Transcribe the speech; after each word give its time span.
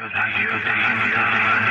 You're 0.00 0.08
the, 0.08 0.16
you're. 0.16 1.69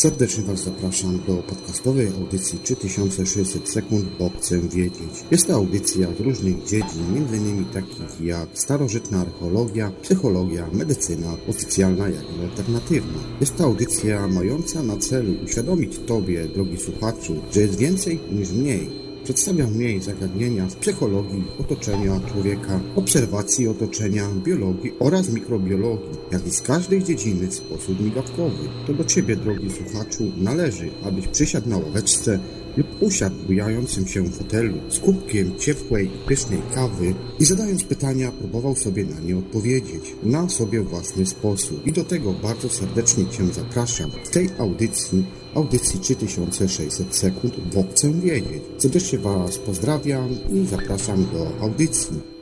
Serdecznie 0.00 0.44
Was 0.44 0.64
zapraszam 0.64 1.20
do 1.26 1.34
podcastowej 1.34 2.08
audycji 2.08 2.58
3600 2.58 3.68
sekund, 3.68 4.04
bo 4.18 4.30
chcę 4.38 4.60
wiedzieć. 4.60 5.24
Jest 5.30 5.46
to 5.46 5.54
audycja 5.54 6.08
z 6.18 6.20
różnych 6.20 6.64
dziedzin, 6.64 7.16
m.in. 7.16 7.64
takich 7.64 8.20
jak 8.20 8.48
starożytna 8.54 9.20
archeologia, 9.20 9.92
psychologia, 10.02 10.66
medycyna, 10.72 11.36
oficjalna 11.48 12.08
jak 12.08 12.24
i 12.38 12.42
alternatywna. 12.42 13.18
Jest 13.40 13.56
to 13.56 13.64
audycja 13.64 14.28
mająca 14.28 14.82
na 14.82 14.96
celu 14.96 15.32
uświadomić 15.44 15.98
Tobie, 16.06 16.48
drogi 16.48 16.76
słuchaczu, 16.76 17.36
że 17.52 17.60
jest 17.60 17.78
więcej 17.78 18.20
niż 18.32 18.52
mniej 18.52 19.09
Przedstawia 19.30 19.66
mniej 19.66 20.00
zagadnienia 20.00 20.70
z 20.70 20.74
psychologii 20.74 21.44
otoczenia 21.60 22.20
człowieka, 22.32 22.80
obserwacji 22.96 23.68
otoczenia, 23.68 24.28
biologii 24.44 24.92
oraz 24.98 25.28
mikrobiologii, 25.28 26.08
jak 26.32 26.46
i 26.46 26.50
z 26.50 26.62
każdej 26.62 27.04
dziedziny 27.04 27.48
w 27.48 27.54
sposób 27.54 28.00
migawkowy. 28.00 28.68
To 28.86 28.92
do 28.94 29.04
Ciebie, 29.04 29.36
drogi 29.36 29.70
słuchaczu, 29.70 30.32
należy, 30.36 30.90
abyś 31.04 31.28
przysiadł 31.28 31.68
na 31.68 31.76
ławeczce 31.76 32.38
lub 32.76 32.86
usiadł 33.02 33.36
bujającym 33.46 34.06
się 34.06 34.30
fotelu 34.30 34.76
z 34.88 34.98
kubkiem 34.98 35.58
ciepłej, 35.58 36.10
pysznej 36.26 36.62
kawy 36.74 37.14
i 37.38 37.44
zadając 37.44 37.84
pytania 37.84 38.32
próbował 38.32 38.76
sobie 38.76 39.04
na 39.04 39.20
nie 39.20 39.38
odpowiedzieć 39.38 40.14
na 40.22 40.48
sobie 40.48 40.80
własny 40.80 41.26
sposób. 41.26 41.86
I 41.86 41.92
do 41.92 42.04
tego 42.04 42.32
bardzo 42.32 42.68
serdecznie 42.68 43.26
Cię 43.26 43.46
zapraszam 43.46 44.10
w 44.24 44.30
tej 44.30 44.48
audycji 44.58 45.24
audycji 45.54 46.00
3600 46.00 47.16
sekund, 47.16 47.54
bo 47.74 47.84
chcę 47.90 48.12
wiedzieć. 48.12 48.62
Serdecznie 48.78 49.18
Was 49.18 49.58
pozdrawiam 49.58 50.28
i 50.52 50.66
zapraszam 50.66 51.26
do 51.32 51.64
audycji. 51.64 52.39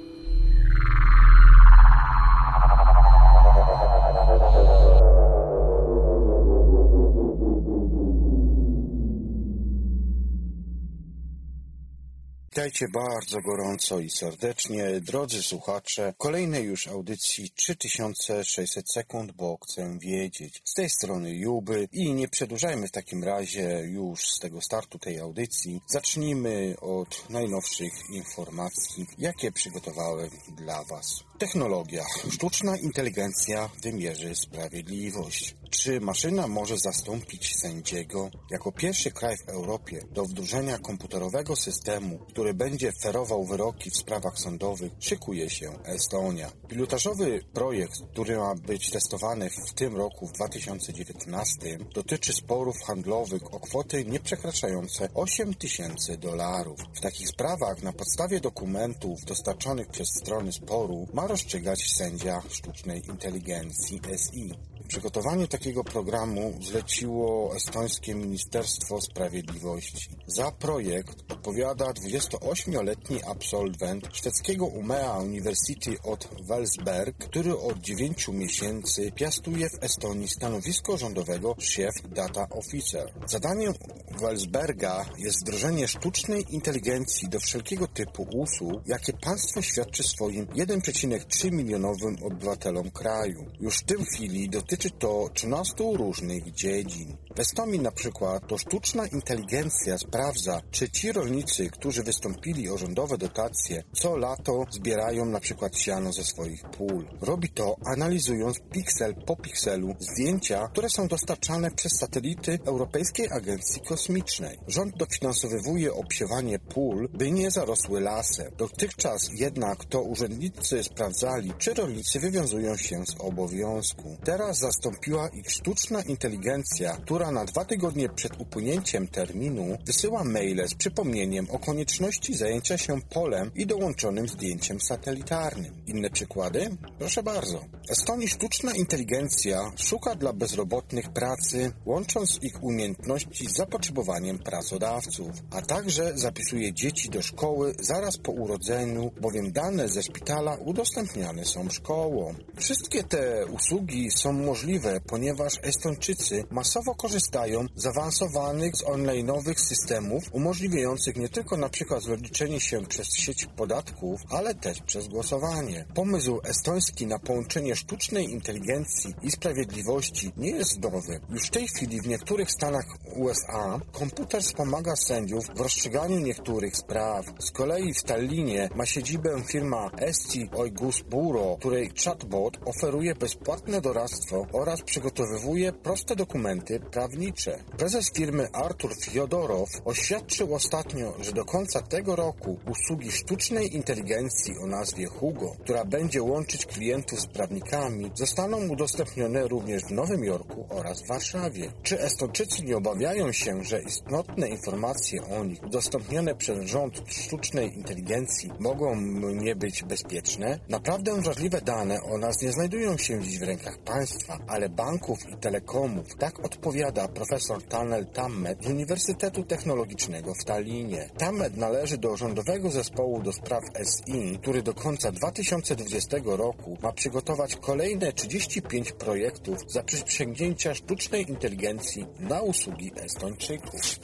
Witajcie 12.69 12.88
bardzo 12.92 13.41
gorąco 13.41 14.00
i 14.00 14.11
serdecznie, 14.11 15.00
drodzy 15.00 15.42
słuchacze, 15.42 16.14
kolejnej 16.19 16.64
już 16.64 16.88
audycji 16.88 17.50
3600 17.50 18.92
sekund, 18.92 19.33
bo 19.33 19.58
chcę 19.62 19.98
wiedzieć. 19.98 20.62
Z 20.64 20.75
tej 20.75 20.91
strony 20.91 21.34
Juby 21.34 21.88
i 21.92 22.12
nie 22.12 22.28
przedłużajmy 22.28 22.88
w 22.88 22.92
takim 22.92 23.25
razie 23.25 23.80
już 23.86 24.20
z 24.20 24.38
tego 24.38 24.60
startu 24.60 24.98
tej 24.98 25.19
audycji. 25.19 25.80
Zacznijmy 25.86 26.75
od 26.80 27.30
najnowszych 27.30 28.10
informacji, 28.10 29.06
jakie 29.19 29.53
przygotowałem 29.53 30.30
dla 30.56 30.84
Was. 30.84 31.27
Technologia. 31.39 32.05
Sztuczna 32.31 32.77
inteligencja 32.77 33.70
wymierzy 33.83 34.34
sprawiedliwość. 34.34 35.56
Czy 35.70 36.00
maszyna 36.00 36.48
może 36.48 36.78
zastąpić 36.78 37.56
sędziego? 37.56 38.31
Jako 38.50 38.72
pierwszy 38.72 39.11
kraj 39.11 39.36
w 39.36 39.48
Europie 39.48 40.00
do 40.11 40.25
wdrożenia 40.25 40.78
komputerowego 40.78 41.56
systemu, 41.56 42.19
który 42.19 42.55
będzie 42.55 42.92
ferował 43.03 43.44
wyroki 43.44 43.91
w 43.91 43.97
sprawach 43.97 44.39
sądowych, 44.39 44.92
szykuje 45.00 45.50
się 45.50 45.72
Estonia. 45.84 46.50
Pilotażowy 46.69 47.41
projekt, 47.53 47.94
który 48.12 48.36
ma 48.36 48.55
być 48.55 48.91
testowany 48.91 49.50
w 49.50 49.75
tym 49.75 49.97
roku, 49.97 50.27
w 50.27 50.33
2019, 50.33 51.78
dotyczy 51.94 52.33
sporów 52.33 52.77
handlowych 52.86 53.55
o 53.55 53.61
kwoty 53.61 54.05
nieprzekraczające 54.05 55.09
8 55.14 55.55
tysięcy 55.55 56.16
dolarów. 56.16 56.81
W 56.94 57.00
takich 57.00 57.28
sprawach 57.28 57.83
na 57.83 57.92
podstawie 57.92 58.41
dokumentów 58.41 59.25
dostarczonych 59.25 59.89
przez 59.89 60.09
strony 60.22 60.53
sporu 60.53 61.06
ma 61.15 61.28
rozstrzygać 61.28 61.78
sędzia 61.97 62.43
sztucznej 62.49 63.03
inteligencji 63.09 64.00
SI. 64.16 64.55
Przygotowanie 64.88 65.49
takiego 65.49 65.84
programu 65.84 66.59
zleciło 66.60 67.56
estońskie 67.56 68.15
Ministerstwo 68.15 69.00
Sprawiedliwości. 69.00 70.09
Za 70.26 70.53
projekt 70.53 71.32
odpowiada 71.32 71.84
28-letni 71.84 73.22
absolwent 73.22 74.09
szwedzkiego 74.12 74.66
Umea 74.66 75.19
University 75.19 75.91
od 76.03 76.28
Welsberg, 76.48 77.19
który 77.19 77.59
od 77.59 77.78
9 77.78 78.28
miesięcy 78.28 79.12
piastuje 79.12 79.71
w 79.71 79.84
Estonii 79.84 80.28
stanowisko 80.28 80.97
rządowego 80.97 81.54
Chief 81.60 81.94
Data 82.09 82.48
Officer. 82.50 83.12
Zadaniem 83.27 83.75
Welsberga 84.21 85.04
jest 85.19 85.41
wdrożenie 85.41 85.88
sztucznej 85.88 86.44
inteligencji 86.50 87.28
do 87.28 87.41
wszelkiego 87.41 87.87
typu 87.87 88.22
usług, 88.22 88.82
jakie 88.87 89.12
państwo 89.12 89.62
świadczy 89.62 90.03
swoim 90.03 90.47
1,3 90.47 91.53
milionowym 91.53 92.16
obywatelom 92.22 92.91
kraju. 92.91 93.47
Już 93.60 93.78
w 93.78 93.84
tym 93.84 94.04
chwili 94.04 94.48
dotyczy 94.48 94.78
to 94.99 95.28
13 95.34 95.75
różnych 95.78 96.53
dziedzin. 96.53 97.16
W 97.37 97.41
Estonii 97.41 97.81
na 97.81 97.93
przykład 97.93 98.47
to 98.47 98.59
sztuczna 98.59 99.06
inteligencja 99.06 99.99
sprawdza, 99.99 100.61
czy 100.71 100.91
ci 100.91 101.12
rolnicy, 101.12 101.71
którzy 101.71 102.03
wystąpili 102.03 102.71
o 102.71 102.78
rządowe 102.78 103.19
dotacje, 103.19 103.83
co 103.93 104.16
lato 104.16 104.65
zbierają 104.71 105.25
na 105.25 105.41
przykład 105.41 105.78
siano 105.78 106.12
ze 106.12 106.25
swoich 106.25 106.62
pól. 106.62 107.09
Robi 107.21 107.49
to 107.49 107.77
analizując 107.87 108.61
piksel 108.72 109.15
po 109.27 109.37
pikselu 109.37 109.94
zdjęcia, 109.99 110.69
które 110.69 110.91
są 110.91 111.09
dostarczane 111.09 111.71
przez 111.71 111.93
satelity 111.93 112.59
Europejskiej 112.65 113.28
Agencji 113.31 113.83
Kosmicznej. 113.89 114.59
Rząd 114.66 114.97
dofinansowywuje 114.97 115.95
obsiewanie 115.95 116.59
pól, 116.59 117.09
by 117.12 117.31
nie 117.31 117.50
zarosły 117.50 118.00
lasem. 118.00 118.53
Dotychczas 118.56 119.31
jednak 119.33 119.84
to 119.84 120.03
urzędnicy 120.03 120.84
sprawdzali, 120.84 121.53
czy 121.59 121.75
rolnicy 121.75 122.21
wywiązują 122.21 122.77
się 122.77 123.06
z 123.06 123.15
obowiązku. 123.19 124.16
Teraz 124.25 124.59
zastąpiła 124.68 125.28
ich 125.28 125.50
sztuczna 125.50 126.02
inteligencja, 126.02 126.96
która 126.96 127.30
na 127.30 127.44
dwa 127.44 127.64
tygodnie 127.64 128.08
przed 128.08 128.40
upłynięciem 128.40 129.08
terminu 129.08 129.78
wysyła 129.86 130.24
maile 130.24 130.68
z 130.68 130.74
przypomnieniem 130.74 131.50
o 131.50 131.58
konieczności 131.58 132.34
zajęcia 132.34 132.78
się 132.78 133.00
polem 133.02 133.50
i 133.54 133.66
dołączonym 133.66 134.28
zdjęciem 134.28 134.80
satelitarnym. 134.80 135.72
Inne 135.86 136.10
przykłady? 136.10 136.76
Proszę 136.98 137.22
bardzo. 137.22 137.64
Estonii 137.90 138.28
sztuczna 138.28 138.74
inteligencja 138.74 139.72
szuka 139.76 140.14
dla 140.14 140.32
bezrobotnych 140.32 141.08
pracy, 141.08 141.72
łącząc 141.86 142.38
ich 142.42 142.62
umiejętności 142.62 143.46
z 143.46 143.56
zapotrzebowaniem 143.56 144.38
pracodawców, 144.38 145.30
a 145.50 145.62
także 145.62 146.12
zapisuje 146.14 146.72
dzieci 146.72 147.08
do 147.10 147.22
szkoły 147.22 147.74
zaraz 147.80 148.18
po 148.18 148.32
urodzeniu, 148.32 149.10
bowiem 149.20 149.52
dane 149.52 149.88
ze 149.88 150.02
szpitala 150.02 150.56
udostępniane 150.56 151.44
są 151.44 151.68
szkołom. 151.70 152.36
Wszystkie 152.56 153.04
te 153.04 153.46
usługi 153.46 154.10
są 154.10 154.32
możliwe, 154.32 154.57
ponieważ 155.06 155.52
Estończycy 155.62 156.44
masowo 156.50 156.94
korzystają 156.94 157.66
z 157.76 157.82
zaawansowanych, 157.82 158.76
z 158.76 158.84
online'owych 158.84 159.58
systemów 159.58 160.24
umożliwiających 160.32 161.16
nie 161.16 161.28
tylko 161.28 161.56
przykład 161.69 162.04
rozliczenie 162.04 162.60
się 162.60 162.86
przez 162.86 163.08
sieć 163.16 163.47
podatków, 163.47 164.20
ale 164.30 164.54
też 164.54 164.82
przez 164.82 165.08
głosowanie. 165.08 165.84
Pomysł 165.94 166.41
estoński 166.44 167.06
na 167.06 167.18
połączenie 167.18 167.76
sztucznej 167.76 168.30
inteligencji 168.30 169.14
i 169.22 169.30
sprawiedliwości 169.30 170.32
nie 170.36 170.50
jest 170.50 170.80
nowy. 170.82 171.20
Już 171.30 171.47
w 171.47 171.50
tej 171.50 171.68
chwili 171.68 172.00
w 172.00 172.06
niektórych 172.06 172.50
stanach 172.50 172.84
USA 173.16 173.80
komputer 173.92 174.42
wspomaga 174.42 174.97
sędziów 174.97 175.44
w 175.54 175.60
rozstrzyganiu 175.60 176.18
niektórych 176.18 176.76
spraw. 176.76 177.26
Z 177.38 177.50
kolei 177.50 177.94
w 177.94 178.02
Tallinie 178.02 178.68
ma 178.74 178.86
siedzibę 178.86 179.42
firma 179.47 179.91
Esti 179.98 180.48
Oigus 180.56 181.02
Bureau, 181.02 181.56
której 181.56 181.91
chatbot 182.04 182.58
oferuje 182.64 183.14
bezpłatne 183.14 183.80
doradztwo 183.80 184.47
oraz 184.53 184.82
przygotowywuje 184.82 185.72
proste 185.72 186.16
dokumenty 186.16 186.81
prawnicze. 186.81 187.59
Prezes 187.76 188.12
firmy 188.12 188.48
Artur 188.53 188.91
Fiodorow 189.03 189.68
oświadczył 189.84 190.54
ostatnio, 190.54 191.15
że 191.21 191.33
do 191.33 191.45
końca 191.45 191.83
tego 191.83 192.16
roku 192.16 192.59
usługi 192.71 193.12
sztucznej 193.12 193.77
inteligencji 193.77 194.59
o 194.59 194.66
nazwie 194.66 195.06
Hugo, 195.06 195.56
która 195.60 195.84
będzie 195.84 196.22
łączyć 196.22 196.66
klientów 196.66 197.21
z 197.21 197.27
prawnikami, 197.27 198.10
zostaną 198.15 198.68
udostępnione 198.68 199.48
również 199.48 199.83
w 199.84 199.91
Nowym 199.91 200.24
Jorku 200.24 200.66
oraz 200.71 201.03
w 201.03 201.06
Warszawie. 201.06 201.72
Czy 201.83 202.00
Estonczycy 202.00 202.65
nie 202.65 202.77
obawiają 202.77 203.33
się, 203.33 203.65
że 203.65 203.83
istotne 203.83 204.48
informacje 204.48 205.24
o 205.24 205.45
nich 205.45 205.62
udostępnione 205.62 206.34
przez 206.34 206.66
rząd 206.66 207.03
sztucznej 207.06 207.77
inteligencji 207.77 208.50
mogą 208.59 208.97
nie 209.34 209.56
być 209.56 209.83
bezpieczne? 209.83 210.59
Naprawdę 210.68 211.22
wrażliwe 211.22 211.60
dane 211.60 212.03
o 212.03 212.18
nas 212.18 212.42
nie 212.42 212.53
znajdują 212.53 212.97
się 212.97 213.22
dziś 213.22 213.39
w 213.39 213.42
rękach 213.42 213.78
państwa. 213.78 214.37
Ale 214.46 214.68
banków 214.68 215.18
i 215.32 215.36
telekomów. 215.36 216.16
Tak 216.16 216.44
odpowiada 216.44 217.08
profesor 217.08 217.62
Tanel 217.62 218.06
Tammet 218.06 218.64
z 218.64 218.66
Uniwersytetu 218.66 219.44
Technologicznego 219.44 220.34
w 220.34 220.44
Tallinie. 220.44 221.10
Tammet 221.18 221.56
należy 221.56 221.98
do 221.98 222.16
rządowego 222.16 222.70
zespołu 222.70 223.22
do 223.22 223.32
spraw 223.32 223.62
SI, 223.74 224.38
który 224.42 224.62
do 224.62 224.74
końca 224.74 225.12
2020 225.12 226.16
roku 226.24 226.78
ma 226.82 226.92
przygotować 226.92 227.56
kolejne 227.56 228.12
35 228.12 228.92
projektów 228.92 229.58
za 229.68 229.82
przysięgnięcia 229.82 230.74
sztucznej 230.74 231.30
inteligencji 231.30 232.06
na 232.20 232.40
usługi 232.40 232.92
Estończyków. 232.96 233.98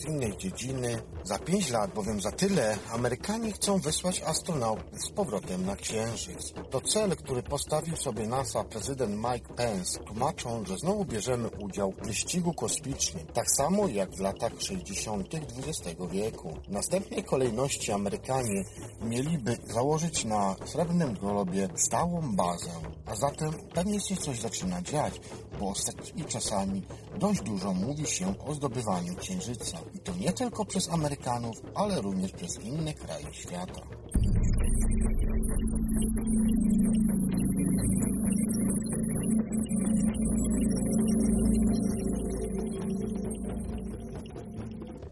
Z 0.00 0.04
innej 0.04 0.36
dziedziny. 0.36 1.02
Za 1.30 1.38
pięć 1.38 1.70
lat, 1.70 1.94
bowiem 1.94 2.20
za 2.20 2.32
tyle, 2.32 2.78
Amerykanie 2.92 3.52
chcą 3.52 3.78
wysłać 3.78 4.22
astronautów 4.22 5.00
z 5.02 5.10
powrotem 5.10 5.66
na 5.66 5.76
Księżyc. 5.76 6.52
To 6.70 6.80
cel, 6.80 7.16
który 7.16 7.42
postawił 7.42 7.96
sobie 7.96 8.26
NASA 8.26 8.64
prezydent 8.64 9.16
Mike 9.16 9.54
Pence, 9.54 10.00
tłumacząc, 10.00 10.68
że 10.68 10.78
znowu 10.78 11.04
bierzemy 11.04 11.48
udział 11.48 11.92
w 11.92 12.06
wyścigu 12.06 12.54
kosmicznym, 12.54 13.26
tak 13.26 13.50
samo 13.50 13.88
jak 13.88 14.10
w 14.10 14.20
latach 14.20 14.52
60. 14.58 15.34
XX 15.34 16.00
wieku. 16.10 16.54
W 16.68 16.72
następnej 16.72 17.24
kolejności 17.24 17.92
Amerykanie 17.92 18.64
mieliby 19.02 19.56
założyć 19.64 20.24
na 20.24 20.56
Srebrnym 20.64 21.14
Globie 21.14 21.68
stałą 21.76 22.36
bazę, 22.36 22.70
a 23.06 23.16
zatem 23.16 23.52
pewnie 23.74 24.00
się 24.00 24.16
coś 24.16 24.40
zaczyna 24.40 24.82
dziać, 24.82 25.20
bo 25.60 25.68
ostatnimi 25.68 26.24
czasami 26.24 26.82
dość 27.18 27.40
dużo 27.40 27.74
mówi 27.74 28.06
się 28.06 28.38
o 28.38 28.54
zdobywaniu 28.54 29.16
Księżyca. 29.16 29.78
I 29.94 29.98
to 29.98 30.12
nie 30.12 30.32
tylko 30.32 30.64
przez 30.64 30.88
Amerykanów, 30.88 31.19
ale 31.74 32.00
również 32.00 32.32
przez 32.32 32.60
inne 32.64 32.94
kraje 32.94 33.34
świata. 33.34 33.80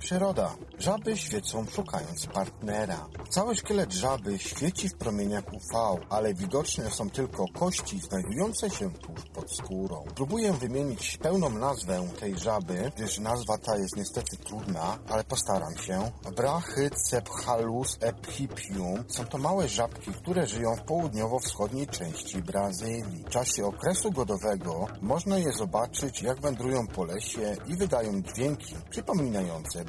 Przyroda. 0.09 0.55
Żaby 0.79 1.17
świecą 1.17 1.67
szukając 1.67 2.27
partnera. 2.27 3.07
Cały 3.31 3.57
szkielet 3.57 3.93
żaby 3.93 4.39
świeci 4.39 4.89
w 4.89 4.95
promieniach 4.95 5.45
UV, 5.53 5.99
ale 6.09 6.35
widoczne 6.35 6.91
są 6.91 7.11
tylko 7.11 7.45
kości 7.59 8.01
znajdujące 8.01 8.71
się 8.71 8.91
tuż 8.91 9.23
pod 9.35 9.53
skórą. 9.53 10.05
Próbuję 10.15 10.53
wymienić 10.53 11.17
pełną 11.17 11.51
nazwę 11.51 12.09
tej 12.21 12.39
żaby, 12.39 12.93
gdyż 12.97 13.19
nazwa 13.19 13.59
ta 13.59 13.77
jest 13.77 13.97
niestety 13.97 14.37
trudna, 14.37 14.99
ale 15.09 15.25
postaram 15.25 15.77
się. 15.77 16.11
Brachycephalus 16.37 17.99
ephipium 18.01 19.05
są 19.09 19.25
to 19.25 19.39
małe 19.39 19.69
żabki, 19.69 20.13
które 20.13 20.47
żyją 20.47 20.77
w 20.77 20.83
południowo-wschodniej 20.83 21.87
części 21.87 22.43
Brazylii. 22.43 23.25
W 23.25 23.31
czasie 23.31 23.67
okresu 23.67 24.13
godowego 24.13 24.87
można 25.03 25.39
je 25.39 25.53
zobaczyć, 25.53 26.23
jak 26.23 26.41
wędrują 26.41 26.87
po 26.87 27.05
lesie 27.05 27.57
i 27.67 27.77
wydają 27.77 28.23
dźwięki 28.23 28.75
przypominające 28.91 29.85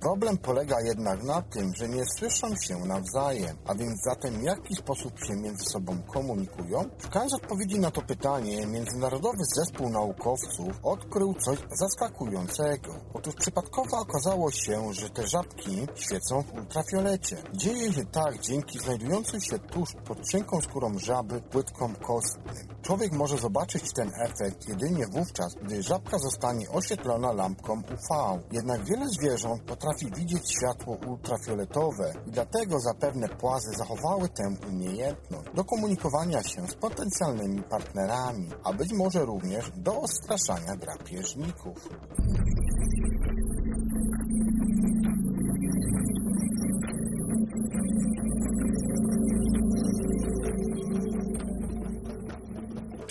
Problem 0.00 0.38
polega 0.38 0.80
jednak 0.80 1.22
na 1.22 1.42
tym, 1.42 1.74
że 1.74 1.88
nie 1.88 2.02
słyszą 2.18 2.48
się 2.56 2.78
nawzajem, 2.78 3.56
a 3.66 3.74
więc 3.74 4.02
zatem 4.04 4.40
w 4.40 4.42
jaki 4.42 4.74
sposób 4.74 5.24
się 5.24 5.36
między 5.36 5.64
sobą 5.64 6.02
komunikują? 6.02 6.84
Szukając 7.02 7.34
odpowiedzi 7.34 7.80
na 7.80 7.90
to 7.90 8.02
pytanie, 8.02 8.66
Międzynarodowy 8.66 9.44
Zespół 9.56 9.90
Naukowców 9.90 10.68
odkrył 10.82 11.34
coś 11.34 11.58
zaskakującego. 11.78 12.94
Otóż 13.14 13.34
przypadkowo 13.34 13.98
okazało 13.98 14.50
się, 14.50 14.94
że 14.94 15.10
te 15.10 15.26
żabki 15.26 15.86
świecą 15.94 16.42
w 16.42 16.54
ultrafiolecie. 16.54 17.36
Dzieje 17.54 17.92
się 17.92 18.04
tak 18.04 18.40
dzięki 18.40 18.78
znajdującej 18.78 19.40
się 19.40 19.58
tuż 19.58 19.92
pod 20.04 20.28
cienką 20.28 20.60
skórą 20.60 20.98
żaby 20.98 21.40
płytkom 21.40 21.94
kostnym. 21.94 22.68
Człowiek 22.82 23.12
może 23.12 23.38
zobaczyć 23.38 23.92
ten 23.92 24.10
efekt 24.14 24.68
jedynie 24.68 25.06
wówczas, 25.06 25.54
gdy 25.62 25.82
żabka 25.82 26.18
zostanie 26.18 26.70
oświetlona 26.70 27.32
lampką 27.32 27.72
UV. 27.72 28.42
Jednak 28.52 28.84
wiele 28.84 29.08
zwierząt 29.08 29.62
potrafi 29.62 30.06
widzieć 30.16 30.52
światło 30.52 30.96
ultrafioletowe 31.06 32.12
i 32.26 32.30
dlatego 32.30 32.80
zapewne 32.80 33.28
płazy 33.28 33.70
zachowały 33.76 34.28
tę 34.28 34.54
umiejętność 34.70 35.48
do 35.54 35.64
komunikowania 35.64 36.42
się 36.42 36.66
z 36.68 36.74
potencjalnymi 36.74 37.62
partnerami, 37.62 38.50
a 38.64 38.72
być 38.72 38.92
może 38.92 39.24
również 39.24 39.70
do 39.76 40.00
odstraszania 40.00 40.76
drapieżników. 40.76 41.88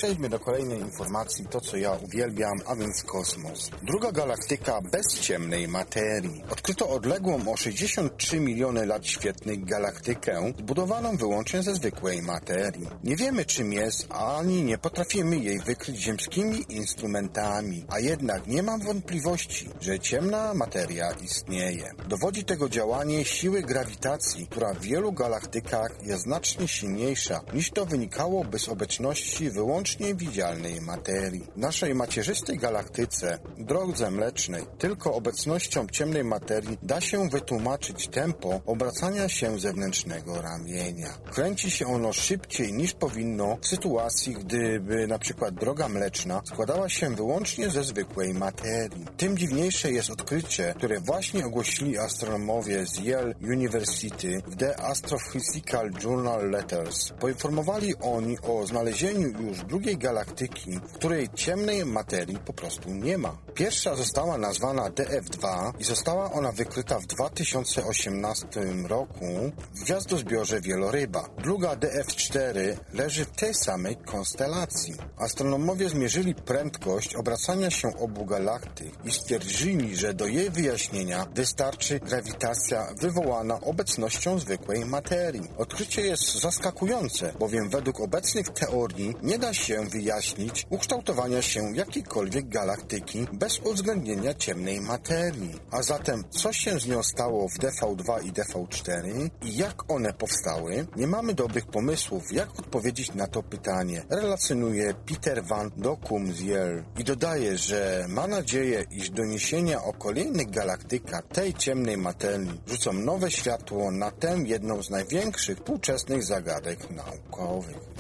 Przejdźmy 0.02 0.30
do 0.30 0.40
kolejnej 0.40 0.80
informacji, 0.80 1.46
to 1.46 1.62
co 1.62 1.78
ja 1.78 1.92
uwielbiam, 1.92 2.60
a 2.68 2.76
więc 2.76 3.04
kosmos. 3.04 3.70
Druga 3.84 4.12
galaktyka 4.12 4.82
bez 4.92 5.20
ciemnej 5.20 5.68
materii. 5.68 6.44
Odkryto 6.50 6.90
odległą 6.90 7.54
o 7.54 7.58
63 7.58 8.40
miliony 8.40 8.86
lat 8.86 9.08
świetnych 9.08 9.66
galaktykę, 9.66 10.54
zbudowaną 10.60 11.18
wyłącznie 11.18 11.64
ze 11.64 11.76
zwykłej 11.76 12.22
materii. 12.22 12.88
Nie 13.04 13.16
wiemy 13.16 13.46
czym 13.46 13.74
jest, 13.74 14.08
ani 14.10 14.64
nie 14.64 14.78
potrafimy 14.78 15.38
jej 15.38 15.60
wykryć 15.60 15.98
ziemskimi 15.98 16.66
instrumentami, 16.70 17.86
a 17.90 18.00
jednak 18.00 18.48
nie 18.48 18.64
mam 18.64 18.82
wątpliwości, 18.82 19.70
że 19.82 20.00
ciemna 20.00 20.54
materia 20.54 21.12
istnieje. 21.12 21.92
Dowodzi 22.08 22.44
tego 22.44 22.70
działanie 22.70 23.26
siły 23.26 23.62
grawitacji, 23.62 24.48
która 24.48 24.74
w 24.74 24.82
wielu 24.82 25.12
galaktykach 25.12 25.92
jest 26.04 26.24
znacznie 26.24 26.68
silniejsza 26.68 27.42
niż 27.54 27.72
to 27.72 27.86
wynikałoby 27.86 28.60
z 28.60 28.70
obecności 28.70 29.50
wyłącznie 29.50 29.91
wyłącznie 29.92 30.16
widzialnej 30.16 30.82
materii. 30.82 31.48
W 31.56 31.58
naszej 31.58 31.96
macierzystej 31.96 32.58
galaktyce, 32.58 33.40
drodze 33.58 34.12
mlecznej, 34.12 34.64
tylko 34.78 35.14
obecnością 35.14 35.88
ciemnej 35.88 36.24
materii 36.24 36.78
da 36.84 37.02
się 37.02 37.30
wytłumaczyć 37.30 38.08
tempo 38.08 38.62
obracania 38.66 39.30
się 39.30 39.60
zewnętrznego 39.60 40.42
ramienia. 40.42 41.08
Kręci 41.32 41.72
się 41.72 41.88
ono 41.88 42.14
szybciej 42.14 42.74
niż 42.74 42.94
powinno 42.94 43.58
w 43.62 43.68
sytuacji, 43.68 44.34
gdyby 44.34 45.08
na 45.08 45.20
przykład 45.20 45.56
droga 45.56 45.90
mleczna 45.90 46.42
składała 46.46 46.90
się 46.90 47.16
wyłącznie 47.16 47.70
ze 47.70 47.84
zwykłej 47.84 48.34
materii. 48.34 49.06
Tym 49.18 49.38
dziwniejsze 49.38 49.92
jest 49.92 50.10
odkrycie, 50.10 50.74
które 50.78 51.00
właśnie 51.00 51.46
ogłosili 51.46 51.98
astronomowie 51.98 52.86
z 52.86 53.00
Yale 53.00 53.34
University 53.44 54.42
w 54.48 54.56
The 54.56 54.80
Astrophysical 54.80 55.92
Journal 56.04 56.50
Letters. 56.50 57.12
Poinformowali 57.20 57.96
oni 58.02 58.38
o 58.40 58.68
znalezieniu 58.68 59.42
już 59.42 59.64
drugiej 59.64 59.81
drugiej 59.82 59.98
galaktyki, 59.98 60.72
w 60.72 60.94
której 60.94 61.30
ciemnej 61.36 61.86
materii 61.86 62.38
po 62.38 62.54
prostu 62.54 62.90
nie 62.90 63.18
ma. 63.18 63.38
Pierwsza 63.54 63.96
została 63.96 64.38
nazwana 64.38 64.90
DF2 64.90 65.72
i 65.80 65.84
została 65.84 66.32
ona 66.32 66.52
wykryta 66.52 67.00
w 67.00 67.06
2018 67.06 68.48
roku 68.88 69.26
w 69.74 69.84
gwiazdozbiorze 69.84 70.62
Wieloryba. 70.62 71.30
Druga 71.38 71.76
DF4 71.76 72.78
leży 72.94 73.26
w 73.26 73.32
tej 73.32 73.54
samej 73.54 73.96
konstelacji. 73.96 74.94
Astronomowie 75.18 75.90
zmierzyli 75.90 76.36
prędkość 76.36 77.16
obracania 77.16 77.70
się 77.72 77.98
obu 78.00 78.26
galaktyk 78.26 78.92
i 79.06 79.12
stwierdzili, 79.12 79.96
że 79.98 80.14
do 80.14 80.28
jej 80.28 80.50
wyjaśnienia 80.50 81.26
wystarczy 81.36 82.00
grawitacja 82.00 82.88
wywołana 83.00 83.62
obecnością 83.62 84.40
zwykłej 84.40 84.86
materii. 84.86 85.50
Odkrycie 85.58 86.02
jest 86.02 86.42
zaskakujące, 86.42 87.34
bowiem 87.40 87.70
według 87.70 88.00
obecnych 88.00 88.50
teorii 88.50 89.16
nie 89.24 89.40
da 89.40 89.54
się 89.54 89.71
się 89.72 89.86
wyjaśnić 89.86 90.68
ukształtowania 90.70 91.42
się 91.42 91.76
jakiejkolwiek 91.76 92.48
galaktyki 92.48 93.28
bez 93.34 93.60
uwzględnienia 93.60 94.34
ciemnej 94.34 94.82
materii. 94.82 95.60
A 95.72 95.84
zatem, 95.84 96.24
co 96.30 96.54
się 96.54 96.80
z 96.80 96.88
nią 96.88 97.04
stało 97.04 97.50
w 97.50 97.60
DV2 97.60 98.26
i 98.26 98.32
DV4 98.32 99.30
i 99.42 99.58
jak 99.58 99.92
one 99.92 100.14
powstały? 100.14 100.88
Nie 100.96 101.08
mamy 101.08 101.34
dobrych 101.34 101.66
pomysłów, 101.66 102.34
jak 102.34 102.60
odpowiedzieć 102.60 103.14
na 103.14 103.28
to 103.28 103.44
pytanie. 103.44 104.04
Relacjonuje 104.10 104.94
Peter 104.94 105.44
Van 105.46 105.72
Dokum 105.78 106.34
z 106.34 106.40
Yale 106.42 106.84
i 107.00 107.04
dodaje, 107.04 107.58
że 107.58 108.06
ma 108.10 108.28
nadzieję, 108.28 108.86
iż 108.92 109.10
doniesienia 109.10 109.84
o 109.84 109.94
kolejnych 109.94 110.50
galaktykach 110.50 111.24
tej 111.28 111.54
ciemnej 111.54 111.98
materii 111.98 112.62
rzucą 112.68 112.94
nowe 112.94 113.32
światło 113.32 113.92
na 113.92 114.12
tę 114.12 114.38
jedną 114.46 114.84
z 114.84 114.90
największych 114.90 115.58
współczesnych 115.58 116.24
zagadek 116.24 116.90
naukowych. 116.90 117.92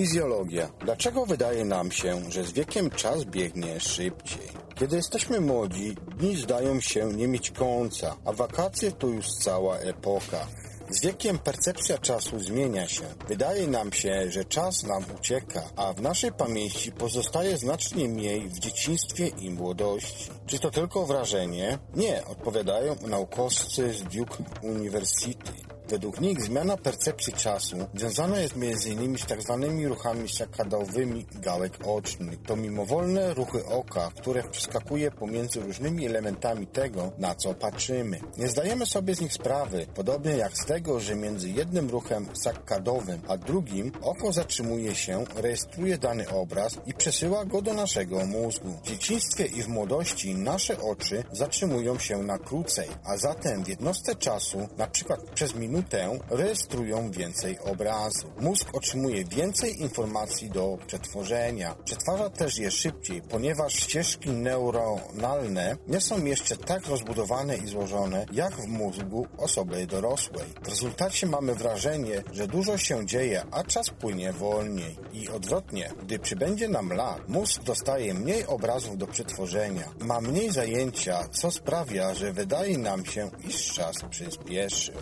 Fizjologia. 0.00 0.70
Dlaczego 0.84 1.26
wydaje 1.26 1.64
nam 1.64 1.92
się, 1.92 2.30
że 2.30 2.44
z 2.44 2.52
wiekiem 2.52 2.90
czas 2.90 3.24
biegnie 3.24 3.80
szybciej? 3.80 4.48
Kiedy 4.74 4.96
jesteśmy 4.96 5.40
młodzi, 5.40 5.96
dni 6.18 6.36
zdają 6.36 6.80
się 6.80 7.12
nie 7.12 7.28
mieć 7.28 7.50
końca, 7.50 8.16
a 8.24 8.32
wakacje 8.32 8.92
to 8.92 9.06
już 9.06 9.26
cała 9.26 9.78
epoka. 9.78 10.46
Z 10.90 11.00
wiekiem 11.00 11.38
percepcja 11.38 11.98
czasu 11.98 12.38
zmienia 12.38 12.88
się. 12.88 13.02
Wydaje 13.28 13.66
nam 13.66 13.92
się, 13.92 14.30
że 14.30 14.44
czas 14.44 14.82
nam 14.82 15.04
ucieka, 15.18 15.62
a 15.76 15.92
w 15.92 16.02
naszej 16.02 16.32
pamięci 16.32 16.92
pozostaje 16.92 17.56
znacznie 17.56 18.08
mniej 18.08 18.48
w 18.48 18.58
dzieciństwie 18.58 19.26
i 19.26 19.50
młodości. 19.50 20.30
Czy 20.46 20.58
to 20.58 20.70
tylko 20.70 21.06
wrażenie? 21.06 21.78
Nie, 21.94 22.24
odpowiadają 22.24 22.96
naukowcy 23.06 23.92
z 23.92 24.02
Duke 24.02 24.36
University. 24.62 25.69
Według 25.90 26.20
nich 26.20 26.42
zmiana 26.42 26.76
percepcji 26.76 27.32
czasu 27.32 27.76
związana 27.94 28.38
jest 28.38 28.54
m.in. 28.56 29.18
z 29.18 29.26
tzw. 29.26 29.58
Tak 29.60 29.88
ruchami 29.88 30.28
sakadowymi 30.28 31.26
gałek 31.34 31.72
ocznych. 31.86 32.42
To 32.42 32.56
mimowolne 32.56 33.34
ruchy 33.34 33.66
oka, 33.66 34.10
które 34.16 34.42
przeskakuje 34.42 35.10
pomiędzy 35.10 35.60
różnymi 35.60 36.06
elementami 36.06 36.66
tego, 36.66 37.12
na 37.18 37.34
co 37.34 37.54
patrzymy. 37.54 38.20
Nie 38.38 38.48
zdajemy 38.48 38.86
sobie 38.86 39.14
z 39.14 39.20
nich 39.20 39.32
sprawy, 39.32 39.86
podobnie 39.94 40.30
jak 40.30 40.58
z 40.58 40.66
tego, 40.66 41.00
że 41.00 41.14
między 41.14 41.50
jednym 41.50 41.90
ruchem 41.90 42.26
sakadowym 42.44 43.20
a 43.28 43.36
drugim 43.36 43.92
oko 44.02 44.32
zatrzymuje 44.32 44.94
się, 44.94 45.24
rejestruje 45.36 45.98
dany 45.98 46.28
obraz 46.28 46.78
i 46.86 46.94
przesyła 46.94 47.44
go 47.44 47.62
do 47.62 47.74
naszego 47.74 48.26
mózgu. 48.26 48.68
W 48.68 48.86
dzieciństwie 48.86 49.46
i 49.46 49.62
w 49.62 49.68
młodości 49.68 50.34
nasze 50.34 50.80
oczy 50.80 51.24
zatrzymują 51.32 51.98
się 51.98 52.22
na 52.22 52.38
krócej, 52.38 52.88
a 53.04 53.16
zatem 53.16 53.64
w 53.64 53.68
jednostce 53.68 54.14
czasu, 54.14 54.68
na 54.78 54.86
przykład 54.86 55.20
przez 55.30 55.54
minutę, 55.54 55.79
minutę 55.80 56.18
rejestrują 56.30 57.10
więcej 57.10 57.58
obrazu. 57.58 58.26
Mózg 58.40 58.68
otrzymuje 58.72 59.24
więcej 59.24 59.80
informacji 59.80 60.50
do 60.50 60.78
przetworzenia. 60.86 61.74
Przetwarza 61.84 62.30
też 62.30 62.58
je 62.58 62.70
szybciej, 62.70 63.22
ponieważ 63.22 63.72
ścieżki 63.72 64.30
neuronalne 64.30 65.76
nie 65.88 66.00
są 66.00 66.24
jeszcze 66.24 66.56
tak 66.56 66.86
rozbudowane 66.86 67.56
i 67.56 67.66
złożone 67.66 68.26
jak 68.32 68.54
w 68.54 68.66
mózgu 68.66 69.26
osoby 69.38 69.86
dorosłej. 69.86 70.44
W 70.62 70.68
rezultacie 70.68 71.26
mamy 71.26 71.54
wrażenie, 71.54 72.22
że 72.32 72.46
dużo 72.46 72.78
się 72.78 73.06
dzieje, 73.06 73.42
a 73.50 73.64
czas 73.64 73.90
płynie 73.90 74.32
wolniej. 74.32 74.96
I 75.12 75.28
odwrotnie, 75.28 75.90
gdy 76.02 76.18
przybędzie 76.18 76.68
nam 76.68 76.92
lat, 76.92 77.28
mózg 77.28 77.62
dostaje 77.62 78.14
mniej 78.14 78.46
obrazów 78.46 78.98
do 78.98 79.06
przetworzenia, 79.06 79.88
ma 80.00 80.20
mniej 80.20 80.50
zajęcia, 80.50 81.28
co 81.28 81.50
sprawia, 81.50 82.14
że 82.14 82.32
wydaje 82.32 82.78
nam 82.78 83.04
się, 83.04 83.30
iż 83.48 83.72
czas 83.72 83.96
przyspieszy. 84.10 84.92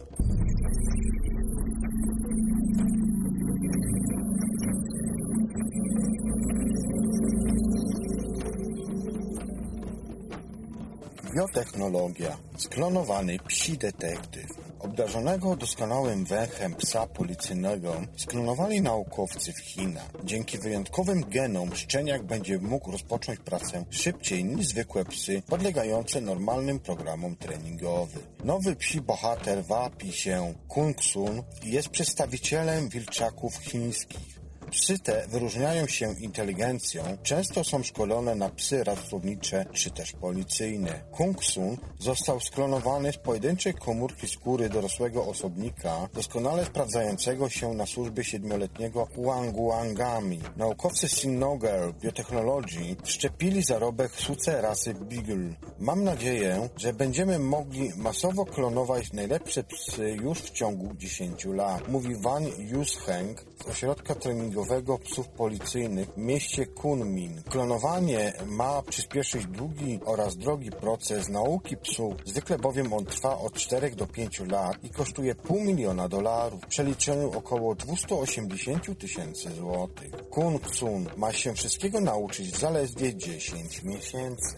Biotechnologia. 11.34 12.36
Sklonowany 12.56 13.38
psi 13.38 13.78
detektyw. 13.80 14.67
Obdarzonego 14.80 15.56
doskonałym 15.56 16.24
węchem 16.24 16.74
psa 16.74 17.06
policyjnego 17.06 18.00
sklonowali 18.16 18.82
naukowcy 18.82 19.52
w 19.52 19.58
Chinach. 19.58 20.10
Dzięki 20.24 20.58
wyjątkowym 20.58 21.24
genom 21.30 21.76
szczeniak 21.76 22.22
będzie 22.22 22.58
mógł 22.58 22.90
rozpocząć 22.90 23.40
pracę 23.40 23.84
szybciej 23.90 24.44
niż 24.44 24.66
zwykłe 24.66 25.04
psy 25.04 25.42
podlegające 25.46 26.20
normalnym 26.20 26.80
programom 26.80 27.36
treningowym. 27.36 28.22
Nowy 28.44 28.76
psi 28.76 29.00
bohater 29.00 29.64
wapi 29.64 30.12
się 30.12 30.54
Kung 30.68 31.04
Sun 31.04 31.42
i 31.64 31.72
jest 31.72 31.88
przedstawicielem 31.88 32.88
wilczaków 32.88 33.56
chińskich. 33.56 34.37
Psy 34.70 34.98
te 34.98 35.26
wyróżniają 35.28 35.86
się 35.86 36.14
inteligencją, 36.20 37.02
często 37.22 37.64
są 37.64 37.82
szkolone 37.82 38.34
na 38.34 38.50
psy 38.50 38.84
ratownicze 38.84 39.64
czy 39.72 39.90
też 39.90 40.12
policyjne. 40.12 41.00
Kung 41.12 41.44
Sun 41.44 41.76
został 41.98 42.40
sklonowany 42.40 43.12
z 43.12 43.16
pojedynczej 43.16 43.74
komórki 43.74 44.28
skóry 44.28 44.68
dorosłego 44.68 45.26
osobnika, 45.26 46.08
doskonale 46.14 46.64
sprawdzającego 46.64 47.48
się 47.48 47.74
na 47.74 47.86
służbie 47.86 48.24
siedmioletniego 48.24 49.08
Wanguangami. 49.16 50.40
Naukowcy 50.56 51.08
Sinnoger 51.08 51.94
Biotechnologii 52.02 52.96
wszczepili 53.04 53.62
zarobek 53.62 54.12
suce 54.12 54.62
rasy 54.62 54.94
Beagle. 54.94 55.54
Mam 55.78 56.04
nadzieję, 56.04 56.68
że 56.76 56.92
będziemy 56.92 57.38
mogli 57.38 57.90
masowo 57.96 58.44
klonować 58.44 59.12
najlepsze 59.12 59.64
psy 59.64 60.16
już 60.22 60.38
w 60.38 60.50
ciągu 60.50 60.94
10 60.94 61.44
lat, 61.44 61.88
mówi 61.88 62.16
Van 62.16 62.44
Yusheng 62.58 63.44
z 63.64 63.66
ośrodka 63.66 64.14
treningowego 64.14 64.57
psów 65.04 65.28
policyjnych 65.28 66.08
w 66.08 66.16
mieście 66.16 66.66
Kunmin. 66.66 67.42
Klonowanie 67.42 68.32
ma 68.46 68.82
przyspieszyć 68.82 69.46
długi 69.46 70.00
oraz 70.04 70.36
drogi 70.36 70.70
proces 70.70 71.28
nauki 71.28 71.76
psów, 71.76 72.14
zwykle 72.24 72.58
bowiem 72.58 72.92
on 72.92 73.04
trwa 73.04 73.38
od 73.38 73.54
4 73.54 73.90
do 73.90 74.06
5 74.06 74.40
lat 74.40 74.84
i 74.84 74.90
kosztuje 74.90 75.34
pół 75.34 75.60
miliona 75.60 76.08
dolarów, 76.08 76.62
w 76.62 76.66
przeliczeniu 76.66 77.30
około 77.38 77.74
280 77.74 78.98
tysięcy 78.98 79.50
złotych. 79.50 80.28
Kun 80.30 80.58
Sun 80.72 81.06
ma 81.16 81.32
się 81.32 81.54
wszystkiego 81.54 82.00
nauczyć 82.00 82.58
zaledwie 82.58 83.16
10 83.16 83.82
miesięcy. 83.82 84.56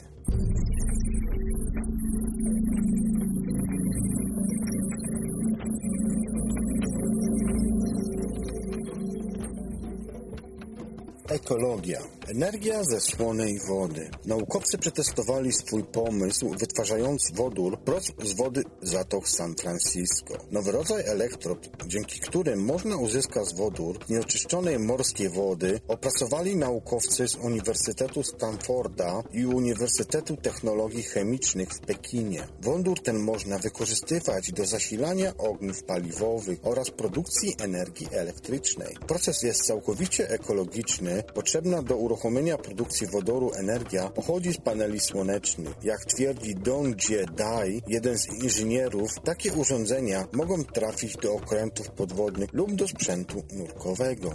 Ekologia. 11.50 12.00
Energia 12.28 12.84
ze 12.84 13.00
słonej 13.00 13.60
wody. 13.68 14.10
Naukowcy 14.26 14.78
przetestowali 14.78 15.52
swój 15.52 15.84
pomysł, 15.84 16.54
wytwarzając 16.58 17.30
wodór 17.34 17.78
prost 17.78 18.12
z 18.22 18.32
wody 18.32 18.62
zatok 18.82 19.28
San 19.28 19.54
Francisco. 19.54 20.34
Nowy 20.50 20.72
rodzaj 20.72 21.02
elektrod, 21.06 21.70
dzięki 21.86 22.20
którym 22.20 22.64
można 22.64 22.96
uzyskać 22.96 23.54
wodór 23.54 23.98
nieoczyszczonej 24.08 24.78
morskiej 24.78 25.28
wody, 25.28 25.80
opracowali 25.88 26.56
naukowcy 26.56 27.28
z 27.28 27.36
Uniwersytetu 27.36 28.22
Stanforda 28.22 29.22
i 29.32 29.46
Uniwersytetu 29.46 30.36
Technologii 30.36 31.02
Chemicznych 31.02 31.68
w 31.68 31.80
Pekinie. 31.80 32.46
Wodór 32.62 33.02
ten 33.02 33.18
można 33.18 33.58
wykorzystywać 33.58 34.52
do 34.52 34.66
zasilania 34.66 35.36
ogniw 35.36 35.82
paliwowych 35.84 36.58
oraz 36.62 36.90
produkcji 36.90 37.54
energii 37.58 38.08
elektrycznej. 38.12 38.96
Proces 39.06 39.42
jest 39.42 39.66
całkowicie 39.66 40.30
ekologiczny, 40.30 41.22
potrzebna 41.40 41.82
do 41.82 41.96
uruchomienia 41.96 42.58
produkcji 42.58 43.06
wodoru 43.06 43.50
energia 43.54 44.08
pochodzi 44.08 44.52
z 44.52 44.60
paneli 44.60 45.00
słonecznych. 45.00 45.74
Jak 45.82 46.04
twierdzi 46.04 46.54
Dong 46.54 46.96
Jie 46.96 47.24
Dai, 47.36 47.82
jeden 47.86 48.18
z 48.18 48.42
inżynierów, 48.42 49.10
takie 49.24 49.52
urządzenia 49.52 50.26
mogą 50.32 50.64
trafić 50.64 51.16
do 51.16 51.34
okrętów 51.34 51.90
podwodnych 51.90 52.52
lub 52.52 52.74
do 52.74 52.88
sprzętu 52.88 53.42
nurkowego. 53.52 54.30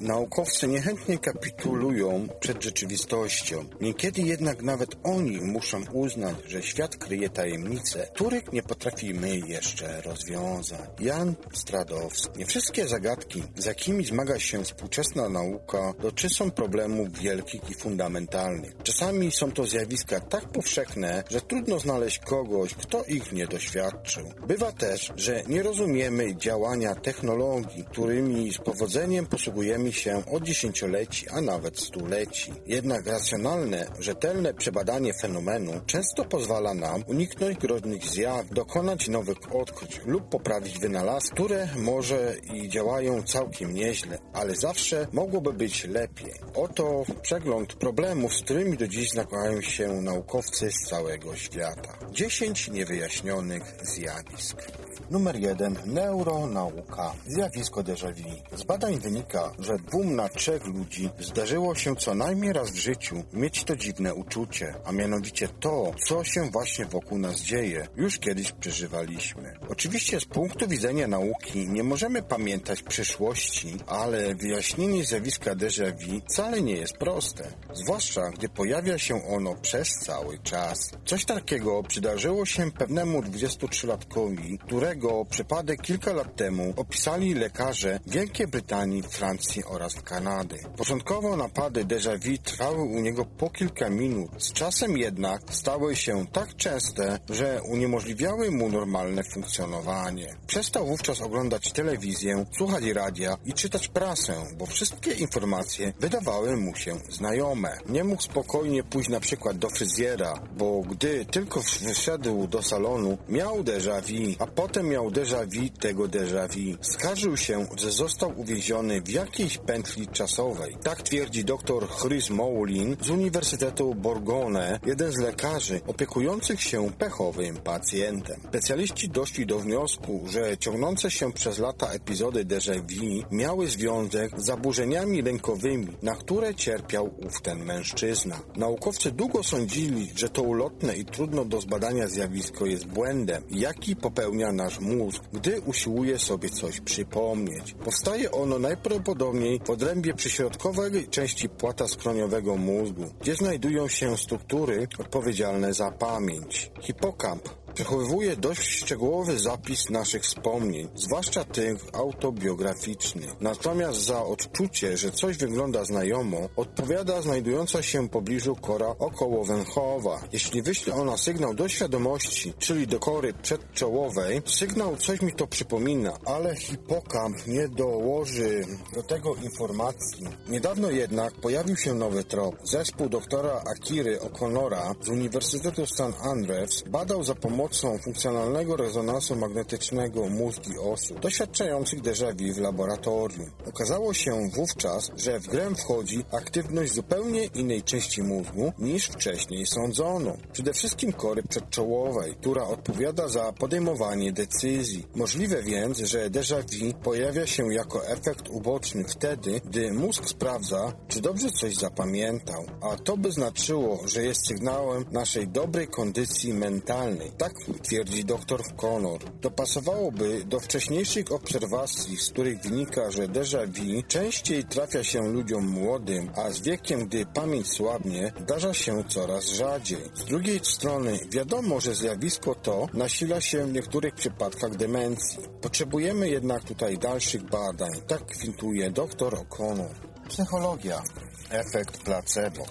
Naukowcy 0.00 0.68
niechętnie 0.68 1.18
kapitulują 1.18 2.28
przed 2.40 2.62
rzeczywistością. 2.62 3.64
Niekiedy 3.80 4.22
jednak 4.22 4.62
nawet 4.62 4.90
oni 5.02 5.40
muszą 5.40 5.84
uznać, 5.92 6.36
że 6.46 6.62
świat 6.62 6.96
kryje 6.96 7.28
tajemnice, 7.28 8.08
których 8.14 8.52
nie 8.52 8.62
potrafimy 8.62 9.38
jeszcze 9.38 10.00
rozwiązać. 10.00 10.90
Jan 11.00 11.34
Stradowski. 11.52 12.38
Nie 12.38 12.46
wszystkie 12.46 12.88
zagadki, 12.88 13.42
z 13.56 13.64
jakimi 13.64 14.04
zmaga 14.04 14.38
się 14.38 14.64
współczesna 14.64 15.28
nauka, 15.28 15.94
dotyczą 16.02 16.50
problemów 16.50 17.18
wielkich 17.18 17.70
i 17.70 17.74
fundamentalnych. 17.74 18.72
Czasami 18.82 19.32
są 19.32 19.52
to 19.52 19.66
zjawiska 19.66 20.20
tak 20.20 20.48
powszechne, 20.48 21.24
że 21.30 21.40
trudno 21.40 21.78
znaleźć 21.78 22.18
kogoś, 22.18 22.74
kto 22.74 23.04
ich 23.04 23.32
nie 23.32 23.46
doświadczył. 23.46 24.32
Bywa 24.46 24.72
też, 24.72 25.12
że 25.16 25.42
nie 25.48 25.62
rozumiemy 25.62 26.36
działania 26.36 26.94
technologii, 26.94 27.84
którymi 27.84 28.52
z 28.52 28.58
powodzeniem 28.58 29.26
posługujemy 29.26 29.87
się 29.92 30.22
od 30.32 30.42
dziesięcioleci, 30.42 31.28
a 31.28 31.40
nawet 31.40 31.80
stuleci. 31.80 32.52
Jednak 32.66 33.06
racjonalne, 33.06 33.86
rzetelne 33.98 34.54
przebadanie 34.54 35.14
fenomenu 35.14 35.72
często 35.86 36.24
pozwala 36.24 36.74
nam 36.74 37.04
uniknąć 37.06 37.58
groźnych 37.58 38.04
zjaw, 38.04 38.48
dokonać 38.50 39.08
nowych 39.08 39.54
odkryć 39.54 40.00
lub 40.06 40.28
poprawić 40.28 40.78
wynalazki, 40.78 41.34
które 41.34 41.68
może 41.76 42.34
i 42.54 42.68
działają 42.68 43.22
całkiem 43.22 43.74
nieźle, 43.74 44.18
ale 44.32 44.54
zawsze 44.56 45.06
mogłoby 45.12 45.52
być 45.52 45.84
lepiej. 45.84 46.32
Oto 46.54 47.04
przegląd 47.22 47.74
problemów, 47.74 48.34
z 48.34 48.42
którymi 48.42 48.76
do 48.76 48.88
dziś 48.88 49.10
zmagają 49.10 49.60
się 49.60 49.88
naukowcy 49.88 50.70
z 50.70 50.88
całego 50.88 51.36
świata. 51.36 51.98
10 52.12 52.68
niewyjaśnionych 52.68 53.74
zjawisk. 53.82 54.62
Numer 55.10 55.36
1. 55.36 55.76
Neuronauka. 55.86 57.14
Zjawisko 57.26 57.82
déjà 57.82 58.12
vu. 58.12 58.56
Z 58.56 58.62
badań 58.62 58.98
wynika, 58.98 59.52
że 59.58 59.77
dwóm 59.82 60.16
na 60.16 60.28
trzech 60.28 60.66
ludzi 60.66 61.10
zdarzyło 61.20 61.74
się 61.74 61.96
co 61.96 62.14
najmniej 62.14 62.52
raz 62.52 62.70
w 62.70 62.76
życiu 62.76 63.24
mieć 63.32 63.64
to 63.64 63.76
dziwne 63.76 64.14
uczucie, 64.14 64.74
a 64.84 64.92
mianowicie 64.92 65.48
to, 65.48 65.94
co 66.06 66.24
się 66.24 66.50
właśnie 66.50 66.84
wokół 66.84 67.18
nas 67.18 67.40
dzieje, 67.40 67.88
już 67.96 68.18
kiedyś 68.18 68.52
przeżywaliśmy. 68.52 69.54
Oczywiście 69.68 70.20
z 70.20 70.24
punktu 70.24 70.68
widzenia 70.68 71.08
nauki 71.08 71.68
nie 71.68 71.84
możemy 71.84 72.22
pamiętać 72.22 72.82
przyszłości, 72.82 73.76
ale 73.86 74.34
wyjaśnienie 74.34 75.04
zjawiska 75.04 75.54
déjà 75.54 75.92
vu 75.92 76.20
wcale 76.28 76.62
nie 76.62 76.76
jest 76.76 76.96
proste, 76.96 77.44
zwłaszcza 77.74 78.30
gdy 78.30 78.48
pojawia 78.48 78.98
się 78.98 79.26
ono 79.26 79.54
przez 79.54 79.88
cały 79.88 80.38
czas. 80.38 80.90
Coś 81.06 81.24
takiego 81.24 81.82
przydarzyło 81.82 82.46
się 82.46 82.70
pewnemu 82.70 83.20
23-latkowi, 83.20 84.58
którego 84.58 85.24
przypadek 85.24 85.82
kilka 85.82 86.12
lat 86.12 86.36
temu 86.36 86.74
opisali 86.76 87.34
lekarze 87.34 88.00
Wielkiej 88.06 88.46
Brytanii, 88.46 89.02
Francji 89.02 89.64
oraz 89.68 90.02
Kanady. 90.02 90.56
Początkowo 90.76 91.36
napady 91.36 91.84
déjà 91.84 92.18
vu 92.18 92.38
trwały 92.38 92.82
u 92.82 93.00
niego 93.00 93.24
po 93.24 93.50
kilka 93.50 93.90
minut, 93.90 94.30
z 94.38 94.52
czasem 94.52 94.98
jednak 94.98 95.40
stały 95.50 95.96
się 95.96 96.26
tak 96.32 96.56
częste, 96.56 97.18
że 97.30 97.62
uniemożliwiały 97.62 98.50
mu 98.50 98.68
normalne 98.68 99.22
funkcjonowanie. 99.34 100.34
Przestał 100.46 100.86
wówczas 100.86 101.20
oglądać 101.20 101.72
telewizję, 101.72 102.44
słuchać 102.56 102.84
radia 102.84 103.36
i 103.44 103.52
czytać 103.52 103.88
prasę, 103.88 104.34
bo 104.58 104.66
wszystkie 104.66 105.12
informacje 105.12 105.92
wydawały 106.00 106.56
mu 106.56 106.76
się 106.76 106.96
znajome. 107.08 107.78
Nie 107.88 108.04
mógł 108.04 108.22
spokojnie 108.22 108.82
pójść 108.82 109.10
na 109.10 109.20
przykład 109.20 109.58
do 109.58 109.70
fryzjera, 109.70 110.34
bo 110.56 110.80
gdy 110.80 111.24
tylko 111.24 111.60
wyszedł 111.82 112.46
do 112.46 112.62
salonu, 112.62 113.18
miał 113.28 113.62
déjà 113.64 114.00
vu, 114.02 114.36
a 114.38 114.46
potem 114.46 114.88
miał 114.88 115.10
déjà 115.10 115.46
vu 115.46 115.68
tego 115.80 116.08
déjà 116.08 116.48
vu. 116.48 116.76
Skarżył 116.80 117.36
się, 117.36 117.66
że 117.76 117.92
został 117.92 118.40
uwieziony 118.40 119.00
w 119.00 119.08
jakiejś 119.08 119.57
pętli 119.66 120.08
czasowej. 120.08 120.76
Tak 120.82 121.02
twierdzi 121.02 121.44
dr 121.44 121.88
Chris 122.02 122.30
Moulin 122.30 122.96
z 123.00 123.10
Uniwersytetu 123.10 123.94
Bourgogne, 123.94 124.80
jeden 124.86 125.12
z 125.12 125.18
lekarzy 125.18 125.80
opiekujących 125.86 126.62
się 126.62 126.90
pechowym 126.98 127.56
pacjentem. 127.56 128.40
Specjaliści 128.48 129.08
doszli 129.08 129.46
do 129.46 129.58
wniosku, 129.58 130.24
że 130.28 130.58
ciągnące 130.58 131.10
się 131.10 131.32
przez 131.32 131.58
lata 131.58 131.86
epizody 131.86 132.44
déjà 132.44 132.74
vu 132.80 133.26
miały 133.30 133.66
związek 133.68 134.40
z 134.40 134.44
zaburzeniami 134.44 135.22
rękowymi, 135.22 135.96
na 136.02 136.14
które 136.14 136.54
cierpiał 136.54 137.10
ów 137.26 137.42
ten 137.42 137.64
mężczyzna. 137.64 138.40
Naukowcy 138.56 139.12
długo 139.12 139.42
sądzili, 139.42 140.12
że 140.16 140.28
to 140.28 140.42
ulotne 140.42 140.96
i 140.96 141.04
trudno 141.04 141.44
do 141.44 141.60
zbadania 141.60 142.08
zjawisko 142.08 142.66
jest 142.66 142.86
błędem, 142.86 143.42
jaki 143.50 143.96
popełnia 143.96 144.52
nasz 144.52 144.80
mózg, 144.80 145.22
gdy 145.32 145.60
usiłuje 145.60 146.18
sobie 146.18 146.48
coś 146.50 146.80
przypomnieć. 146.80 147.74
Powstaje 147.84 148.30
ono 148.32 148.58
najprawdopodobniej 148.58 149.47
w 149.64 149.70
odrębie 149.70 150.14
przyśrodkowej 150.14 151.08
części 151.08 151.48
płata 151.48 151.88
skroniowego 151.88 152.56
mózgu, 152.56 153.04
gdzie 153.20 153.34
znajdują 153.34 153.88
się 153.88 154.16
struktury 154.16 154.88
odpowiedzialne 154.98 155.74
za 155.74 155.90
pamięć. 155.90 156.70
Hipokamp 156.80 157.57
przechowywuje 157.78 158.36
dość 158.36 158.62
szczegółowy 158.62 159.38
zapis 159.38 159.90
naszych 159.90 160.22
wspomnień, 160.22 160.88
zwłaszcza 160.94 161.44
tych 161.44 161.76
autobiograficznych. 161.92 163.40
Natomiast 163.40 164.00
za 164.00 164.24
odczucie, 164.24 164.96
że 164.96 165.10
coś 165.10 165.36
wygląda 165.36 165.84
znajomo, 165.84 166.48
odpowiada 166.56 167.22
znajdująca 167.22 167.82
się 167.82 168.02
w 168.02 168.10
pobliżu 168.10 168.56
kora 168.56 168.88
okołowęchowa. 168.88 170.20
Jeśli 170.32 170.62
wyśle 170.62 170.94
ona 170.94 171.16
sygnał 171.16 171.54
do 171.54 171.68
świadomości, 171.68 172.54
czyli 172.58 172.86
do 172.86 172.98
kory 172.98 173.32
przedczołowej, 173.42 174.42
sygnał 174.46 174.96
coś 174.96 175.22
mi 175.22 175.32
to 175.32 175.46
przypomina, 175.46 176.12
ale 176.24 176.56
hipokamp 176.56 177.46
nie 177.46 177.68
dołoży 177.68 178.64
do 178.94 179.02
tego 179.02 179.34
informacji. 179.34 180.26
Niedawno 180.48 180.90
jednak 180.90 181.34
pojawił 181.34 181.76
się 181.76 181.94
nowy 181.94 182.24
trop. 182.24 182.54
Zespół 182.64 183.08
doktora 183.08 183.62
Akiry 183.66 184.18
O'Connora 184.18 184.94
z 185.04 185.08
Uniwersytetu 185.08 185.86
St. 185.86 186.02
Andrews 186.22 186.82
badał 186.82 187.24
za 187.24 187.34
pomocą 187.34 187.67
funkcjonalnego 188.02 188.76
rezonansu 188.76 189.36
magnetycznego 189.36 190.28
mózgi 190.28 190.78
osób 190.78 191.20
doświadczających 191.20 192.00
déjà 192.00 192.54
w 192.54 192.58
laboratorium. 192.58 193.50
Okazało 193.66 194.14
się 194.14 194.50
wówczas, 194.50 195.10
że 195.16 195.40
w 195.40 195.46
grę 195.46 195.74
wchodzi 195.74 196.24
aktywność 196.32 196.92
zupełnie 196.92 197.44
innej 197.44 197.82
części 197.82 198.22
mózgu 198.22 198.72
niż 198.78 199.06
wcześniej 199.06 199.66
sądzono. 199.66 200.36
Przede 200.52 200.72
wszystkim 200.72 201.12
kory 201.12 201.42
przedczołowej, 201.42 202.34
która 202.34 202.64
odpowiada 202.64 203.28
za 203.28 203.52
podejmowanie 203.52 204.32
decyzji. 204.32 205.06
Możliwe 205.14 205.62
więc, 205.62 205.98
że 205.98 206.30
déjà 206.30 206.62
vu 206.62 206.98
pojawia 207.02 207.46
się 207.46 207.74
jako 207.74 208.06
efekt 208.06 208.48
uboczny 208.48 209.04
wtedy, 209.04 209.60
gdy 209.64 209.92
mózg 209.92 210.28
sprawdza, 210.28 210.92
czy 211.08 211.20
dobrze 211.20 211.50
coś 211.50 211.76
zapamiętał, 211.76 212.64
a 212.80 212.96
to 212.96 213.16
by 213.16 213.32
znaczyło, 213.32 214.00
że 214.06 214.24
jest 214.24 214.46
sygnałem 214.46 215.04
naszej 215.12 215.48
dobrej 215.48 215.88
kondycji 215.88 216.54
mentalnej. 216.54 217.32
Tak 217.38 217.52
twierdzi 217.82 218.24
dr 218.24 218.62
Connor. 218.76 219.20
Dopasowałoby 219.40 220.44
do 220.44 220.60
wcześniejszych 220.60 221.32
obserwacji, 221.32 222.16
z 222.16 222.30
których 222.30 222.60
wynika, 222.60 223.10
że 223.10 223.28
déjà 223.28 223.66
vu 223.66 224.02
częściej 224.08 224.64
trafia 224.64 225.04
się 225.04 225.32
ludziom 225.32 225.66
młodym, 225.66 226.30
a 226.36 226.50
z 226.50 226.60
wiekiem, 226.60 227.06
gdy 227.06 227.26
pamięć 227.26 227.68
słabnie, 227.68 228.32
zdarza 228.42 228.74
się 228.74 229.04
coraz 229.08 229.48
rzadziej. 229.48 229.98
Z 230.14 230.24
drugiej 230.24 230.60
strony 230.62 231.18
wiadomo, 231.30 231.80
że 231.80 231.94
zjawisko 231.94 232.54
to 232.54 232.86
nasila 232.94 233.40
się 233.40 233.64
w 233.66 233.72
niektórych 233.72 234.14
przypadkach 234.14 234.76
demencji. 234.76 235.38
Potrzebujemy 235.60 236.28
jednak 236.28 236.64
tutaj 236.64 236.98
dalszych 236.98 237.42
badań, 237.42 237.90
tak 238.06 238.26
kwintuje 238.26 238.90
dr 238.90 239.34
O'Connor. 239.34 239.94
Psychologia. 240.28 241.02
Efekt 241.50 241.98
placebo. 242.04 242.66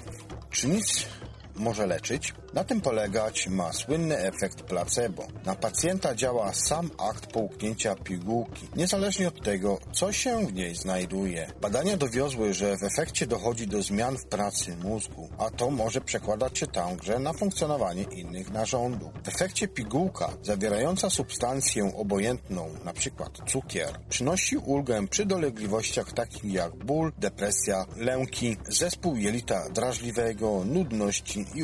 Czy 0.52 0.68
nic 0.68 1.06
może 1.56 1.88
leczyć? 1.88 2.34
Na 2.58 2.64
tym 2.64 2.82
polegać 2.82 3.48
ma 3.48 3.74
słynny 3.74 4.18
efekt 4.18 4.62
placebo. 4.62 5.28
Na 5.46 5.56
pacjenta 5.56 6.16
działa 6.16 6.54
sam 6.54 6.92
akt 7.10 7.28
połknięcia 7.28 7.96
pigułki, 7.96 8.68
niezależnie 8.76 9.28
od 9.28 9.44
tego, 9.44 9.80
co 9.92 10.12
się 10.12 10.48
w 10.48 10.54
niej 10.54 10.76
znajduje. 10.76 11.52
Badania 11.62 11.98
dowiozły, 11.98 12.54
że 12.54 12.78
w 12.78 12.84
efekcie 12.84 13.28
dochodzi 13.28 13.68
do 13.68 13.82
zmian 13.82 14.18
w 14.18 14.26
pracy 14.26 14.78
mózgu, 14.84 15.30
a 15.38 15.50
to 15.50 15.72
może 15.72 16.02
przekładać 16.02 16.60
się 16.60 16.68
także 16.68 17.20
na 17.20 17.34
funkcjonowanie 17.34 18.04
innych 18.04 18.52
narządów. 18.52 19.10
W 19.24 19.28
efekcie 19.28 19.68
pigułka, 19.68 20.30
zawierająca 20.44 21.10
substancję 21.10 21.96
obojętną, 21.96 22.70
np. 22.82 23.26
cukier, 23.48 24.00
przynosi 24.10 24.58
ulgę 24.58 25.08
przy 25.08 25.26
dolegliwościach 25.26 26.14
takich 26.14 26.46
jak 26.54 26.76
ból, 26.76 27.12
depresja, 27.18 27.86
lęki, 27.98 28.58
zespół 28.70 29.16
jelita 29.16 29.70
drażliwego, 29.70 30.64
nudności 30.66 31.46
i 31.56 31.64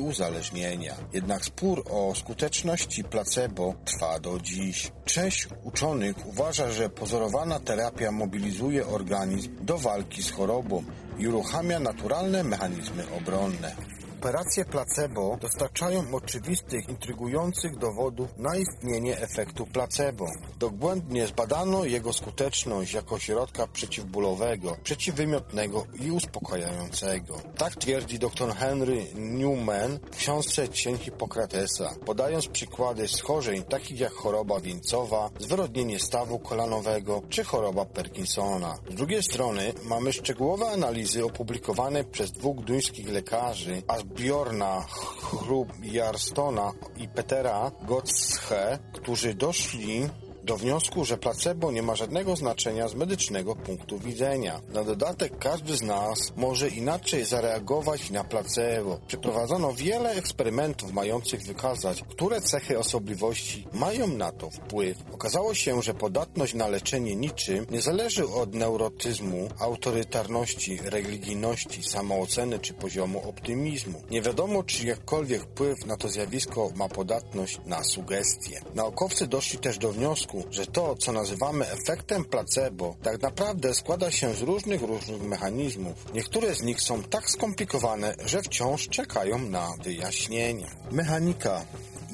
Jednak 1.14 1.46
spór 1.46 1.84
o 1.90 2.16
skuteczności 2.16 3.04
placebo 3.04 3.74
trwa 3.86 4.20
do 4.20 4.40
dziś. 4.40 4.92
Część 5.06 5.48
uczonych 5.64 6.28
uważa, 6.28 6.72
że 6.72 6.90
pozorowana 6.90 7.60
terapia 7.60 8.12
mobilizuje 8.12 8.88
organizm 8.88 9.66
do 9.66 9.78
walki 9.78 10.24
z 10.24 10.32
chorobą 10.32 10.84
i 11.18 11.28
uruchamia 11.28 11.80
naturalne 11.80 12.44
mechanizmy 12.44 13.04
obronne. 13.18 13.76
Operacje 14.24 14.66
placebo 14.66 15.38
dostarczają 15.42 16.16
oczywistych, 16.16 16.90
intrygujących 16.90 17.78
dowodów 17.78 18.38
na 18.38 18.56
istnienie 18.56 19.18
efektu 19.18 19.66
placebo. 19.66 20.26
Dogłębnie 20.60 21.28
zbadano 21.28 21.86
jego 21.86 22.14
skuteczność 22.14 22.94
jako 22.94 23.20
środka 23.20 23.68
przeciwbólowego, 23.68 24.78
przeciwwymiotnego 24.84 25.86
i 26.00 26.12
uspokajającego. 26.12 27.42
Tak 27.58 27.76
twierdzi 27.76 28.20
dr 28.20 28.56
Henry 28.56 29.06
Newman 29.16 30.00
w 30.12 30.18
książce 30.18 30.70
Cień 30.70 30.98
Hipokratesa, 30.98 31.96
podając 32.06 32.48
przykłady 32.48 33.08
schorzeń 33.08 33.64
takich 33.64 34.00
jak 34.00 34.14
choroba 34.14 34.60
wieńcowa, 34.60 35.30
zwyrodnienie 35.40 36.00
stawu 36.00 36.40
kolanowego 36.40 37.22
czy 37.30 37.44
choroba 37.44 37.86
Parkinsona. 37.86 38.76
Z 38.92 38.96
drugiej 38.96 39.24
strony 39.24 39.74
mamy 39.86 40.14
szczegółowe 40.14 40.66
analizy 40.70 41.26
opublikowane 41.26 42.04
przez 42.04 42.32
dwóch 42.32 42.64
duńskich 42.64 43.10
lekarzy, 43.10 43.82
a 43.88 44.13
Bjorna 44.16 44.86
Hrubjarstona 45.22 46.72
i 46.98 47.08
Petera 47.08 47.72
Gottsche, 47.82 48.80
którzy 48.94 49.34
doszli 49.34 50.10
do 50.44 50.58
wniosku, 50.58 51.06
że 51.06 51.18
placebo 51.18 51.72
nie 51.72 51.84
ma 51.84 51.96
żadnego 51.96 52.36
znaczenia 52.36 52.88
z 52.88 52.96
medycznego 52.96 53.56
punktu 53.56 54.00
widzenia. 54.00 54.62
Na 54.74 54.84
dodatek 54.84 55.38
każdy 55.38 55.78
z 55.78 55.82
nas 55.82 56.34
może 56.36 56.70
inaczej 56.70 57.26
zareagować 57.26 58.10
na 58.10 58.24
placebo. 58.24 59.00
Przeprowadzono 59.08 59.74
wiele 59.74 60.10
eksperymentów 60.10 60.94
mających 60.94 61.42
wykazać, 61.42 62.04
które 62.10 62.42
cechy 62.42 62.80
osobliwości 62.80 63.68
mają 63.74 64.08
na 64.08 64.32
to 64.32 64.50
wpływ. 64.50 64.98
Okazało 65.14 65.54
się, 65.54 65.82
że 65.82 65.94
podatność 65.94 66.54
na 66.54 66.68
leczenie 66.68 67.16
niczym 67.16 67.66
nie 67.72 67.82
zależy 67.82 68.28
od 68.28 68.56
neurotyzmu, 68.56 69.50
autorytarności, 69.60 70.80
religijności, 70.84 71.84
samooceny 71.84 72.60
czy 72.60 72.74
poziomu 72.74 73.30
optymizmu. 73.30 74.02
Nie 74.12 74.22
wiadomo, 74.22 74.64
czy 74.64 74.88
jakkolwiek 74.88 75.42
wpływ 75.42 75.86
na 75.86 75.98
to 75.98 76.10
zjawisko 76.10 76.70
ma 76.76 76.90
podatność 76.90 77.60
na 77.66 77.84
sugestie. 77.84 78.62
Naukowcy 78.76 79.28
doszli 79.28 79.60
też 79.60 79.78
do 79.78 79.92
wniosku, 79.92 80.33
wniosku, 80.34 80.54
że 80.54 80.66
to, 80.66 80.96
co 80.96 81.12
nazywamy 81.12 81.66
efektem 81.72 82.26
placebo, 82.26 82.96
tak 83.04 83.22
naprawdę 83.22 83.74
składa 83.74 84.12
się 84.12 84.34
z 84.34 84.42
różnych, 84.42 84.82
różnych 84.82 85.22
mechanizmów. 85.22 86.14
Niektóre 86.14 86.56
z 86.56 86.62
nich 86.62 86.82
są 86.82 87.04
tak 87.04 87.30
skomplikowane, 87.30 88.16
że 88.26 88.42
wciąż 88.42 88.88
czekają 88.88 89.40
na 89.40 89.70
wyjaśnienie. 89.84 90.68
Mechanika 90.92 91.66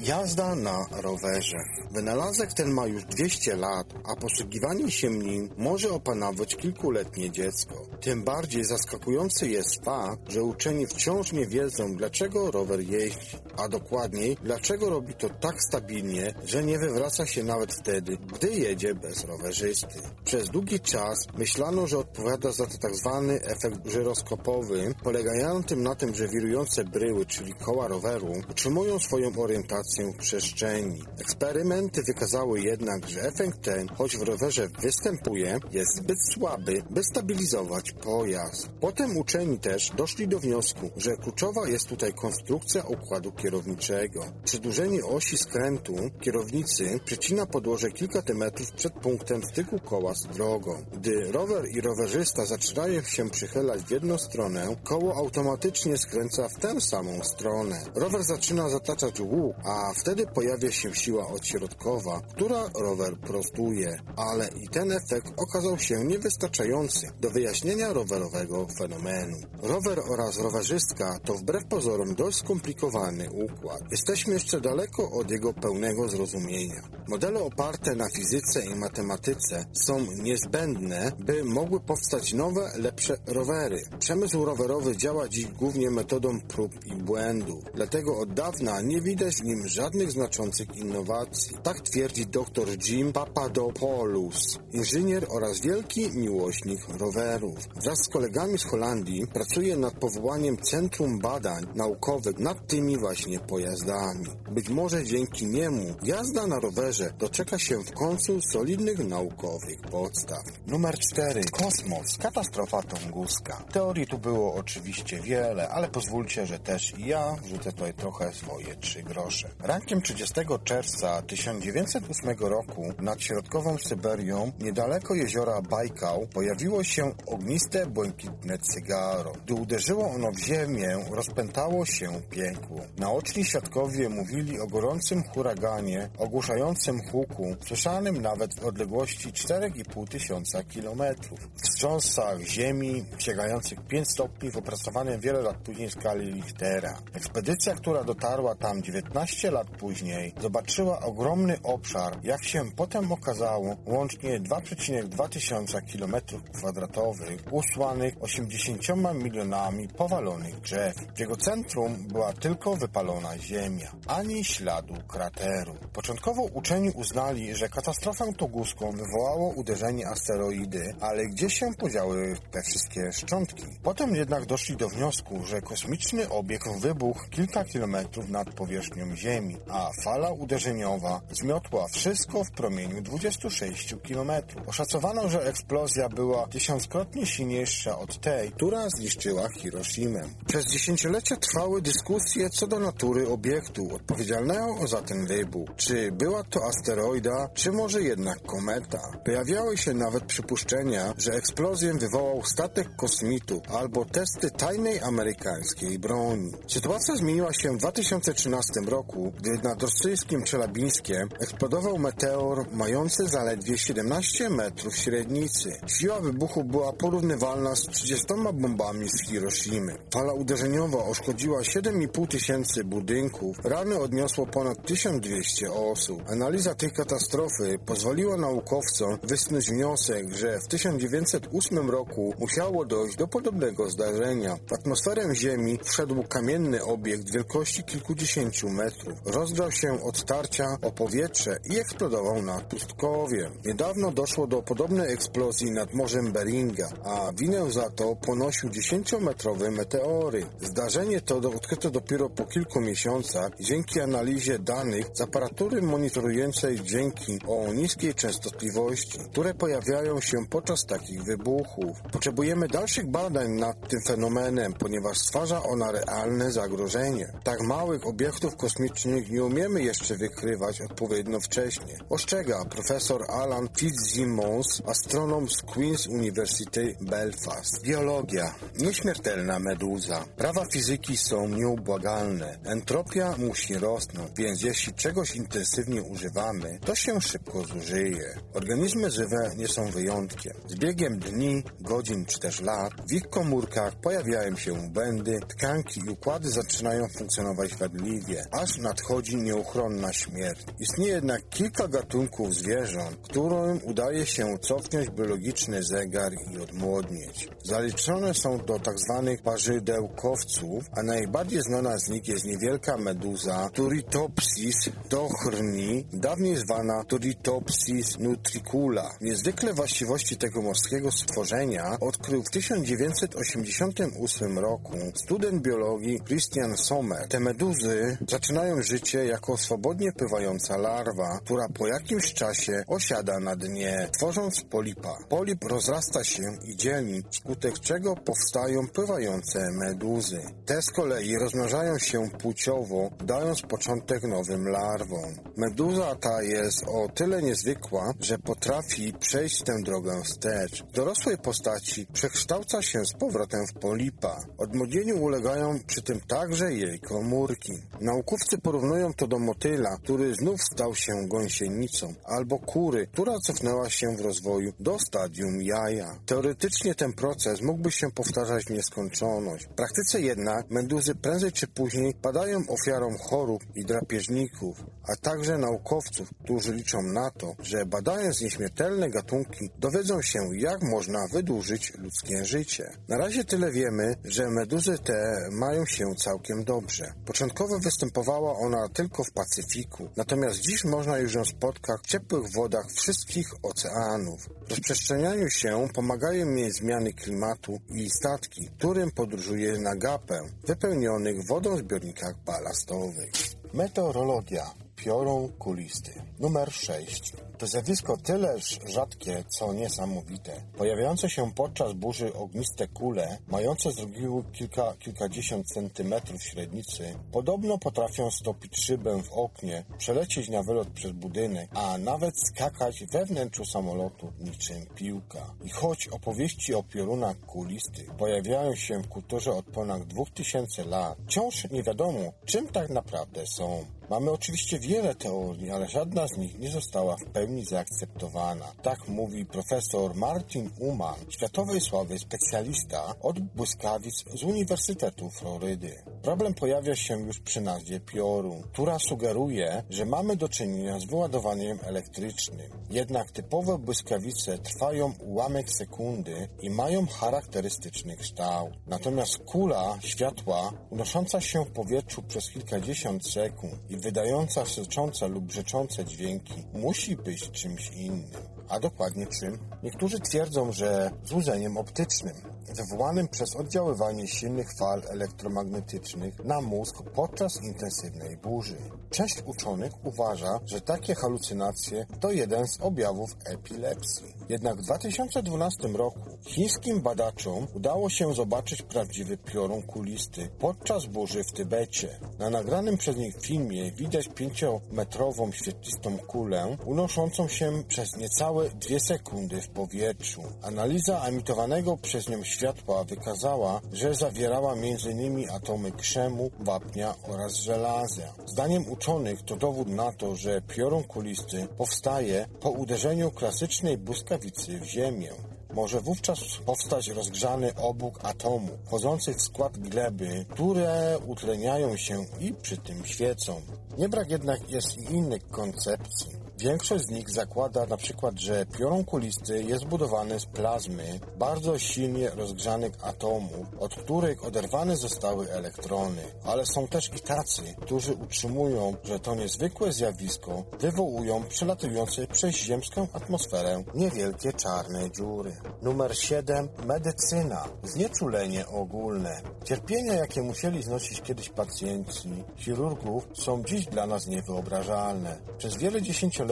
Jazda 0.02 0.54
na 0.54 0.86
rowerze. 1.02 1.58
Wynalazek 1.90 2.52
ten 2.52 2.70
ma 2.70 2.86
już 2.86 3.04
200 3.04 3.56
lat, 3.56 3.94
a 4.04 4.16
posługiwanie 4.16 4.90
się 4.90 5.10
nim 5.10 5.48
może 5.58 5.90
opanować 5.90 6.56
kilkuletnie 6.56 7.30
dziecko. 7.30 7.74
Tym 8.00 8.24
bardziej 8.24 8.64
zaskakujący 8.64 9.48
jest 9.48 9.84
fakt, 9.84 10.30
że 10.32 10.42
uczeni 10.42 10.86
wciąż 10.86 11.32
nie 11.32 11.46
wiedzą, 11.46 11.96
dlaczego 11.96 12.50
rower 12.50 12.80
jeździ, 12.80 13.36
a 13.56 13.68
dokładniej, 13.68 14.36
dlaczego 14.42 14.90
robi 14.90 15.14
to 15.14 15.28
tak 15.28 15.62
stabilnie, 15.62 16.34
że 16.44 16.64
nie 16.64 16.78
wywraca 16.78 17.26
się 17.26 17.44
nawet 17.44 17.74
wtedy, 17.74 18.16
gdy 18.16 18.50
jedzie 18.50 18.94
bez 18.94 19.24
rowerzysty. 19.24 20.00
Przez 20.24 20.48
długi 20.48 20.80
czas 20.80 21.26
myślano, 21.38 21.86
że 21.86 21.98
odpowiada 21.98 22.52
za 22.52 22.66
to 22.66 22.78
tzw. 22.78 23.38
Tak 23.40 23.52
efekt 23.52 23.88
żyroskopowy, 23.88 24.94
polegający 25.02 25.76
na 25.76 25.94
tym, 25.94 26.14
że 26.14 26.28
wirujące 26.28 26.84
bryły, 26.84 27.26
czyli 27.26 27.54
koła 27.54 27.88
roweru, 27.88 28.32
utrzymują 28.50 28.98
swoją 28.98 29.36
orientację 29.36 29.89
w 29.90 30.16
przestrzeni. 30.18 31.02
Eksperymenty 31.18 32.02
wykazały 32.02 32.60
jednak, 32.60 33.08
że 33.08 33.22
efekt 33.22 33.62
ten, 33.62 33.88
choć 33.88 34.16
w 34.16 34.22
rowerze 34.22 34.68
występuje, 34.82 35.58
jest 35.72 35.96
zbyt 35.96 36.18
słaby, 36.34 36.82
by 36.90 37.04
stabilizować 37.04 37.92
pojazd. 37.92 38.68
Potem 38.80 39.16
uczeni 39.16 39.58
też 39.58 39.90
doszli 39.96 40.28
do 40.28 40.38
wniosku, 40.38 40.90
że 40.96 41.16
kluczowa 41.16 41.68
jest 41.68 41.86
tutaj 41.86 42.12
konstrukcja 42.12 42.82
układu 42.82 43.32
kierowniczego. 43.32 44.24
Przedłużenie 44.44 45.04
osi 45.04 45.38
skrętu 45.38 45.94
kierownicy 46.20 47.00
przecina 47.04 47.46
podłoże 47.46 47.90
kilka 47.90 48.22
metrów 48.34 48.72
przed 48.72 48.92
punktem 48.92 49.42
styku 49.42 49.78
koła 49.78 50.14
z 50.14 50.26
drogą. 50.26 50.84
Gdy 50.92 51.32
rower 51.32 51.64
i 51.70 51.80
rowerzysta 51.80 52.46
zaczynają 52.46 53.02
się 53.02 53.30
przychylać 53.30 53.82
w 53.82 53.90
jedną 53.90 54.18
stronę, 54.18 54.76
koło 54.84 55.16
automatycznie 55.16 55.98
skręca 55.98 56.48
w 56.48 56.60
tę 56.60 56.80
samą 56.80 57.22
stronę. 57.22 57.82
Rower 57.94 58.24
zaczyna 58.24 58.68
zataczać 58.68 59.20
łuk, 59.20 59.56
a 59.64 59.79
a 59.80 59.92
wtedy 59.94 60.26
pojawia 60.26 60.72
się 60.72 60.94
siła 60.94 61.28
odśrodkowa, 61.28 62.20
która 62.20 62.70
rower 62.74 63.18
prostuje, 63.18 63.98
ale 64.16 64.48
i 64.48 64.68
ten 64.68 64.92
efekt 64.92 65.32
okazał 65.36 65.78
się 65.78 66.04
niewystarczający 66.04 67.10
do 67.20 67.30
wyjaśnienia 67.30 67.92
rowerowego 67.92 68.66
fenomenu. 68.78 69.36
Rower 69.62 70.00
oraz 70.08 70.38
rowerzystka 70.38 71.18
to 71.24 71.34
wbrew 71.34 71.64
pozorom 71.64 72.14
dość 72.14 72.38
skomplikowany 72.38 73.30
układ. 73.30 73.80
Jesteśmy 73.90 74.34
jeszcze 74.34 74.60
daleko 74.60 75.10
od 75.10 75.30
jego 75.30 75.54
pełnego 75.54 76.08
zrozumienia. 76.08 76.82
Modele 77.08 77.40
oparte 77.40 77.94
na 77.94 78.08
fizyce 78.16 78.66
i 78.66 78.74
matematyce 78.74 79.64
są 79.72 80.06
niezbędne, 80.22 81.12
by 81.18 81.44
mogły 81.44 81.80
powstać 81.80 82.32
nowe, 82.32 82.72
lepsze 82.78 83.16
rowery. 83.26 83.82
Przemysł 83.98 84.44
rowerowy 84.44 84.96
działa 84.96 85.28
dziś 85.28 85.46
głównie 85.46 85.90
metodą 85.90 86.40
prób 86.40 86.84
i 86.86 86.94
błędów, 86.94 87.64
dlatego 87.74 88.18
od 88.18 88.34
dawna 88.34 88.80
nie 88.80 89.00
widać 89.00 89.36
w 89.36 89.44
nim 89.44 89.69
żadnych 89.70 90.10
znaczących 90.10 90.76
innowacji. 90.76 91.56
Tak 91.62 91.80
twierdzi 91.80 92.26
dr 92.26 92.68
Jim 92.88 93.12
Papadopoulos, 93.12 94.58
inżynier 94.72 95.26
oraz 95.28 95.60
wielki 95.60 96.10
miłośnik 96.12 96.88
rowerów. 96.88 97.58
Wraz 97.84 97.98
z 97.98 98.08
kolegami 98.08 98.58
z 98.58 98.64
Holandii 98.64 99.26
pracuje 99.26 99.76
nad 99.76 99.94
powołaniem 99.94 100.56
Centrum 100.56 101.18
Badań 101.18 101.66
Naukowych 101.74 102.38
nad 102.38 102.66
tymi 102.66 102.98
właśnie 102.98 103.38
pojazdami. 103.38 104.26
Być 104.50 104.68
może 104.68 105.04
dzięki 105.04 105.46
niemu 105.46 105.94
jazda 106.02 106.46
na 106.46 106.60
rowerze 106.60 107.12
doczeka 107.18 107.58
się 107.58 107.78
w 107.84 107.92
końcu 107.92 108.40
solidnych 108.52 108.98
naukowych 108.98 109.80
podstaw. 109.90 110.42
Numer 110.66 110.98
4. 110.98 111.44
Kosmos. 111.44 112.18
Katastrofa 112.18 112.82
tunguska. 112.82 113.64
Teorii 113.72 114.06
tu 114.06 114.18
było 114.18 114.54
oczywiście 114.54 115.20
wiele, 115.20 115.68
ale 115.68 115.88
pozwólcie, 115.88 116.46
że 116.46 116.58
też 116.58 116.94
ja 116.98 117.36
wrzucę 117.42 117.72
tutaj 117.72 117.94
trochę 117.94 118.32
swoje 118.32 118.76
trzy 118.76 119.02
grosze. 119.02 119.50
Rankiem 119.62 120.02
30 120.02 120.34
czerwca 120.64 121.22
1908 121.22 122.36
roku 122.38 122.92
nad 122.98 123.22
środkową 123.22 123.78
Syberią, 123.78 124.52
niedaleko 124.60 125.14
jeziora 125.14 125.62
Bajkał, 125.62 126.26
pojawiło 126.34 126.84
się 126.84 127.12
ogniste, 127.26 127.86
błękitne 127.86 128.58
cygaro. 128.58 129.32
Gdy 129.44 129.54
uderzyło 129.54 130.10
ono 130.10 130.32
w 130.32 130.38
ziemię, 130.38 130.98
rozpętało 131.10 131.86
się 131.86 132.20
piekło. 132.30 132.80
Naoczni 132.98 133.44
świadkowie 133.44 134.08
mówili 134.08 134.60
o 134.60 134.66
gorącym 134.66 135.22
huraganie, 135.22 136.08
ogłuszającym 136.18 137.00
huku, 137.02 137.56
słyszanym 137.66 138.22
nawet 138.22 138.54
w 138.54 138.64
odległości 138.64 139.28
4,5 139.28 140.08
tysiąca 140.08 140.64
kilometrów. 140.64 141.40
W 141.40 141.62
wstrząsach 141.62 142.40
ziemi 142.40 143.04
sięgających 143.18 143.80
5 143.80 144.08
stopni 144.08 144.50
w 144.50 144.56
opracowanym 144.56 145.20
wiele 145.20 145.42
lat 145.42 145.56
później 145.56 145.90
skali 145.90 146.32
Richtera. 146.32 146.98
Ekspedycja, 147.14 147.74
która 147.74 148.04
dotarła 148.04 148.54
tam 148.54 148.82
19 148.82 149.49
lat 149.50 149.70
później, 149.70 150.34
zobaczyła 150.40 151.00
ogromny 151.00 151.58
obszar, 151.62 152.18
jak 152.22 152.44
się 152.44 152.64
potem 152.76 153.12
okazało, 153.12 153.76
łącznie 153.86 154.40
2,2 154.40 155.28
tysiąca 155.28 155.80
kilometrów 155.80 156.42
kwadratowych, 156.42 157.40
usłanych 157.50 158.14
80 158.20 158.82
milionami 159.14 159.88
powalonych 159.88 160.60
drzew. 160.60 160.94
W 161.16 161.20
jego 161.20 161.36
centrum 161.36 161.94
była 162.08 162.32
tylko 162.32 162.76
wypalona 162.76 163.38
ziemia, 163.38 163.92
ani 164.06 164.44
śladu 164.44 164.94
krateru. 165.08 165.74
Początkowo 165.92 166.42
uczeni 166.42 166.90
uznali, 166.90 167.54
że 167.54 167.68
katastrofę 167.68 168.32
toguską 168.38 168.92
wywołało 168.92 169.48
uderzenie 169.48 170.08
asteroidy, 170.08 170.94
ale 171.00 171.26
gdzie 171.26 171.50
się 171.50 171.66
podziały 171.78 172.36
te 172.50 172.62
wszystkie 172.62 173.12
szczątki? 173.12 173.64
Potem 173.82 174.14
jednak 174.16 174.46
doszli 174.46 174.76
do 174.76 174.88
wniosku, 174.88 175.44
że 175.44 175.60
kosmiczny 175.60 176.28
obiekt 176.28 176.68
wybuchł 176.80 177.28
kilka 177.30 177.64
kilometrów 177.64 178.28
nad 178.28 178.50
powierzchnią 178.54 179.16
Ziemi, 179.16 179.29
a 179.68 179.90
fala 180.04 180.30
uderzeniowa 180.30 181.20
zmiotła 181.30 181.86
wszystko 181.88 182.44
w 182.44 182.50
promieniu 182.50 183.02
26 183.02 183.94
km. 184.08 184.30
Oszacowano, 184.66 185.28
że 185.28 185.46
eksplozja 185.46 186.08
była 186.08 186.46
tysiąckrotnie 186.46 187.26
silniejsza 187.26 187.98
od 187.98 188.20
tej, 188.20 188.52
która 188.52 188.88
zniszczyła 188.90 189.48
Hiroshimę. 189.48 190.22
Przez 190.46 190.72
dziesięciolecia 190.72 191.36
trwały 191.36 191.82
dyskusje 191.82 192.50
co 192.50 192.66
do 192.66 192.78
natury 192.78 193.28
obiektu 193.28 193.94
odpowiedzialnego 193.94 194.86
za 194.86 195.02
ten 195.02 195.26
wybuch. 195.26 195.68
Czy 195.76 196.12
była 196.12 196.44
to 196.44 196.60
asteroida, 196.64 197.48
czy 197.54 197.72
może 197.72 198.02
jednak 198.02 198.42
kometa? 198.42 199.00
Pojawiały 199.24 199.78
się 199.78 199.94
nawet 199.94 200.24
przypuszczenia, 200.24 201.14
że 201.18 201.32
eksplozję 201.32 201.94
wywołał 201.94 202.42
statek 202.44 202.96
kosmitów 202.96 203.60
albo 203.74 204.04
testy 204.04 204.50
tajnej 204.50 205.00
amerykańskiej 205.00 205.98
broni. 205.98 206.52
Sytuacja 206.68 207.16
zmieniła 207.16 207.52
się 207.52 207.72
w 207.72 207.76
2013 207.76 208.80
roku, 208.86 209.19
gdy 209.38 209.50
nad 209.62 209.82
rosyjskim 209.82 210.42
Czelabińskiem 210.44 211.28
eksplodował 211.40 211.98
meteor 211.98 212.66
mający 212.72 213.28
zaledwie 213.28 213.78
17 213.78 214.50
metrów 214.50 214.96
średnicy. 214.96 215.80
Siła 215.86 216.20
wybuchu 216.20 216.64
była 216.64 216.92
porównywalna 216.92 217.76
z 217.76 217.82
30 217.82 218.26
bombami 218.54 219.08
z 219.08 219.28
Hiroshimy. 219.28 219.96
Fala 220.12 220.32
uderzeniowa 220.32 221.04
oszkodziła 221.04 221.60
7,5 221.60 222.28
tysięcy 222.28 222.84
budynków, 222.84 223.56
rany 223.64 223.98
odniosło 223.98 224.46
ponad 224.46 224.86
1200 224.86 225.72
osób. 225.72 226.22
Analiza 226.28 226.74
tej 226.74 226.90
katastrofy 226.90 227.78
pozwoliła 227.86 228.36
naukowcom 228.36 229.18
wysnuć 229.22 229.70
wniosek, 229.70 230.34
że 230.34 230.60
w 230.60 230.68
1908 230.68 231.90
roku 231.90 232.34
musiało 232.38 232.84
dojść 232.84 233.16
do 233.16 233.28
podobnego 233.28 233.90
zdarzenia. 233.90 234.56
W 234.66 234.72
atmosferę 234.72 235.34
Ziemi 235.34 235.78
wszedł 235.84 236.22
kamienny 236.22 236.84
obiekt 236.84 237.30
wielkości 237.30 237.84
kilkudziesięciu 237.84 238.68
metrów. 238.68 239.09
Rozgrzał 239.24 239.70
się 239.70 240.02
od 240.02 240.24
tarcia 240.24 240.66
o 240.82 240.90
powietrze 240.92 241.58
i 241.70 241.78
eksplodował 241.78 242.42
nad 242.42 242.62
pustkowiem. 242.62 243.52
Niedawno 243.64 244.10
doszło 244.10 244.46
do 244.46 244.62
podobnej 244.62 245.12
eksplozji 245.12 245.70
nad 245.70 245.94
Morzem 245.94 246.32
Beringa, 246.32 246.88
a 247.04 247.32
winę 247.32 247.70
za 247.70 247.90
to 247.90 248.16
ponosił 248.16 248.70
10-metrowy 248.70 249.70
meteory. 249.70 250.46
Zdarzenie 250.60 251.20
to 251.20 251.36
odkryto 251.36 251.90
dopiero 251.90 252.30
po 252.30 252.44
kilku 252.44 252.80
miesiącach 252.80 253.50
dzięki 253.60 254.00
analizie 254.00 254.58
danych 254.58 255.06
z 255.14 255.20
aparatury 255.20 255.82
monitorującej 255.82 256.80
dźwięki 256.80 257.38
o 257.48 257.72
niskiej 257.72 258.14
częstotliwości, 258.14 259.18
które 259.18 259.54
pojawiają 259.54 260.20
się 260.20 260.46
podczas 260.50 260.86
takich 260.86 261.22
wybuchów. 261.24 262.00
Potrzebujemy 262.12 262.68
dalszych 262.68 263.06
badań 263.06 263.50
nad 263.50 263.88
tym 263.88 264.00
fenomenem, 264.06 264.72
ponieważ 264.72 265.18
stwarza 265.18 265.62
ona 265.62 265.92
realne 265.92 266.52
zagrożenie. 266.52 267.32
Tak 267.44 267.60
małych 267.60 268.06
obiektów 268.06 268.56
kosmicznych 268.56 268.99
nie 269.04 269.44
umiemy 269.44 269.82
jeszcze 269.82 270.16
wykrywać 270.16 270.80
odpowiednio 270.80 271.40
wcześnie. 271.40 271.98
Ostrzega 272.10 272.64
profesor 272.64 273.24
Alan 273.30 273.68
Fitzsimmons, 273.78 274.82
astronom 274.86 275.48
z 275.48 275.62
Queen's 275.62 276.08
University 276.08 276.96
Belfast. 277.00 277.82
Biologia. 277.82 278.54
Nieśmiertelna 278.78 279.58
meduza. 279.58 280.24
Prawa 280.36 280.64
fizyki 280.64 281.16
są 281.16 281.48
nieubłagalne. 281.48 282.58
Entropia 282.64 283.34
musi 283.38 283.74
rosnąć, 283.74 284.30
więc 284.36 284.62
jeśli 284.62 284.94
czegoś 284.94 285.36
intensywnie 285.36 286.02
używamy, 286.02 286.78
to 286.84 286.94
się 286.94 287.20
szybko 287.20 287.64
zużyje. 287.64 288.34
Organizmy 288.54 289.10
żywe 289.10 289.50
nie 289.56 289.68
są 289.68 289.90
wyjątkiem. 289.90 290.52
Z 290.66 290.74
biegiem 290.74 291.18
dni, 291.18 291.62
godzin 291.80 292.26
czy 292.26 292.40
też 292.40 292.60
lat 292.60 292.92
w 293.08 293.12
ich 293.12 293.30
komórkach 293.30 294.00
pojawiają 294.00 294.56
się 294.56 294.90
błędy, 294.90 295.40
tkanki 295.48 296.00
i 296.00 296.08
układy 296.08 296.50
zaczynają 296.50 297.08
funkcjonować 297.08 297.74
wadliwie, 297.74 298.46
aż 298.50 298.78
nadchodzi 298.90 299.36
nieuchronna 299.36 300.12
śmierć. 300.12 300.64
Istnieje 300.80 301.12
jednak 301.12 301.48
kilka 301.48 301.88
gatunków 301.88 302.54
zwierząt, 302.54 303.16
którym 303.22 303.80
udaje 303.84 304.26
się 304.26 304.58
cofnąć 304.58 305.10
biologiczny 305.10 305.82
zegar 305.82 306.32
i 306.52 306.58
odmłodnieć. 306.58 307.48
Zaliczone 307.64 308.34
są 308.34 308.58
do 308.58 308.78
tzw. 308.78 309.22
Tak 309.26 309.42
parzydełkowców, 309.42 310.84
a 310.96 311.02
najbardziej 311.02 311.62
znana 311.62 311.98
z 311.98 312.08
nich 312.08 312.28
jest 312.28 312.44
niewielka 312.44 312.96
meduza 312.96 313.70
Turritopsis 313.74 314.90
dochrni, 315.10 316.06
dawniej 316.12 316.56
zwana 316.56 317.04
Turritopsis 317.04 318.18
nutricula. 318.18 319.10
Niezwykle 319.20 319.74
właściwości 319.74 320.36
tego 320.36 320.62
morskiego 320.62 321.12
stworzenia 321.12 321.96
odkrył 322.00 322.42
w 322.42 322.50
1988 322.50 324.58
roku 324.58 324.96
student 325.14 325.62
biologii 325.62 326.20
Christian 326.26 326.76
Sommer. 326.76 327.28
Te 327.28 327.40
meduzy 327.40 328.16
zaczynają 328.28 328.79
życie 328.82 329.24
jako 329.24 329.56
swobodnie 329.56 330.12
pływająca 330.12 330.76
larwa, 330.76 331.38
która 331.44 331.68
po 331.68 331.86
jakimś 331.86 332.34
czasie 332.34 332.84
osiada 332.86 333.40
na 333.40 333.56
dnie, 333.56 334.08
tworząc 334.18 334.64
polipa. 334.70 335.16
Polip 335.28 335.64
rozrasta 335.64 336.24
się 336.24 336.42
i 336.64 336.76
dzieli, 336.76 337.22
wskutek 337.30 337.78
czego 337.80 338.16
powstają 338.16 338.88
pływające 338.88 339.70
meduzy. 339.72 340.40
Te 340.66 340.82
z 340.82 340.90
kolei 340.90 341.38
rozmnażają 341.38 341.98
się 341.98 342.30
płciowo, 342.42 343.10
dając 343.24 343.62
początek 343.62 344.22
nowym 344.22 344.68
larwom. 344.68 345.34
Meduza 345.56 346.14
ta 346.14 346.42
jest 346.42 346.84
o 346.88 347.08
tyle 347.08 347.42
niezwykła, 347.42 348.12
że 348.20 348.38
potrafi 348.38 349.12
przejść 349.12 349.62
tę 349.62 349.72
drogę 349.84 350.22
wstecz. 350.24 350.82
W 350.82 350.92
dorosłej 350.92 351.38
postaci 351.38 352.06
przekształca 352.12 352.82
się 352.82 353.04
z 353.04 353.12
powrotem 353.12 353.66
w 353.66 353.72
polipa. 353.72 354.36
Odmłodzeniu 354.58 355.22
ulegają 355.22 355.78
przy 355.86 356.02
tym 356.02 356.20
także 356.20 356.72
jej 356.72 357.00
komórki. 357.00 357.72
Naukowcy 358.00 358.58
porównują 358.70 359.14
to 359.14 359.26
do 359.26 359.38
motyla, 359.38 359.96
który 359.96 360.34
znów 360.34 360.62
stał 360.62 360.94
się 360.94 361.12
gąsienicą, 361.26 362.14
albo 362.24 362.58
kury, 362.58 363.06
która 363.06 363.38
cofnęła 363.46 363.90
się 363.90 364.06
w 364.16 364.20
rozwoju 364.20 364.72
do 364.80 364.98
stadium 364.98 365.62
jaja. 365.62 366.16
Teoretycznie 366.26 366.94
ten 366.94 367.12
proces 367.12 367.62
mógłby 367.62 367.90
się 367.90 368.10
powtarzać 368.10 368.64
w 368.64 368.70
nieskończoność. 368.70 369.64
W 369.64 369.68
praktyce 369.68 370.20
jednak 370.20 370.70
meduzy 370.70 371.14
prędzej 371.14 371.52
czy 371.52 371.66
później 371.66 372.14
padają 372.22 372.58
ofiarą 372.68 373.18
chorób 373.18 373.62
i 373.74 373.84
drapieżników, 373.84 374.84
a 375.12 375.16
także 375.16 375.58
naukowców, 375.58 376.30
którzy 376.44 376.74
liczą 376.74 377.02
na 377.02 377.30
to, 377.30 377.54
że 377.62 377.86
badając 377.86 378.40
nieśmiertelne 378.40 379.10
gatunki 379.10 379.70
dowiedzą 379.78 380.22
się 380.22 380.38
jak 380.54 380.82
można 380.82 381.18
wydłużyć 381.32 381.92
ludzkie 381.98 382.44
życie. 382.44 382.90
Na 383.08 383.18
razie 383.18 383.44
tyle 383.44 383.70
wiemy, 383.70 384.14
że 384.24 384.50
meduzy 384.50 384.98
te 384.98 385.48
mają 385.50 385.86
się 385.86 386.04
całkiem 386.14 386.64
dobrze. 386.64 387.12
Początkowo 387.26 387.78
występowała 387.78 388.59
ona 388.60 388.88
tylko 388.88 389.24
w 389.24 389.30
Pacyfiku, 389.30 390.08
natomiast 390.16 390.60
dziś 390.60 390.84
można 390.84 391.18
już 391.18 391.34
ją 391.34 391.44
spotkać 391.44 392.00
w 392.02 392.06
ciepłych 392.06 392.52
wodach 392.52 392.86
wszystkich 392.92 393.46
oceanów. 393.62 394.48
Rozprzestrzenianiu 394.70 395.50
się 395.50 395.88
pomagają 395.94 396.54
jej 396.54 396.72
zmiany 396.72 397.12
klimatu 397.12 397.80
i 397.88 398.10
statki, 398.10 398.68
którym 398.78 399.10
podróżuje 399.10 399.78
na 399.78 399.96
gapę, 399.96 400.40
wypełnionych 400.66 401.46
wodą 401.46 401.76
zbiornikach 401.76 402.34
balastowych. 402.44 403.30
Meteorologia. 403.74 404.79
Piorun 405.04 405.48
kulisty. 405.58 406.22
Numer 406.38 406.72
6. 406.72 407.32
To 407.58 407.66
zjawisko 407.66 408.16
tyleż 408.16 408.78
rzadkie, 408.86 409.44
co 409.48 409.72
niesamowite. 409.72 410.62
Pojawiające 410.78 411.30
się 411.30 411.52
podczas 411.52 411.92
burzy 411.92 412.34
ogniste 412.34 412.88
kule, 412.88 413.38
mające 413.48 413.92
z 413.92 413.98
reguły 413.98 414.44
kilka, 414.52 414.94
kilkadziesiąt 414.98 415.66
centymetrów 415.66 416.42
średnicy, 416.42 417.14
podobno 417.32 417.78
potrafią 417.78 418.30
stopić 418.30 418.76
szybę 418.76 419.22
w 419.22 419.32
oknie, 419.32 419.84
przelecieć 419.98 420.48
na 420.48 420.62
wylot 420.62 420.88
przez 420.88 421.12
budynek, 421.12 421.70
a 421.74 421.98
nawet 421.98 422.34
skakać 422.40 423.04
we 423.04 423.26
wnętrzu 423.26 423.64
samolotu 423.64 424.32
niczym 424.40 424.86
piłka. 424.94 425.54
I 425.64 425.70
choć 425.70 426.08
opowieści 426.08 426.74
o 426.74 426.82
piorunach 426.82 427.40
kulistych 427.40 428.14
pojawiają 428.14 428.74
się 428.74 429.02
w 429.02 429.08
kulturze 429.08 429.52
od 429.52 429.64
ponad 429.64 430.02
2000 430.04 430.84
lat, 430.84 431.18
wciąż 431.26 431.70
nie 431.70 431.82
wiadomo, 431.82 432.32
czym 432.44 432.68
tak 432.68 432.90
naprawdę 432.90 433.46
są. 433.46 433.84
Mamy 434.10 434.30
oczywiście 434.30 434.78
wiele 434.78 435.14
teorii, 435.14 435.70
ale 435.70 435.88
żadna 435.88 436.26
z 436.26 436.38
nich 436.38 436.58
nie 436.58 436.70
została 436.70 437.16
w 437.16 437.24
pełni 437.24 437.64
zaakceptowana. 437.64 438.72
Tak 438.82 439.08
mówi 439.08 439.46
profesor 439.46 440.14
Martin 440.14 440.70
Uman, 440.78 441.14
światowej 441.28 441.80
sławy 441.80 442.18
specjalista 442.18 443.14
od 443.22 443.40
błyskawic 443.40 444.14
z 444.34 444.42
Uniwersytetu 444.42 445.30
Florydy. 445.30 446.02
Problem 446.22 446.54
pojawia 446.54 446.96
się 446.96 447.20
już 447.20 447.40
przy 447.40 447.60
nazwie 447.60 448.00
pioru, 448.00 448.62
która 448.72 448.98
sugeruje, 448.98 449.82
że 449.90 450.04
mamy 450.04 450.36
do 450.36 450.48
czynienia 450.48 450.98
z 450.98 451.04
wyładowaniem 451.04 451.78
elektrycznym. 451.82 452.70
Jednak 452.90 453.30
typowe 453.30 453.78
błyskawice 453.78 454.58
trwają 454.58 455.12
ułamek 455.20 455.70
sekundy 455.70 456.48
i 456.62 456.70
mają 456.70 457.06
charakterystyczny 457.06 458.16
kształt. 458.16 458.72
Natomiast 458.86 459.38
kula 459.38 459.98
światła 460.00 460.72
unosząca 460.90 461.40
się 461.40 461.64
w 461.64 461.72
powietrzu 461.72 462.22
przez 462.22 462.50
kilkadziesiąt 462.50 463.26
sekund 463.26 463.90
i 463.90 463.99
wydająca 464.00 464.66
syczące 464.66 465.28
lub 465.28 465.44
brzeczące 465.44 466.04
dźwięki 466.04 466.54
musi 466.72 467.16
być 467.16 467.50
czymś 467.50 467.90
innym. 467.90 468.49
A 468.70 468.80
dokładnie 468.80 469.26
czym? 469.26 469.58
Niektórzy 469.82 470.20
twierdzą, 470.20 470.72
że 470.72 471.10
złudzeniem 471.24 471.76
optycznym, 471.76 472.34
wywołanym 472.76 473.28
przez 473.28 473.56
oddziaływanie 473.56 474.28
silnych 474.28 474.68
fal 474.78 475.02
elektromagnetycznych 475.08 476.44
na 476.44 476.60
mózg 476.60 477.02
podczas 477.14 477.62
intensywnej 477.62 478.36
burzy. 478.36 478.76
Część 479.10 479.42
uczonych 479.46 479.92
uważa, 480.04 480.60
że 480.66 480.80
takie 480.80 481.14
halucynacje 481.14 482.06
to 482.20 482.30
jeden 482.30 482.68
z 482.68 482.80
objawów 482.80 483.30
epilepsji. 483.44 484.34
Jednak 484.48 484.76
w 484.76 484.82
2012 484.82 485.88
roku 485.88 486.20
chińskim 486.46 487.00
badaczom 487.00 487.66
udało 487.74 488.10
się 488.10 488.34
zobaczyć 488.34 488.82
prawdziwy 488.82 489.36
piorun 489.36 489.82
kulisty 489.82 490.48
podczas 490.58 491.06
burzy 491.06 491.44
w 491.44 491.52
Tybecie. 491.52 492.08
Na 492.38 492.50
nagranym 492.50 492.96
przez 492.96 493.16
nich 493.16 493.34
filmie 493.42 493.92
widać 493.92 494.28
pięciometrową 494.28 495.52
świetlistą 495.52 496.18
kulę 496.18 496.76
unoszącą 496.86 497.48
się 497.48 497.82
przez 497.88 498.16
niecałe 498.16 498.59
dwie 498.68 499.00
sekundy 499.00 499.60
w 499.60 499.68
powietrzu. 499.68 500.42
Analiza 500.62 501.24
emitowanego 501.24 501.96
przez 501.96 502.28
nią 502.28 502.44
światła 502.44 503.04
wykazała, 503.04 503.80
że 503.92 504.14
zawierała 504.14 504.72
m.in. 504.72 505.50
atomy 505.50 505.92
krzemu, 505.92 506.50
wapnia 506.60 507.14
oraz 507.28 507.54
żelaza. 507.54 508.34
Zdaniem 508.46 508.88
uczonych 508.92 509.42
to 509.42 509.56
dowód 509.56 509.88
na 509.88 510.12
to, 510.12 510.36
że 510.36 510.62
piorun 510.62 511.04
kulisty 511.04 511.66
powstaje 511.78 512.46
po 512.60 512.70
uderzeniu 512.70 513.30
klasycznej 513.30 513.98
błyskawicy 513.98 514.80
w 514.80 514.84
Ziemię. 514.84 515.30
Może 515.74 516.00
wówczas 516.00 516.38
powstać 516.66 517.08
rozgrzany 517.08 517.74
obłok 517.74 518.20
atomu, 518.22 518.68
wchodzących 518.84 519.36
w 519.36 519.42
skład 519.42 519.78
gleby, 519.78 520.44
które 520.48 521.18
utleniają 521.26 521.96
się 521.96 522.24
i 522.40 522.52
przy 522.52 522.76
tym 522.76 523.04
świecą. 523.04 523.60
Nie 523.98 524.08
brak 524.08 524.30
jednak 524.30 524.70
jest 524.70 524.98
i 524.98 525.14
innych 525.14 525.48
koncepcji. 525.48 526.39
Większość 526.60 527.04
z 527.04 527.10
nich 527.10 527.30
zakłada 527.30 527.86
na 527.86 527.96
przykład, 527.96 528.38
że 528.38 528.66
piorun 528.66 529.04
kulisty 529.04 529.62
jest 529.62 529.82
zbudowany 529.82 530.40
z 530.40 530.46
plazmy 530.46 531.20
bardzo 531.38 531.78
silnie 531.78 532.30
rozgrzanych 532.30 532.92
atomów, 533.02 533.66
od 533.78 533.94
których 533.94 534.44
oderwane 534.44 534.96
zostały 534.96 535.52
elektrony. 535.52 536.22
Ale 536.44 536.66
są 536.66 536.88
też 536.88 537.10
i 537.16 537.20
tacy, 537.20 537.62
którzy 537.80 538.14
utrzymują, 538.14 538.94
że 539.04 539.20
to 539.20 539.34
niezwykłe 539.34 539.92
zjawisko 539.92 540.64
wywołują 540.80 541.44
przelatujące 541.44 542.26
przez 542.26 542.56
ziemską 542.56 543.06
atmosferę 543.12 543.84
niewielkie 543.94 544.52
czarne 544.52 545.10
dziury. 545.10 545.56
Numer 545.82 546.16
7. 546.16 546.68
Medycyna. 546.86 547.68
Znieczulenie 547.82 548.66
ogólne. 548.66 549.42
Cierpienia, 549.64 550.12
jakie 550.14 550.42
musieli 550.42 550.82
znosić 550.82 551.20
kiedyś 551.20 551.48
pacjenci, 551.48 552.44
chirurgów, 552.56 553.28
są 553.34 553.64
dziś 553.64 553.86
dla 553.86 554.06
nas 554.06 554.26
niewyobrażalne. 554.26 555.38
Przez 555.58 555.76
wiele 555.76 556.02
dziesięcioleci 556.02 556.49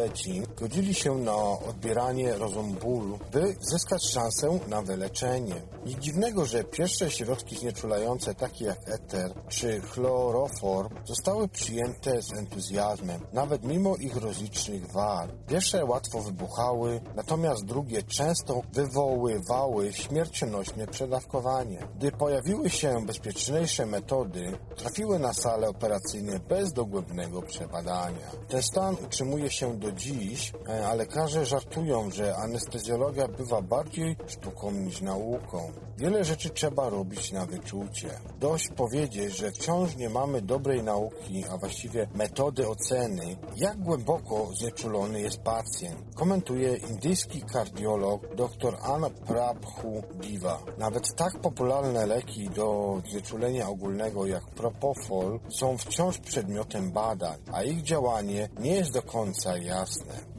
godzili 0.57 0.95
się 0.95 1.15
na 1.15 1.37
odbieranie 1.69 2.33
rozum 2.33 2.73
bólu, 2.73 3.19
by 3.33 3.57
zyskać 3.61 4.11
szansę 4.13 4.59
na 4.69 4.83
wyleczenie. 4.83 5.55
Nic 5.87 5.99
dziwnego, 5.99 6.45
że 6.45 6.65
pierwsze 6.65 7.11
środki 7.11 7.57
znieczulające, 7.57 8.35
takie 8.35 8.65
jak 8.65 8.89
eter 8.89 9.35
czy 9.49 9.81
chloroform, 9.81 10.89
zostały 11.05 11.49
przyjęte 11.49 12.23
z 12.23 12.33
entuzjazmem, 12.33 13.21
nawet 13.33 13.65
mimo 13.65 13.97
ich 13.97 14.17
rozlicznych 14.17 14.93
wad. 14.93 15.31
Pierwsze 15.47 15.85
łatwo 15.85 16.21
wybuchały, 16.21 17.01
natomiast 17.17 17.65
drugie 17.65 18.03
często 18.03 18.63
wywoływały 18.73 19.93
śmiercionośne 19.93 20.87
przedawkowanie. 20.87 21.79
Gdy 21.97 22.13
pojawiły 22.13 22.71
się 22.71 23.07
bezpieczniejsze 23.07 23.87
metody, 23.87 24.59
trafiły 24.77 25.19
na 25.19 25.33
salę 25.33 25.69
operacyjne 25.69 26.39
bez 26.39 26.73
dogłębnego 26.73 27.43
przebadania. 27.43 28.31
Ten 28.49 28.63
stan 28.63 28.97
utrzymuje 29.05 29.51
się 29.51 29.79
do 29.79 29.88
dziś, 29.93 30.53
a 30.87 30.95
lekarze 30.95 31.47
żartują, 31.47 32.11
że 32.11 32.37
anestezjologia 32.37 33.29
bywa 33.29 33.63
bardziej 33.63 34.17
sztuką 34.27 34.71
niż 34.71 35.01
nauką. 35.01 35.73
Wiele 35.99 36.25
rzeczy 36.25 36.51
trzeba 36.51 36.89
robić 36.89 37.33
na 37.33 37.47
wyczucie. 37.47 38.09
Dość 38.41 38.69
powiedzieć, 38.69 39.37
że 39.37 39.51
wciąż 39.51 39.97
nie 39.97 40.11
mamy 40.11 40.43
dobrej 40.43 40.83
nauki, 40.83 41.45
a 41.51 41.57
właściwie 41.57 42.09
metody 42.15 42.69
oceny, 42.69 43.37
jak 43.57 43.79
głęboko 43.79 44.49
znieczulony 44.55 45.21
jest 45.21 45.39
pacjent. 45.39 46.15
Komentuje 46.15 46.77
indyjski 46.77 47.43
kardiolog 47.43 48.35
dr 48.35 48.77
An 48.83 49.05
Prabhu 49.27 50.03
Diva. 50.15 50.63
Nawet 50.79 51.15
tak 51.17 51.41
popularne 51.41 52.07
leki 52.07 52.51
do 52.51 52.99
znieczulenia 53.11 53.69
ogólnego 53.69 54.27
jak 54.27 54.45
Propofol 54.45 55.41
są 55.49 55.79
wciąż 55.79 56.19
przedmiotem 56.19 56.93
badań, 56.93 57.39
a 57.53 57.63
ich 57.63 57.83
działanie 57.83 58.49
nie 58.61 58.75
jest 58.75 58.93
do 58.93 59.03
końca 59.03 59.57
jasne. 59.57 59.78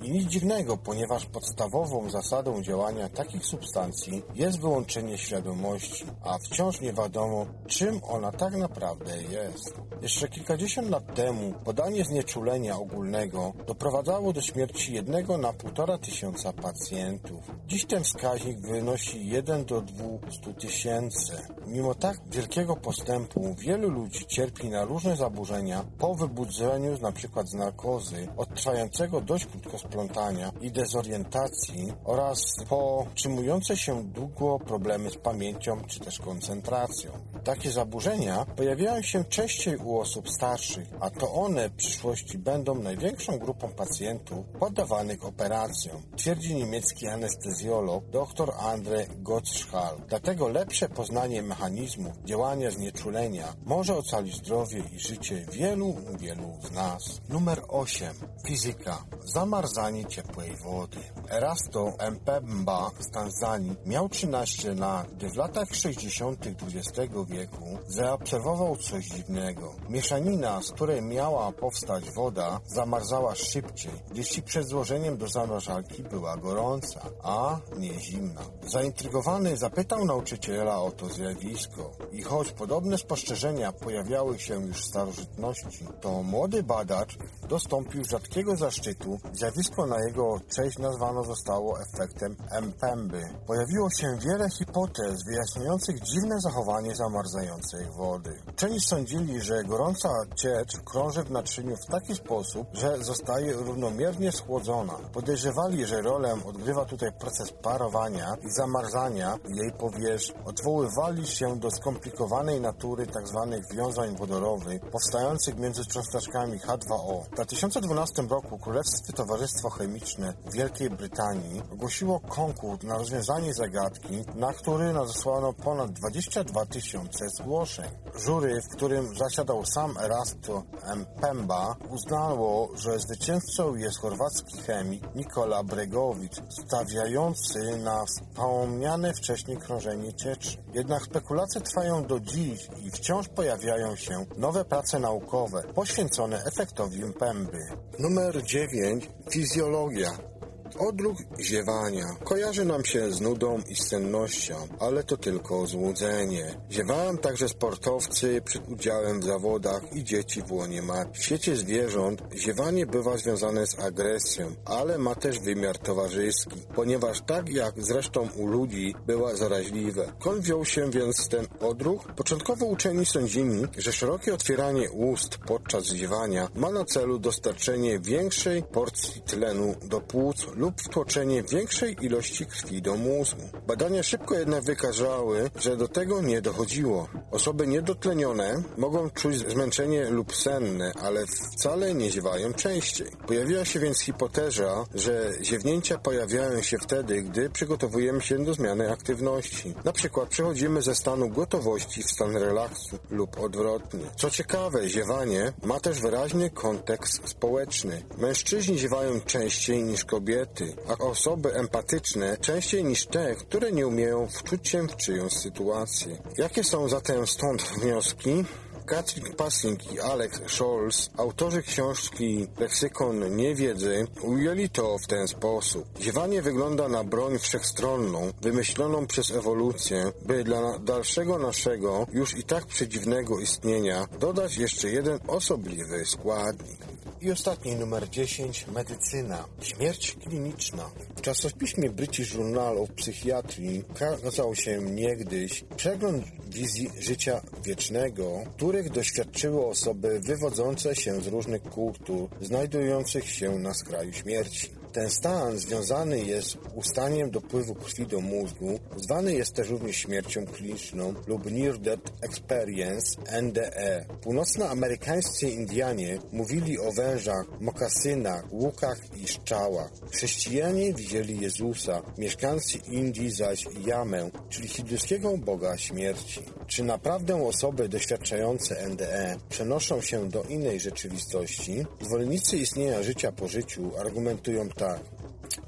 I 0.01 0.11
nic 0.11 0.29
dziwnego, 0.29 0.77
ponieważ 0.77 1.25
podstawową 1.25 2.09
zasadą 2.09 2.61
działania 2.61 3.09
takich 3.09 3.45
substancji 3.45 4.23
jest 4.35 4.59
wyłączenie 4.59 5.17
świadomości, 5.17 6.05
a 6.23 6.37
wciąż 6.37 6.81
nie 6.81 6.93
wiadomo, 6.93 7.45
czym 7.67 8.01
ona 8.03 8.31
tak 8.31 8.55
naprawdę 8.55 9.23
jest. 9.23 9.73
Jeszcze 10.01 10.27
kilkadziesiąt 10.27 10.89
lat 10.89 11.15
temu 11.15 11.53
podanie 11.63 12.05
znieczulenia 12.05 12.75
ogólnego 12.75 13.53
doprowadzało 13.67 14.33
do 14.33 14.41
śmierci 14.41 14.93
jednego 14.93 15.37
na 15.37 15.53
półtora 15.53 15.97
tysiąca 15.97 16.53
pacjentów. 16.53 17.51
Dziś 17.67 17.85
ten 17.85 18.03
wskaźnik 18.03 18.59
wynosi 18.59 19.27
1 19.27 19.65
do 19.65 19.81
200 19.81 20.53
tysięcy. 20.53 21.33
Mimo 21.67 21.95
tak 21.95 22.17
wielkiego 22.31 22.75
postępu 22.75 23.55
wielu 23.59 23.89
ludzi 23.89 24.25
cierpi 24.25 24.69
na 24.69 24.85
różne 24.85 25.15
zaburzenia 25.15 25.85
po 25.97 26.15
wybudzeniu 26.15 26.95
np. 26.95 27.43
z 27.45 27.53
narkozy, 27.53 28.27
od 28.37 28.55
trwającego 28.55 29.21
dość 29.29 29.45
krótko 29.45 29.77
splątania 29.77 30.51
i 30.61 30.71
dezorientacji 30.71 31.93
oraz 32.05 32.55
po 32.69 33.05
utrzymujące 33.11 33.77
się 33.77 34.03
długo 34.03 34.59
problemy 34.59 35.09
z 35.09 35.17
pamięcią 35.17 35.81
czy 35.87 35.99
też 35.99 36.19
koncentracją. 36.19 37.11
Takie 37.43 37.71
zaburzenia 37.71 38.45
pojawiają 38.45 39.01
się 39.01 39.23
częściej 39.23 39.77
u 39.77 39.99
osób 39.99 40.29
starszych, 40.29 40.87
a 40.99 41.09
to 41.09 41.33
one 41.33 41.69
w 41.69 41.75
przyszłości 41.75 42.37
będą 42.37 42.75
największą 42.75 43.37
grupą 43.37 43.69
pacjentów 43.69 44.45
poddawanych 44.59 45.25
operacjom, 45.25 46.01
twierdzi 46.17 46.55
niemiecki 46.55 47.07
anestezjolog 47.07 48.05
dr 48.05 48.53
Andre 48.59 49.07
Gottschall. 49.17 50.01
Dlatego 50.07 50.47
lepsze 50.47 50.89
poznanie 50.89 51.41
mechanizmów 51.41 52.13
działania 52.25 52.71
znieczulenia 52.71 53.53
może 53.65 53.97
ocalić 53.97 54.35
zdrowie 54.35 54.83
i 54.95 54.99
życie 54.99 55.45
wielu, 55.51 55.95
wielu 56.19 56.57
z 56.61 56.71
nas. 56.71 57.21
Numer 57.29 57.61
8. 57.67 58.15
Fizyka. 58.47 59.08
Zamarzanie 59.25 60.05
ciepłej 60.05 60.55
wody. 60.55 60.97
Erasto 61.29 61.93
Mpemba 62.11 62.91
z 62.99 63.11
Tanzanii 63.11 63.75
miał 63.85 64.09
13 64.09 64.75
lat, 64.75 65.07
gdy 65.11 65.29
w 65.29 65.35
latach 65.35 65.75
60. 65.75 66.47
XX 66.47 67.13
wieku 67.27 67.77
zaobserwował 67.87 68.77
coś 68.77 69.05
dziwnego. 69.05 69.75
Mieszanina, 69.89 70.61
z 70.61 70.71
której 70.71 71.01
miała 71.01 71.51
powstać 71.51 72.11
woda, 72.11 72.59
zamarzała 72.65 73.35
szybciej, 73.35 73.91
jeśli 74.13 74.43
przed 74.43 74.67
złożeniem 74.67 75.17
do 75.17 75.27
zamrażalki 75.27 76.03
była 76.03 76.37
gorąca, 76.37 77.01
a 77.23 77.57
nie 77.77 77.99
zimna. 77.99 78.41
Zaintrygowany 78.67 79.57
zapytał 79.57 80.05
nauczyciela 80.05 80.81
o 80.81 80.91
to 80.91 81.09
zjawisko 81.09 81.91
i 82.11 82.21
choć 82.21 82.51
podobne 82.51 82.97
spostrzeżenia 82.97 83.71
pojawiały 83.71 84.39
się 84.39 84.65
już 84.65 84.77
w 84.77 84.85
starożytności, 84.85 85.87
to 86.01 86.23
młody 86.23 86.63
badacz 86.63 87.17
dostąpił 87.49 88.05
rzadkiego 88.05 88.55
zaszczytu. 88.55 88.98
Zjawisko 89.33 89.85
na 89.85 89.95
jego 90.07 90.39
cześć 90.55 90.77
nazwano 90.77 91.23
zostało 91.23 91.77
efektem 91.81 92.35
Mpemby. 92.61 93.21
Pojawiło 93.47 93.89
się 93.89 94.07
wiele 94.17 94.49
hipotez 94.49 95.23
wyjaśniających 95.25 95.99
dziwne 96.01 96.35
zachowanie 96.39 96.95
zamarzającej 96.95 97.85
wody. 97.97 98.41
Część 98.55 98.87
sądzili, 98.87 99.41
że 99.41 99.63
gorąca 99.63 100.09
ciecz 100.35 100.77
krąży 100.85 101.23
w 101.23 101.31
naczyniu 101.31 101.75
w 101.75 101.91
taki 101.91 102.15
sposób, 102.15 102.67
że 102.73 102.97
zostaje 103.03 103.53
równomiernie 103.53 104.31
schłodzona. 104.31 104.93
Podejrzewali, 105.13 105.85
że 105.85 106.01
rolę 106.01 106.37
odgrywa 106.45 106.85
tutaj 106.85 107.11
proces 107.19 107.51
parowania 107.51 108.35
i 108.41 108.51
zamarzania 108.51 109.37
jej 109.47 109.71
powierzchni. 109.71 110.35
Odwoływali 110.45 111.27
się 111.27 111.59
do 111.59 111.71
skomplikowanej 111.71 112.61
natury 112.61 113.07
tzw. 113.07 113.55
wiązań 113.73 114.15
wodorowych 114.17 114.81
powstających 114.81 115.57
między 115.57 115.85
cząsteczkami 115.85 116.59
H2O. 116.59 117.23
W 117.23 117.29
2012 117.29 118.21
roku 118.21 118.57
Królewskie 118.89 119.13
Towarzystwo 119.13 119.69
Chemiczne 119.69 120.33
Wielkiej 120.53 120.89
Brytanii 120.89 121.61
ogłosiło 121.73 122.19
konkurs 122.19 122.83
na 122.83 122.97
rozwiązanie 122.97 123.53
zagadki, 123.53 124.23
na 124.35 124.53
który 124.53 124.93
nadesłano 124.93 125.53
ponad 125.53 125.91
22 125.91 126.65
tysiące 126.65 127.29
zgłoszeń. 127.29 127.91
Jury, 128.25 128.61
w 128.61 128.75
którym 128.75 129.17
zasiadał 129.17 129.65
sam 129.65 129.97
Erasto 129.97 130.63
Mpemba, 130.95 131.75
uznało, 131.89 132.69
że 132.75 132.99
zwycięzcą 132.99 133.75
jest 133.75 133.99
chorwacki 133.99 134.61
chemik 134.61 135.15
Nikola 135.15 135.63
Bregowicz, 135.63 136.35
stawiający 136.49 137.77
na 137.77 138.05
wspomniane 138.05 139.13
wcześniej 139.13 139.57
krążenie 139.57 140.13
cieczy. 140.13 140.57
Jednak 140.73 141.03
spekulacje 141.03 141.61
trwają 141.61 142.05
do 142.05 142.19
dziś 142.19 142.67
i 142.85 142.91
wciąż 142.91 143.27
pojawiają 143.27 143.95
się 143.95 144.25
nowe 144.37 144.65
prace 144.65 144.99
naukowe 144.99 145.63
poświęcone 145.63 146.43
efektowi 146.43 147.05
Mpemby. 147.05 147.59
Numer 147.99 148.43
9. 148.43 148.78
Fizjologia. 149.27 150.28
Odruch 150.77 151.17
ziewania 151.39 152.05
kojarzy 152.23 152.65
nam 152.65 152.85
się 152.85 153.11
z 153.11 153.21
nudą 153.21 153.61
i 153.69 153.75
sennością, 153.75 154.55
ale 154.79 155.03
to 155.03 155.17
tylko 155.17 155.67
złudzenie. 155.67 156.55
Ziewają 156.71 157.17
także 157.17 157.49
sportowcy 157.49 158.41
przed 158.45 158.69
udziałem 158.69 159.21
w 159.21 159.23
zawodach 159.23 159.81
i 159.95 160.03
dzieci 160.03 160.41
w 160.41 160.51
łonie 160.51 160.81
matki. 160.81 161.19
W 161.19 161.23
świecie 161.23 161.55
zwierząt 161.55 162.21
ziewanie 162.35 162.85
bywa 162.85 163.17
związane 163.17 163.67
z 163.67 163.79
agresją, 163.79 164.51
ale 164.65 164.97
ma 164.97 165.15
też 165.15 165.39
wymiar 165.39 165.77
towarzyski, 165.77 166.61
ponieważ 166.75 167.21
tak 167.21 167.49
jak 167.49 167.73
zresztą 167.77 168.27
u 168.37 168.47
ludzi 168.47 168.95
była 169.07 169.35
zaraźliwe. 169.35 170.11
Skąd 170.19 170.41
wziął 170.41 170.65
się 170.65 170.91
więc 170.91 171.27
ten 171.27 171.47
odruch? 171.59 172.07
Początkowo 172.15 172.65
uczeni 172.65 173.05
sądzili, 173.05 173.67
że 173.77 173.91
szerokie 173.93 174.33
otwieranie 174.33 174.91
ust 174.91 175.37
podczas 175.37 175.85
ziewania 175.85 176.49
ma 176.55 176.71
na 176.71 176.85
celu 176.85 177.19
dostarczenie 177.19 177.99
większej 177.99 178.63
porcji 178.63 179.21
tlenu 179.21 179.75
do 179.83 180.01
płuc 180.01 180.47
lub 180.59 180.81
wtłoczenie 180.81 181.43
większej 181.43 181.95
ilości 182.01 182.45
krwi 182.45 182.81
do 182.81 182.95
mózgu. 182.95 183.41
Badania 183.67 184.03
szybko 184.03 184.35
jednak 184.35 184.63
wykazały, 184.63 185.49
że 185.59 185.77
do 185.77 185.87
tego 185.87 186.21
nie 186.21 186.41
dochodziło. 186.41 187.07
Osoby 187.31 187.67
niedotlenione 187.67 188.63
mogą 188.77 189.09
czuć 189.09 189.37
zmęczenie 189.37 190.09
lub 190.09 190.35
senne, 190.35 190.91
ale 191.01 191.25
wcale 191.27 191.93
nie 191.93 192.11
ziewają 192.11 192.53
częściej. 192.53 193.07
Pojawiła 193.27 193.65
się 193.65 193.79
więc 193.79 194.01
hipoteza, 194.01 194.85
że 194.95 195.31
ziewnięcia 195.41 195.97
pojawiają 195.97 196.61
się 196.61 196.77
wtedy, 196.77 197.21
gdy 197.21 197.49
przygotowujemy 197.49 198.21
się 198.21 198.45
do 198.45 198.53
zmiany 198.53 198.91
aktywności. 198.91 199.73
Na 199.85 199.93
przykład 199.93 200.29
przechodzimy 200.29 200.81
ze 200.81 200.95
stanu 200.95 201.29
gotowości 201.29 202.03
w 202.03 202.11
stan 202.11 202.37
relaksu 202.37 202.99
lub 203.09 203.39
odwrotnie. 203.39 204.05
Co 204.15 204.29
ciekawe, 204.29 204.89
ziewanie 204.89 205.53
ma 205.63 205.79
też 205.79 206.01
wyraźny 206.01 206.49
kontekst 206.49 207.29
społeczny. 207.29 208.03
Mężczyźni 208.17 208.79
ziewają 208.79 209.21
częściej 209.21 209.83
niż 209.83 210.05
kobiety 210.05 210.48
a 210.87 210.97
osoby 210.97 211.53
empatyczne 211.53 212.37
częściej 212.37 212.83
niż 212.83 213.05
te, 213.05 213.35
które 213.35 213.71
nie 213.71 213.87
umieją 213.87 214.27
wczuć 214.27 214.69
się 214.69 214.87
w 214.87 214.95
czyjąś 214.95 215.33
sytuację. 215.33 216.17
Jakie 216.37 216.63
są 216.63 216.89
zatem 216.89 217.27
stąd 217.27 217.63
wnioski? 217.63 218.45
Katrin 218.89 219.33
Passing 219.35 219.93
i 219.93 219.99
Alex 219.99 220.41
Scholz, 220.47 221.09
autorzy 221.17 221.63
książki 221.63 222.47
Leksykon 222.59 223.35
Niewiedzy, 223.35 224.07
ujęli 224.21 224.69
to 224.69 224.97
w 224.97 225.07
ten 225.07 225.27
sposób. 225.27 225.85
Ziewanie 226.01 226.41
wygląda 226.41 226.87
na 226.87 227.03
broń 227.03 227.39
wszechstronną, 227.39 228.31
wymyśloną 228.41 229.07
przez 229.07 229.31
ewolucję, 229.31 230.11
by 230.25 230.43
dla 230.43 230.79
dalszego 230.79 231.37
naszego, 231.37 232.07
już 232.13 232.37
i 232.37 232.43
tak 232.43 232.65
przedziwnego 232.65 233.39
istnienia 233.39 234.07
dodać 234.19 234.57
jeszcze 234.57 234.89
jeden 234.89 235.19
osobliwy 235.27 236.05
składnik. 236.05 236.79
I 237.21 237.31
ostatni 237.31 237.75
numer 237.75 238.09
10, 238.09 238.67
medycyna. 238.67 239.45
Śmierć 239.61 240.11
kliniczna. 240.11 240.89
W 241.15 241.21
czasopiśmie 241.21 241.89
British 241.89 242.33
Journal 242.33 242.77
of 242.77 242.89
Psychiatry 242.91 243.83
kazał 244.23 244.55
się 244.55 244.77
niegdyś 244.81 245.63
przegląd 245.77 246.25
wizji 246.47 246.89
życia 246.99 247.41
wiecznego, 247.63 248.43
których 248.55 248.89
doświadczyły 248.89 249.65
osoby 249.65 250.19
wywodzące 250.19 250.95
się 250.95 251.21
z 251.21 251.27
różnych 251.27 251.61
kultur, 251.63 252.29
znajdujących 252.41 253.29
się 253.29 253.59
na 253.59 253.73
skraju 253.73 254.13
śmierci. 254.13 254.78
Ten 254.93 255.09
stan 255.09 255.57
związany 255.57 256.19
jest 256.19 256.57
ustaniem 256.75 257.31
dopływu 257.31 257.75
krwi 257.75 258.07
do 258.07 258.21
mózgu, 258.21 258.79
zwany 258.97 259.33
jest 259.33 259.53
też 259.53 259.69
również 259.69 259.95
śmiercią 259.95 260.45
kliniczną 260.45 261.13
lub 261.27 261.51
Near 261.51 261.79
Death 261.79 262.11
Experience 262.21 263.17
NDE. 263.41 264.05
Północnoamerykańscy 264.21 265.49
Indianie 265.49 266.19
mówili 266.31 266.79
o 266.79 266.91
wężach, 266.91 267.45
mokasynach, 267.59 268.53
łukach 268.53 268.97
i 269.17 269.27
szczałach. 269.27 269.91
Chrześcijanie 270.11 270.93
widzieli 270.93 271.39
Jezusa, 271.39 272.01
mieszkańcy 272.17 272.77
Indii 272.77 273.31
zaś 273.31 273.65
Jamę, 273.85 274.29
czyli 274.49 274.67
hinduskiego 274.67 275.37
boga 275.37 275.77
śmierci. 275.77 276.41
Czy 276.67 276.83
naprawdę 276.83 277.47
osoby 277.47 277.89
doświadczające 277.89 278.89
NDE 278.89 279.37
przenoszą 279.49 280.01
się 280.01 280.29
do 280.29 280.43
innej 280.43 280.79
rzeczywistości? 280.79 281.85
Zwolennicy 282.01 282.57
istnienia 282.57 283.03
życia 283.03 283.31
po 283.31 283.47
życiu 283.47 283.91
argumentują 283.97 284.69
tak. 284.79 285.18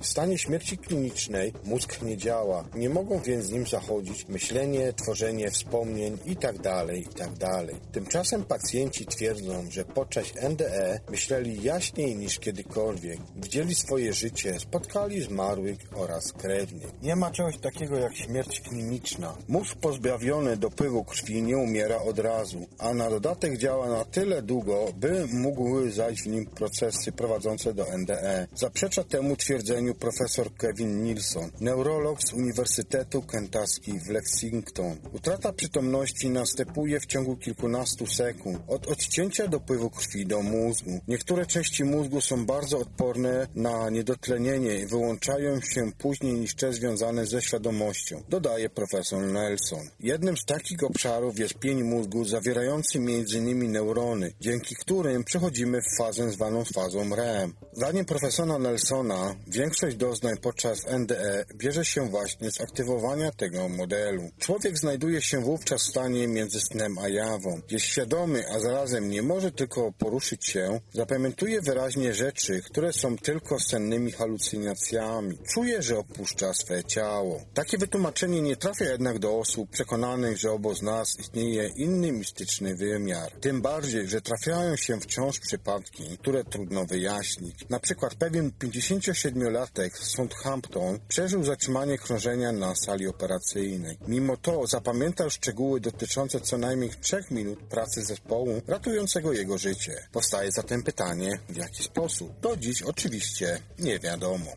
W 0.02 0.08
stanie 0.08 0.38
śmierci 0.38 0.78
klinicznej 0.78 1.54
mózg 1.64 2.02
nie 2.02 2.18
działa, 2.18 2.66
nie 2.76 2.89
mogą 2.89 3.20
więc 3.20 3.45
z 3.45 3.52
nim 3.52 3.68
zachodzić 3.68 4.28
myślenie, 4.28 4.93
tworzenie 4.93 5.52
wspomnień 5.52 6.18
itd., 6.26 6.60
tak 6.62 6.95
itd. 6.95 7.38
Tak 7.38 7.91
Tymczasem 7.91 8.43
pacjenci 8.43 9.06
twierdzą, 9.06 9.72
że 9.72 9.86
podczas 9.86 10.26
NDE 10.49 10.99
myśleli 11.10 11.64
jaśniej 11.64 12.16
niż 12.16 12.39
kiedykolwiek, 12.39 13.20
widzieli 13.36 13.76
swoje 13.76 14.14
życie, 14.14 14.60
spotkali 14.60 15.22
zmarłych 15.22 15.78
oraz 15.95 16.34
krewnych. 16.34 16.91
Nie 17.02 17.16
ma 17.16 17.32
czegoś 17.32 17.58
takiego 17.58 17.97
jak 17.97 18.16
śmierć 18.16 18.62
kliniczna. 18.62 19.38
Mózg 19.47 19.76
pozbawiony 19.76 20.58
dopływu 20.58 21.04
krwi 21.04 21.43
nie 21.43 21.58
umiera 21.58 21.97
od 22.02 22.20
razu, 22.20 22.66
a 22.78 22.93
na 22.93 23.10
dodatek 23.10 23.58
działa 23.58 23.89
na 23.89 24.06
tyle 24.06 24.41
długo, 24.41 24.86
by 24.95 25.28
mógł 25.34 25.89
zajść 25.89 26.24
w 26.24 26.28
nim 26.28 26.45
procesy 26.45 27.12
prowadzące 27.12 27.74
do 27.74 27.97
NDE. 27.97 28.47
Zaprzecza 28.56 29.04
temu 29.04 29.36
twierdzeniu 29.36 29.91
profesor 29.96 30.56
Kevin 30.56 31.04
Nilsson, 31.04 31.52
neurolog 31.60 32.22
z 32.22 32.34
Uniwersytetu 32.34 33.22
Kentucky 33.22 34.00
w 34.06 34.10
Lexington. 34.10 34.98
Utrata 35.14 35.54
przytomności 35.54 36.30
następuje 36.30 37.00
w 37.00 37.06
ciągu 37.06 37.38
kilkunastu 37.38 38.08
sekund 38.08 38.60
od 38.68 38.88
odcięcia 38.88 39.48
dopływu 39.48 39.89
krwi 39.89 40.26
do 40.26 40.42
mózgu. 40.42 41.00
Niektóre 41.08 41.46
części 41.46 41.84
mózgu 41.84 42.22
są 42.22 42.46
bardzo 42.46 42.80
odporne 42.80 43.48
na 43.56 43.89
niedotlenienie 43.89 44.76
i 44.76 44.86
wyłączają 44.86 45.62
się 45.62 45.92
później 45.98 46.34
niż 46.34 46.56
te 46.56 46.74
związane 46.74 47.26
ze 47.26 47.42
świadomością, 47.42 48.24
dodaje 48.30 48.70
profesor 48.70 49.22
Nelson. 49.22 49.89
Jednym 50.00 50.38
z 50.38 50.46
takich 50.46 50.84
obszarów 50.84 51.39
jest 51.39 51.54
pień 51.54 51.84
mózgu 51.84 52.26
zawierający 52.26 52.98
m.in. 52.98 53.72
neurony, 53.72 54.34
dzięki 54.42 54.76
którym 54.76 55.24
przechodzimy 55.24 55.80
w 55.82 55.98
fazę 55.98 56.32
zwaną 56.32 56.64
fazą 56.66 57.16
REM. 57.16 57.54
Zdaniem 57.74 58.06
profesora 58.06 58.60
Nelsona 58.60 59.36
większość 59.48 59.81
Większość 59.82 60.00
doznań 60.00 60.38
podczas 60.38 60.80
NDE 61.00 61.46
bierze 61.56 61.86
się 61.86 62.10
właśnie 62.10 62.52
z 62.52 62.62
aktywowania 62.62 63.32
tego 63.32 63.70
modelu. 63.70 64.30
Człowiek 64.40 64.78
znajduje 64.78 65.22
się 65.22 65.40
wówczas 65.40 65.82
w 65.84 65.90
stanie 65.90 66.28
między 66.28 66.60
snem 66.60 66.98
a 66.98 67.08
jawą. 67.08 67.62
Jest 67.72 67.86
świadomy, 67.86 68.44
a 68.50 68.60
zarazem 68.60 69.10
nie 69.10 69.22
może 69.22 69.52
tylko 69.52 69.92
poruszyć 69.92 70.46
się, 70.46 70.80
zapamiętuje 70.94 71.62
wyraźnie 71.62 72.14
rzeczy, 72.14 72.62
które 72.62 72.94
są 72.94 73.18
tylko 73.18 73.60
sennymi 73.60 74.12
halucynacjami. 74.12 75.38
Czuje, 75.54 75.82
że 75.82 75.98
opuszcza 75.98 76.54
swe 76.54 76.84
ciało. 76.84 77.42
Takie 77.54 77.78
wytłumaczenie 77.78 78.42
nie 78.42 78.56
trafia 78.56 78.86
jednak 78.86 79.20
do 79.20 79.40
osób 79.40 79.70
przekonanych, 79.70 80.38
że 80.38 80.52
obok 80.52 80.82
nas 80.82 81.20
istnieje 81.20 81.70
inny 81.76 82.12
mistyczny 82.12 82.76
wymiar. 82.76 83.32
Tym 83.32 83.62
bardziej, 83.62 84.08
że 84.08 84.22
trafiają 84.22 84.76
się 84.76 85.00
wciąż 85.00 85.40
przypadki, 85.40 86.18
które 86.18 86.44
trudno 86.44 86.86
wyjaśnić. 86.86 87.70
Na 87.70 87.80
przykład 87.80 88.16
pewien 88.16 88.52
57-lat 88.60 89.70
Bartek 89.76 89.97
z 89.97 90.15
Southampton 90.15 90.99
przeżył 91.07 91.43
zatrzymanie 91.43 91.97
krążenia 91.97 92.51
na 92.51 92.76
sali 92.76 93.07
operacyjnej. 93.07 93.97
Mimo 94.07 94.38
to 94.38 94.67
zapamiętał 94.67 95.30
szczegóły 95.30 95.80
dotyczące 95.80 96.41
co 96.41 96.57
najmniej 96.57 96.91
trzech 97.01 97.32
minut 97.32 97.59
pracy 97.59 98.03
zespołu 98.03 98.61
ratującego 98.67 99.34
jego 99.34 99.57
życie. 99.57 100.07
Powstaje 100.11 100.51
zatem 100.51 100.84
pytanie, 100.84 101.39
w 101.49 101.55
jaki 101.55 101.84
sposób? 101.84 102.39
Do 102.39 102.57
dziś 102.57 102.82
oczywiście 102.82 103.61
nie 103.80 103.99
wiadomo. 103.99 104.51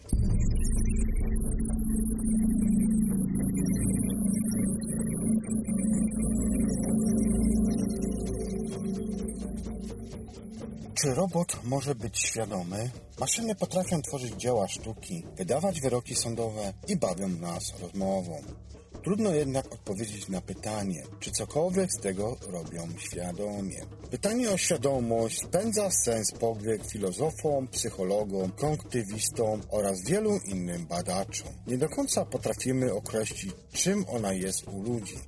Czy 11.05 11.15
robot 11.15 11.65
może 11.65 11.95
być 11.95 12.19
świadomy? 12.19 12.91
Maszyny 13.21 13.55
potrafią 13.55 14.03
tworzyć 14.03 14.35
dzieła 14.35 14.69
sztuki, 14.69 15.25
wydawać 15.37 15.81
wyroki 15.81 16.15
sądowe 16.15 16.73
i 16.89 16.97
bawią 16.97 17.29
nas 17.29 17.81
rozmową. 17.81 18.43
Trudno 19.03 19.35
jednak 19.35 19.73
odpowiedzieć 19.73 20.29
na 20.29 20.41
pytanie, 20.41 21.03
czy 21.21 21.31
cokolwiek 21.31 21.93
z 21.93 22.01
tego 22.01 22.37
robią 22.49 22.89
świadomie. 22.99 23.81
Pytanie 24.11 24.51
o 24.51 24.57
świadomość 24.57 25.41
spędza 25.49 25.91
sens 25.91 26.33
powiek 26.33 26.87
filozofom, 26.87 27.69
psychologom, 27.69 28.53
kognitywistom 28.53 29.61
oraz 29.71 30.05
wielu 30.05 30.39
innym 30.47 30.87
badaczom. 30.87 31.49
Nie 31.67 31.79
do 31.79 31.89
końca 31.89 32.25
potrafimy 32.25 32.93
określić, 32.93 33.53
czym 33.73 34.05
ona 34.09 34.33
jest 34.33 34.69
u 34.69 34.83
ludzi. 34.83 35.19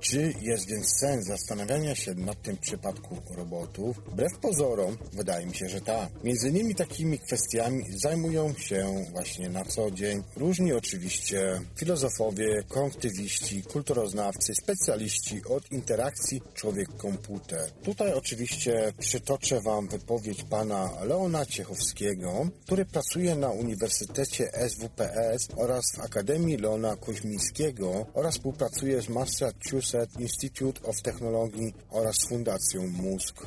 Czy 0.00 0.34
jest 0.40 0.66
więc 0.68 0.98
sens 1.00 1.26
zastanawiania 1.26 1.94
się 1.94 2.14
nad 2.14 2.42
tym 2.42 2.56
przypadku 2.56 3.16
robotów? 3.36 3.96
Wbrew 3.96 4.38
pozorom, 4.38 4.96
wydaje 5.12 5.46
mi 5.46 5.54
się, 5.54 5.68
że 5.68 5.80
tak. 5.80 6.08
Między 6.24 6.48
innymi 6.48 6.74
takimi 6.74 7.18
kwestiami 7.18 7.84
zajmują 8.02 8.54
się 8.54 9.04
właśnie 9.12 9.48
na 9.48 9.64
co 9.64 9.90
dzień 9.90 10.22
różni 10.36 10.72
oczywiście 10.72 11.60
filozofowie, 11.76 12.62
kogntywiści, 12.68 13.62
kulturoznawcy, 13.62 14.54
specjaliści 14.62 15.44
od 15.44 15.72
interakcji 15.72 16.42
człowiek-komputer. 16.54 17.70
Tutaj 17.82 18.12
oczywiście 18.12 18.92
przytoczę 18.98 19.60
Wam 19.60 19.88
wypowiedź 19.88 20.44
pana 20.44 20.90
Leona 21.04 21.46
Ciechowskiego, 21.46 22.48
który 22.66 22.84
pracuje 22.84 23.34
na 23.34 23.50
Uniwersytecie 23.50 24.50
SWPS 24.68 25.48
oraz 25.56 25.84
w 25.96 26.00
Akademii 26.00 26.56
Leona 26.56 26.96
Koźmińskiego 26.96 28.06
oraz 28.14 28.34
współpracuje 28.34 29.02
z 29.02 29.08
Massachusetts 29.08 29.81
Institute 30.20 30.80
of 30.84 31.02
Technology 31.02 31.72
oraz 31.90 32.16
Fundacją 32.28 32.86
Mózg. 32.86 33.46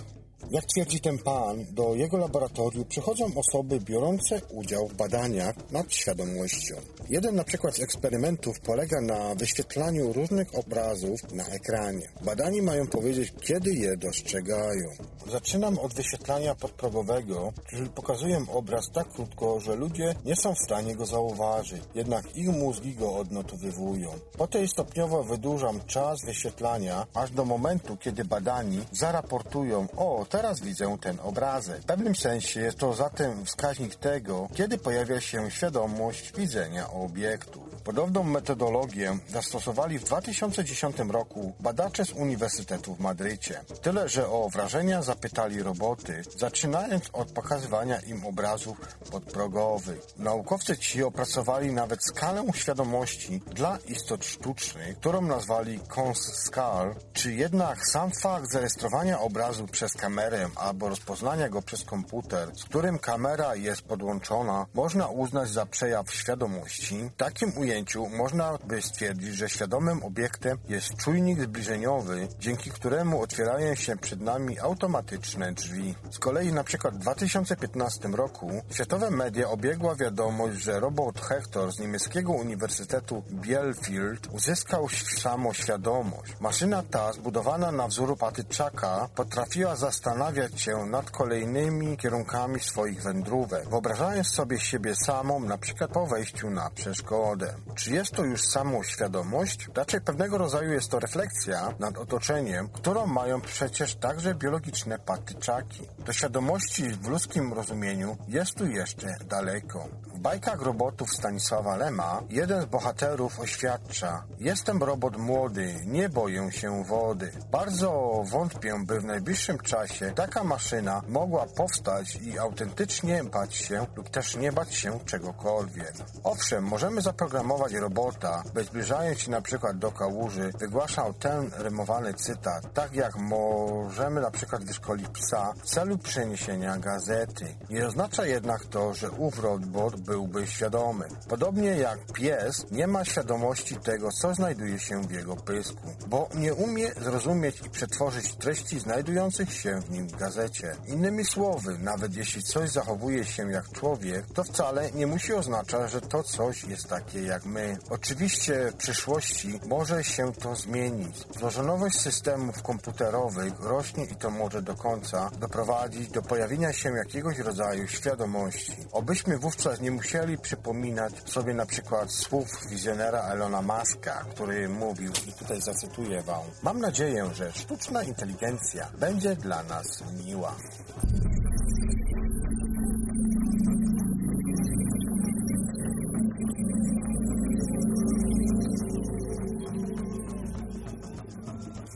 Jak 0.52 0.66
twierdzi 0.66 1.00
ten 1.00 1.18
pan, 1.18 1.66
do 1.72 1.96
jego 1.96 2.18
laboratorium 2.18 2.86
przychodzą 2.86 3.26
osoby 3.36 3.80
biorące 3.80 4.42
udział 4.50 4.88
w 4.88 4.94
badaniach 4.94 5.56
nad 5.72 5.94
świadomością. 5.94 6.76
Jeden 7.10 7.36
na 7.36 7.44
przykład 7.44 7.76
z 7.76 7.80
eksperymentów 7.80 8.60
polega 8.60 9.02
na 9.02 9.36
wyświetlaniu 9.36 10.14
różnych 10.14 10.56
obrazów 10.56 11.32
na 11.32 11.48
ekranie. 11.48 12.10
Badani 12.22 12.62
mają 12.62 12.88
powiedzieć, 12.88 13.34
kiedy 13.42 13.74
je 13.74 13.98
dostrzegają. 13.98 14.90
Zaczynam 15.32 15.80
od 15.80 15.94
wyświetlania 15.94 16.56
podprogowego, 16.56 17.54
czyli 17.70 17.90
pokazuję 17.90 18.46
obraz 18.54 18.86
tak 18.94 19.12
krótko, 19.12 19.60
że 19.60 19.76
ludzie 19.76 20.16
nie 20.26 20.36
są 20.36 20.54
w 20.54 20.66
stanie 20.66 20.96
go 20.96 21.06
zauważyć, 21.06 21.82
jednak 21.96 22.38
ich 22.38 22.50
mózgi 22.50 22.94
go 22.96 23.16
odnotowywują. 23.16 24.10
Potem 24.38 24.68
stopniowo 24.68 25.24
wydłużam 25.24 25.80
czas 25.86 26.26
wyświetlania, 26.26 27.08
aż 27.14 27.32
do 27.32 27.46
momentu, 27.46 27.98
kiedy 27.98 28.26
badani 28.26 28.80
zaraportują, 28.92 29.88
o, 29.98 30.26
teraz 30.36 30.62
widzę 30.62 30.98
ten 31.02 31.18
obrazek. 31.24 31.82
W 31.82 31.86
pewnym 31.86 32.16
sensie 32.16 32.60
jest 32.60 32.78
to 32.78 32.94
zatem 32.94 33.46
wskaźnik 33.46 33.96
tego, 33.96 34.48
kiedy 34.56 34.78
pojawia 34.78 35.22
się 35.22 35.52
świadomość 35.52 36.34
widzenia 36.38 36.92
obiektu. 36.92 37.65
Podobną 37.86 38.24
metodologię 38.24 39.18
zastosowali 39.28 40.00
w 40.00 40.04
2010 40.04 40.98
roku 41.10 41.54
badacze 41.60 42.06
z 42.06 42.12
Uniwersytetu 42.12 42.96
w 42.96 43.00
Madrycie. 43.00 43.62
Tyle, 43.82 44.10
że 44.10 44.30
o 44.30 44.50
wrażenia 44.50 45.02
zapytali 45.02 45.64
roboty, 45.64 46.22
zaczynając 46.38 47.10
od 47.14 47.32
pokazywania 47.32 48.00
im 48.00 48.26
obrazów 48.26 48.78
podprogowych. 49.12 50.02
Naukowcy 50.18 50.78
ci 50.78 51.04
opracowali 51.04 51.72
nawet 51.72 52.06
skalę 52.06 52.46
świadomości 52.54 53.42
dla 53.56 53.78
istot 53.88 54.26
sztucznych, 54.26 54.98
którą 54.98 55.22
nazwali 55.22 55.80
Cons 55.96 56.18
Scal, 56.18 56.96
czy 57.14 57.34
jednak 57.34 57.88
sam 57.88 58.12
fakt 58.22 58.52
zarejestrowania 58.52 59.20
obrazu 59.20 59.68
przez 59.68 59.94
kamerę 59.94 60.50
albo 60.56 60.90
rozpoznania 60.90 61.50
go 61.50 61.62
przez 61.62 61.84
komputer, 61.84 62.52
z 62.56 62.64
którym 62.64 63.00
kamera 63.00 63.56
jest 63.56 63.82
podłączona, 63.82 64.66
można 64.74 65.08
uznać 65.08 65.50
za 65.50 65.66
przejaw 65.66 66.14
świadomości. 66.14 67.10
Takim 67.18 67.58
ujęciem 67.58 67.75
można 68.18 68.58
by 68.68 68.82
stwierdzić, 68.82 69.36
że 69.36 69.50
świadomym 69.50 70.04
obiektem 70.04 70.58
jest 70.70 70.96
czujnik 70.96 71.42
zbliżeniowy, 71.42 72.28
dzięki 72.40 72.72
któremu 72.72 73.22
otwierają 73.22 73.76
się 73.76 73.98
przed 73.98 74.22
nami 74.22 74.60
automatyczne 74.60 75.54
drzwi. 75.54 75.96
Z 76.12 76.20
kolei 76.20 76.54
na 76.54 76.64
przykład 76.64 76.96
w 76.96 77.00
2015 77.00 78.08
roku 78.08 78.52
światowe 78.72 79.12
media 79.12 79.50
obiegła 79.50 79.96
wiadomość, 79.96 80.58
że 80.58 80.80
robot 80.80 81.22
Hector 81.22 81.72
z 81.72 81.80
niemieckiego 81.80 82.32
Uniwersytetu 82.32 83.24
Bielefeld 83.32 84.28
uzyskał 84.32 84.90
samoświadomość. 85.20 86.34
Maszyna 86.40 86.84
ta, 86.84 87.14
zbudowana 87.14 87.72
na 87.72 87.88
wzór 87.88 88.18
patyczaka, 88.18 89.10
potrafiła 89.16 89.76
zastanawiać 89.76 90.62
się 90.62 90.86
nad 90.86 91.12
kolejnymi 91.12 91.98
kierunkami 91.98 92.60
swoich 92.60 93.04
wędrówek, 93.04 93.70
wyobrażając 93.70 94.28
sobie 94.28 94.60
siebie 94.60 94.96
samą, 94.96 95.40
na 95.40 95.58
przykład 95.58 95.92
po 95.92 96.08
wejściu 96.08 96.50
na 96.50 96.70
przeszkodę. 96.70 97.54
Czy 97.76 97.94
jest 97.94 98.12
to 98.12 98.24
już 98.24 98.42
samoświadomość? 98.42 99.68
Raczej 99.76 100.02
pewnego 100.02 100.38
rodzaju 100.38 100.72
jest 100.72 100.92
to 100.92 101.00
refleksja 101.00 101.74
nad 101.80 101.98
otoczeniem, 101.98 102.70
którą 102.70 103.08
mają 103.08 103.42
przecież 103.42 103.96
także 103.96 104.36
biologiczne 104.36 105.00
patyczaki. 105.00 105.88
Do 106.06 106.14
świadomości 106.14 106.90
w 106.90 107.08
ludzkim 107.08 107.54
rozumieniu 107.54 108.18
jest 108.28 108.56
tu 108.56 108.68
jeszcze 108.68 109.18
daleko. 109.26 109.88
W 110.14 110.20
bajkach 110.20 110.62
robotów 110.62 111.14
Stanisława 111.14 111.76
Lema 111.76 112.22
jeden 112.30 112.62
z 112.62 112.66
bohaterów 112.66 113.40
oświadcza 113.40 114.24
Jestem 114.40 114.84
robot 114.84 115.18
młody, 115.18 115.76
nie 115.86 116.10
boję 116.10 116.52
się 116.52 116.84
wody. 116.84 117.32
Bardzo 117.52 118.22
wątpię, 118.32 118.74
by 118.86 119.00
w 119.00 119.06
najbliższym 119.06 119.58
czasie 119.58 120.12
taka 120.16 120.44
maszyna 120.44 121.02
mogła 121.08 121.46
powstać 121.46 122.16
i 122.16 122.40
autentycznie 122.40 123.24
bać 123.24 123.56
się 123.56 123.86
lub 123.96 124.10
też 124.10 124.36
nie 124.36 124.52
bać 124.52 124.76
się 124.76 125.00
czegokolwiek. 125.06 125.94
Owszem, 126.24 126.64
możemy 126.64 127.02
zaprogramować 127.02 127.55
robota, 127.80 128.44
by 128.54 128.64
zbliżając 128.64 129.20
się 129.20 129.32
na 129.32 129.42
przykład 129.42 129.78
do 129.78 129.92
kałuży 129.92 130.52
wygłaszał 130.60 131.14
ten 131.14 131.52
rymowany 131.58 132.14
cytat, 132.14 132.74
tak 132.74 132.96
jak 132.96 133.16
możemy 133.18 134.22
na 134.22 134.32
przykład 134.32 134.64
wyszkolić 134.64 135.08
psa 135.08 135.54
w 135.64 135.66
celu 135.66 135.98
przeniesienia 135.98 136.78
gazety. 136.78 137.56
Nie 137.70 137.88
oznacza 137.88 138.26
jednak 138.26 138.66
to, 138.66 138.94
że 138.94 139.12
ów 139.12 139.40
robot 139.40 139.96
byłby 139.96 140.48
świadomy. 140.48 141.06
Podobnie 141.30 141.70
jak 141.70 142.00
pies 142.14 142.66
nie 142.72 142.88
ma 142.88 143.06
świadomości 143.06 143.76
tego, 143.76 144.12
co 144.12 144.34
znajduje 144.34 144.80
się 144.80 145.02
w 145.02 145.12
jego 145.12 145.36
pysku, 145.36 145.88
bo 146.08 146.30
nie 146.36 146.54
umie 146.54 146.94
zrozumieć 146.94 147.62
i 147.66 147.70
przetworzyć 147.70 148.36
treści 148.36 148.80
znajdujących 148.80 149.54
się 149.54 149.82
w 149.82 149.92
nim 149.92 150.08
w 150.08 150.16
gazecie. 150.16 150.76
Innymi 150.88 151.26
słowy, 151.26 151.78
nawet 151.78 152.16
jeśli 152.16 152.44
coś 152.44 152.70
zachowuje 152.70 153.26
się 153.26 153.52
jak 153.52 153.72
człowiek, 153.72 154.26
to 154.34 154.44
wcale 154.44 154.92
nie 154.92 155.08
musi 155.08 155.34
oznaczać, 155.34 155.92
że 155.92 156.02
to 156.02 156.24
coś 156.24 156.64
jest 156.64 156.88
takie 156.88 157.24
jak 157.24 157.35
my. 157.46 157.78
Oczywiście 157.90 158.72
w 158.72 158.76
przyszłości 158.76 159.60
może 159.68 160.04
się 160.04 160.34
to 160.34 160.56
zmienić. 160.56 161.24
Złożonowość 161.40 162.00
systemów 162.00 162.64
komputerowych 162.64 163.60
rośnie 163.60 164.06
i 164.06 164.16
to 164.16 164.30
może 164.30 164.62
do 164.62 164.76
końca 164.76 165.30
doprowadzić 165.40 166.10
do 166.10 166.22
pojawienia 166.22 166.74
się 166.74 166.90
jakiegoś 166.90 167.38
rodzaju 167.38 167.88
świadomości. 167.88 168.78
Obyśmy 168.92 169.38
wówczas 169.38 169.82
nie 169.82 169.92
musieli 169.92 170.38
przypominać 170.38 171.14
sobie 171.30 171.54
na 171.54 171.66
przykład 171.66 172.12
słów 172.12 172.48
wizjonera 172.70 173.22
Elona 173.22 173.62
Muska, 173.62 174.26
który 174.32 174.70
mówił, 174.70 175.12
i 175.28 175.34
tutaj 175.34 175.62
zacytuję 175.62 176.22
wam, 176.22 176.44
mam 176.64 176.80
nadzieję, 176.80 177.30
że 177.34 177.52
sztuczna 177.52 178.04
inteligencja 178.04 178.88
będzie 179.00 179.36
dla 179.36 179.64
nas 179.64 180.04
miła. 180.26 180.56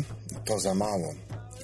to 0.45 0.59
za 0.59 0.75
mało. 0.75 1.13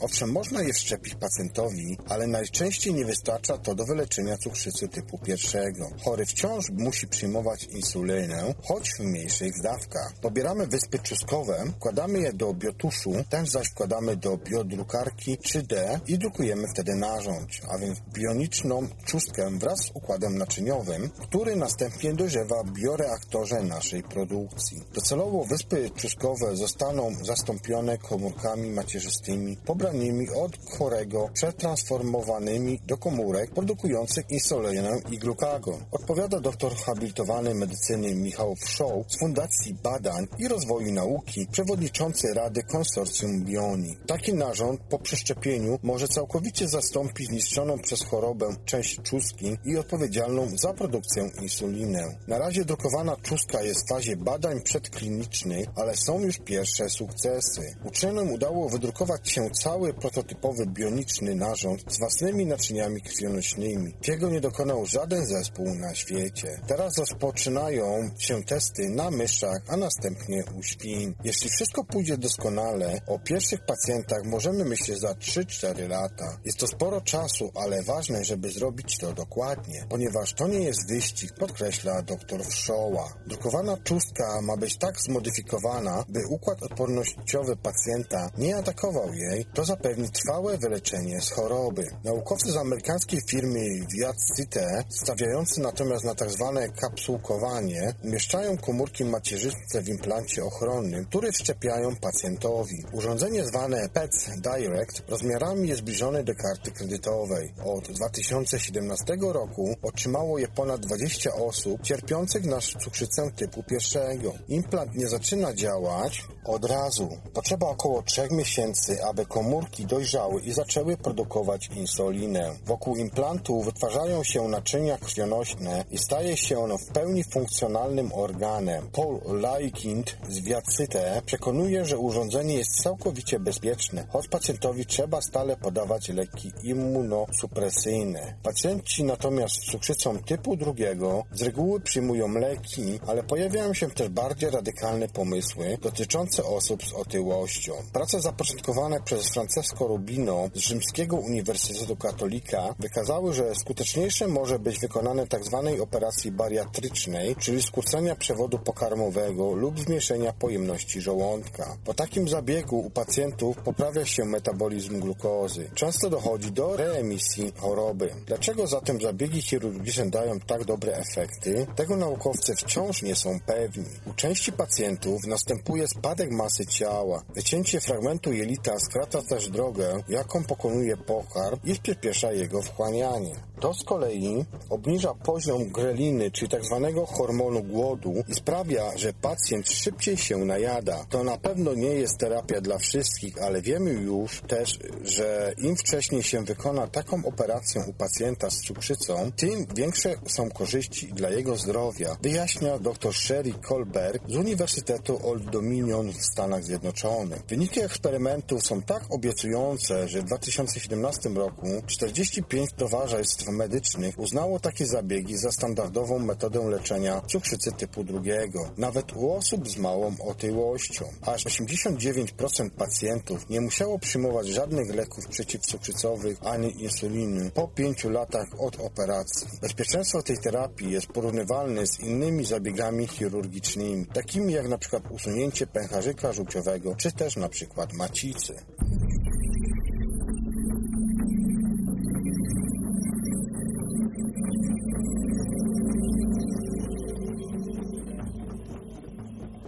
Owszem, 0.01 0.31
można 0.31 0.61
je 0.61 0.73
wszczepić 0.73 1.15
pacjentowi, 1.15 1.97
ale 2.09 2.27
najczęściej 2.27 2.93
nie 2.93 3.05
wystarcza 3.05 3.57
to 3.57 3.75
do 3.75 3.85
wyleczenia 3.85 4.37
cukrzycy 4.37 4.87
typu 4.87 5.17
pierwszego. 5.17 5.89
Chory 6.03 6.25
wciąż 6.25 6.65
musi 6.69 7.07
przyjmować 7.07 7.63
insulinę, 7.63 8.53
choć 8.63 8.93
w 8.93 8.99
mniejszych 8.99 9.61
dawkach. 9.63 10.13
Pobieramy 10.21 10.67
wyspy 10.67 10.99
czosnkowe, 10.99 11.65
wkładamy 11.75 12.19
je 12.19 12.33
do 12.33 12.53
biotuszu, 12.53 13.13
ten 13.29 13.45
zaś 13.45 13.67
wkładamy 13.67 14.15
do 14.15 14.37
biodrukarki 14.37 15.37
3D 15.37 15.99
i 16.07 16.17
drukujemy 16.17 16.67
wtedy 16.73 16.95
narząd, 16.95 17.49
a 17.69 17.77
więc 17.77 17.99
bioniczną 18.13 18.87
czustkę 19.05 19.49
wraz 19.59 19.79
z 19.79 19.91
układem 19.93 20.37
naczyniowym, 20.37 21.09
który 21.09 21.55
następnie 21.55 22.13
dojrzewa 22.13 22.63
w 22.63 22.71
bioreaktorze 22.71 23.63
naszej 23.63 24.03
produkcji. 24.03 24.83
Docelowo 24.93 25.45
wyspy 25.45 25.89
czosnkowe 25.95 26.55
zostaną 26.55 27.15
zastąpione 27.23 27.97
komórkami 27.97 28.69
macierzystymi 28.69 29.57
pobranymi 29.57 29.88
od 30.35 30.57
chorego, 30.77 31.29
przetransformowanymi 31.33 32.79
do 32.87 32.97
komórek 32.97 33.51
produkujących 33.51 34.25
insulinę 34.29 34.99
i 35.11 35.17
glukagon. 35.17 35.85
Odpowiada 35.91 36.39
doktor 36.39 36.75
habilitowany 36.75 37.55
medycyny 37.55 38.15
Michał 38.15 38.55
Wszoł 38.55 39.05
z 39.07 39.19
Fundacji 39.19 39.73
Badań 39.73 40.27
i 40.37 40.47
Rozwoju 40.47 40.93
Nauki, 40.93 41.47
przewodniczący 41.51 42.33
Rady 42.33 42.63
Konsorcjum 42.63 43.45
Bioni. 43.45 43.97
Taki 44.07 44.33
narząd 44.33 44.79
po 44.89 44.99
przeszczepieniu 44.99 45.79
może 45.83 46.07
całkowicie 46.07 46.67
zastąpić 46.67 47.27
zniszczoną 47.27 47.79
przez 47.79 48.03
chorobę 48.03 48.55
część 48.65 49.01
czustki 49.01 49.57
i 49.65 49.77
odpowiedzialną 49.77 50.47
za 50.57 50.73
produkcję 50.73 51.29
insuliny. 51.41 52.17
Na 52.27 52.37
razie 52.37 52.65
drukowana 52.65 53.15
czustka 53.15 53.61
jest 53.61 53.85
w 53.85 53.89
fazie 53.89 54.15
badań 54.17 54.61
przedklinicznych, 54.61 55.67
ale 55.75 55.97
są 55.97 56.19
już 56.19 56.37
pierwsze 56.37 56.89
sukcesy. 56.89 57.75
Uczonym 57.83 58.31
udało 58.31 58.69
wydrukować 58.69 59.31
się 59.31 59.49
cały 59.49 59.78
cały 59.79 59.93
prototypowy 59.93 60.65
bioniczny 60.65 61.35
narząd 61.35 61.93
z 61.93 61.99
własnymi 61.99 62.45
naczyniami 62.45 63.01
krwionośnymi. 63.01 63.93
Tego 63.93 64.29
nie 64.29 64.41
dokonał 64.41 64.85
żaden 64.85 65.25
zespół 65.25 65.75
na 65.75 65.95
świecie. 65.95 66.61
Teraz 66.67 66.97
rozpoczynają 66.97 68.09
się 68.17 68.43
testy 68.43 68.89
na 68.89 69.11
myszach, 69.11 69.59
a 69.67 69.77
następnie 69.77 70.43
u 70.59 70.63
świń. 70.63 71.15
Jeśli 71.23 71.49
wszystko 71.49 71.83
pójdzie 71.83 72.17
doskonale, 72.17 73.01
o 73.07 73.19
pierwszych 73.19 73.65
pacjentach 73.65 74.23
możemy 74.25 74.65
myśleć 74.65 74.99
za 74.99 75.13
3-4 75.13 75.89
lata. 75.89 76.37
Jest 76.45 76.57
to 76.57 76.67
sporo 76.67 77.01
czasu, 77.01 77.51
ale 77.55 77.83
ważne, 77.83 78.23
żeby 78.23 78.49
zrobić 78.49 78.97
to 78.97 79.13
dokładnie, 79.13 79.85
ponieważ 79.89 80.33
to 80.33 80.47
nie 80.47 80.59
jest 80.59 80.89
wyścig, 80.89 81.33
podkreśla 81.33 82.01
dr 82.01 82.45
Wszoła. 82.45 83.13
Drukowana 83.27 83.77
czustka 83.77 84.41
ma 84.41 84.57
być 84.57 84.77
tak 84.77 85.01
zmodyfikowana, 85.01 86.05
by 86.09 86.27
układ 86.27 86.63
odpornościowy 86.63 87.55
pacjenta 87.55 88.29
nie 88.37 88.57
atakował 88.57 89.13
jej, 89.13 89.45
to 89.53 89.65
zapewni 89.69 90.09
trwałe 90.09 90.57
wyleczenie 90.57 91.21
z 91.21 91.31
choroby. 91.31 91.87
Naukowcy 92.03 92.51
z 92.51 92.57
amerykańskiej 92.57 93.19
firmy 93.27 93.59
Viatcite, 93.93 94.83
stawiający 94.89 95.61
natomiast 95.61 96.05
na 96.05 96.15
tzw. 96.15 96.53
Tak 96.55 96.75
kapsułkowanie, 96.75 97.93
umieszczają 98.03 98.57
komórki 98.57 99.05
macierzyste 99.05 99.81
w 99.81 99.89
implancie 99.89 100.43
ochronnym, 100.43 101.05
który 101.05 101.31
wszczepiają 101.31 101.95
pacjentowi. 101.95 102.83
Urządzenie 102.93 103.45
zwane 103.45 103.89
PETS 103.89 104.29
Direct 104.41 105.01
rozmiarami 105.07 105.69
jest 105.69 105.81
zbliżone 105.81 106.23
do 106.23 106.35
karty 106.35 106.71
kredytowej. 106.71 107.53
Od 107.65 107.91
2017 107.91 109.17
roku 109.21 109.75
otrzymało 109.81 110.39
je 110.39 110.47
ponad 110.47 110.81
20 110.81 111.33
osób 111.33 111.81
cierpiących 111.81 112.45
na 112.45 112.59
cukrzycę 112.59 113.31
typu 113.35 113.63
pierwszego. 113.63 114.33
Implant 114.47 114.95
nie 114.95 115.07
zaczyna 115.07 115.53
działać 115.53 116.27
od 116.45 116.65
razu. 116.65 117.09
Potrzeba 117.33 117.67
około 117.67 118.01
3 118.01 118.27
miesięcy, 118.31 119.03
aby 119.03 119.25
komórki 119.25 119.58
dojrzały 119.79 120.41
i 120.41 120.51
zaczęły 120.51 120.97
produkować 120.97 121.69
insulinę. 121.75 122.55
Wokół 122.65 122.95
implantu 122.95 123.61
wytwarzają 123.61 124.23
się 124.23 124.47
naczynia 124.47 124.97
krwionośne 124.97 125.85
i 125.91 125.97
staje 125.97 126.37
się 126.37 126.59
ono 126.59 126.77
w 126.77 126.93
pełni 126.93 127.23
funkcjonalnym 127.33 128.13
organem. 128.13 128.89
Paul 128.91 129.41
Laikind 129.41 130.17
z 130.29 130.39
Viacyte 130.39 131.21
przekonuje, 131.25 131.85
że 131.85 131.97
urządzenie 131.97 132.55
jest 132.55 132.83
całkowicie 132.83 133.39
bezpieczne, 133.39 134.05
choć 134.09 134.27
pacjentowi 134.27 134.85
trzeba 134.85 135.21
stale 135.21 135.57
podawać 135.57 136.09
leki 136.09 136.51
immunosupresyjne. 136.63 138.33
Pacjenci 138.43 139.03
natomiast 139.03 139.55
z 139.55 139.71
cukrzycą 139.71 140.17
typu 140.17 140.55
drugiego 140.55 141.23
z 141.31 141.41
reguły 141.41 141.79
przyjmują 141.79 142.33
leki, 142.33 142.99
ale 143.07 143.23
pojawiają 143.23 143.73
się 143.73 143.89
też 143.89 144.09
bardziej 144.09 144.49
radykalne 144.49 145.07
pomysły 145.07 145.77
dotyczące 145.81 146.43
osób 146.43 146.83
z 146.83 146.93
otyłością. 146.93 147.73
Prace 147.93 148.21
zapoczątkowane 148.21 149.01
przez 149.01 149.25
Francesco 149.39 149.87
Rubino 149.87 150.49
z 150.55 150.59
Rzymskiego 150.59 151.15
Uniwersytetu 151.15 151.95
Katolika 151.95 152.75
wykazały, 152.79 153.33
że 153.33 153.55
skuteczniejsze 153.55 154.27
może 154.27 154.59
być 154.59 154.79
wykonane 154.79 155.27
tzw. 155.27 155.61
Tak 155.65 155.81
operacji 155.81 156.31
bariatrycznej, 156.31 157.35
czyli 157.35 157.61
skrócenia 157.61 158.15
przewodu 158.15 158.59
pokarmowego 158.59 159.53
lub 159.53 159.79
zmniejszenia 159.79 160.33
pojemności 160.33 161.01
żołądka. 161.01 161.77
Po 161.85 161.93
takim 161.93 162.27
zabiegu 162.27 162.79
u 162.79 162.89
pacjentów 162.89 163.57
poprawia 163.57 164.05
się 164.05 164.25
metabolizm 164.25 164.99
glukozy. 164.99 165.69
Często 165.75 166.09
dochodzi 166.09 166.51
do 166.51 166.77
reemisji 166.77 167.53
choroby. 167.57 168.09
Dlaczego 168.27 168.67
zatem 168.67 169.01
zabiegi 169.01 169.41
chirurgiczne 169.41 170.09
dają 170.09 170.39
tak 170.39 170.65
dobre 170.65 170.97
efekty? 170.97 171.67
Tego 171.75 171.95
naukowcy 171.95 172.55
wciąż 172.55 173.01
nie 173.01 173.15
są 173.15 173.39
pewni. 173.45 173.85
U 174.05 174.13
części 174.13 174.51
pacjentów 174.51 175.27
następuje 175.27 175.87
spadek 175.87 176.31
masy 176.31 176.65
ciała. 176.65 177.23
Wycięcie 177.35 177.81
fragmentu 177.81 178.33
jelita 178.33 178.79
skraca 178.79 179.21
też 179.29 179.49
drogę, 179.49 180.03
jaką 180.09 180.43
pokonuje 180.43 180.97
pokarm 180.97 181.59
i 181.63 181.75
przyspiesza 181.75 182.31
jego 182.31 182.61
wchłanianie. 182.61 183.35
To 183.59 183.73
z 183.73 183.83
kolei 183.83 184.45
obniża 184.69 185.13
poziom 185.13 185.69
greliny, 185.69 186.31
czyli 186.31 186.51
tzw. 186.51 186.91
Tak 186.95 187.17
hormonu 187.17 187.63
głodu 187.63 188.13
i 188.27 188.33
sprawia, 188.33 188.97
że 188.97 189.13
pacjent 189.13 189.69
szybciej 189.69 190.17
się 190.17 190.37
najada. 190.37 191.05
To 191.09 191.23
na 191.23 191.37
pewno 191.37 191.73
nie 191.73 191.93
jest 191.93 192.17
terapia 192.17 192.61
dla 192.61 192.77
wszystkich, 192.77 193.43
ale 193.43 193.61
wiemy 193.61 193.91
już 193.91 194.41
też, 194.41 194.79
że 195.03 195.53
im 195.57 195.75
wcześniej 195.75 196.23
się 196.23 196.43
wykona 196.43 196.87
taką 196.87 197.25
operację 197.25 197.83
u 197.87 197.93
pacjenta 197.93 198.49
z 198.49 198.61
cukrzycą, 198.61 199.31
tym 199.35 199.65
większe 199.75 200.15
są 200.27 200.49
korzyści 200.49 201.07
dla 201.07 201.29
jego 201.29 201.55
zdrowia, 201.55 202.17
wyjaśnia 202.21 202.79
dr 202.79 203.13
Sherry 203.13 203.53
Kolberg 203.53 204.23
z 204.29 204.35
Uniwersytetu 204.35 205.29
Old 205.29 205.49
Dominion 205.49 206.11
w 206.11 206.25
Stanach 206.25 206.63
Zjednoczonych. 206.63 207.41
Wyniki 207.47 207.81
eksperymentów 207.81 208.63
są 208.63 208.81
tak 208.81 209.03
obiecujące, 209.09 210.07
że 210.07 210.21
w 210.21 210.25
2017 210.25 211.29
roku 211.29 211.67
45 211.87 212.69
towarzystw 212.77 213.48
medycznych 213.51 214.19
uznało 214.19 214.59
takie 214.59 214.85
zabiegi 214.85 215.37
za 215.37 215.51
standardową 215.51 216.19
metodę 216.19 216.69
leczenia 216.69 217.21
cukrzycy 217.21 217.71
typu 217.71 218.03
drugiego, 218.03 218.69
nawet 218.77 219.13
u 219.15 219.31
osób 219.31 219.69
z 219.69 219.77
małą 219.77 220.15
otyłością. 220.19 221.05
Aż 221.21 221.45
89% 221.45 222.69
pacjentów 222.69 223.49
nie 223.49 223.61
musiało 223.61 223.99
przyjmować 223.99 224.47
żadnych 224.47 224.95
leków 224.95 225.27
przeciwcukrzycowych 225.27 226.37
ani 226.43 226.83
insuliny 226.83 227.51
po 227.51 227.67
5 227.67 228.03
latach 228.03 228.47
od 228.57 228.79
operacji. 228.79 229.47
Bezpieczeństwo 229.61 230.23
tej 230.23 230.37
terapii 230.37 230.91
jest 230.91 231.07
porównywalne 231.07 231.87
z 231.87 231.99
innymi 231.99 232.45
zabiegami 232.45 233.07
chirurgicznymi, 233.07 234.05
takimi 234.05 234.53
jak 234.53 234.67
przykład 234.77 235.11
usunięcie 235.11 235.67
pęcherzyka 235.67 236.33
żółciowego, 236.33 236.95
czy 236.95 237.11
też 237.11 237.35
przykład 237.49 237.93
macicy. 237.93 238.53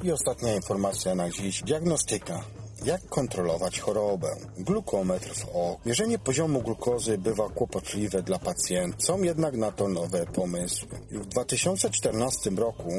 I 0.03 0.11
ostatnia 0.11 0.55
informacja 0.55 1.15
na 1.15 1.29
dziś. 1.29 1.63
Diagnostyka. 1.63 2.43
Jak 2.85 3.07
kontrolować 3.09 3.79
chorobę? 3.79 4.35
Glukometr 4.57 5.35
w 5.35 5.45
O. 5.53 5.77
Mierzenie 5.85 6.19
poziomu 6.19 6.61
glukozy 6.61 7.17
bywa 7.17 7.49
kłopotliwe 7.49 8.23
dla 8.23 8.39
pacjentów. 8.39 9.05
Są 9.05 9.21
jednak 9.21 9.57
na 9.57 9.71
to 9.71 9.87
nowe 9.87 10.25
pomysły. 10.25 10.87
W 11.11 11.25
2014 11.25 12.49
roku 12.49 12.91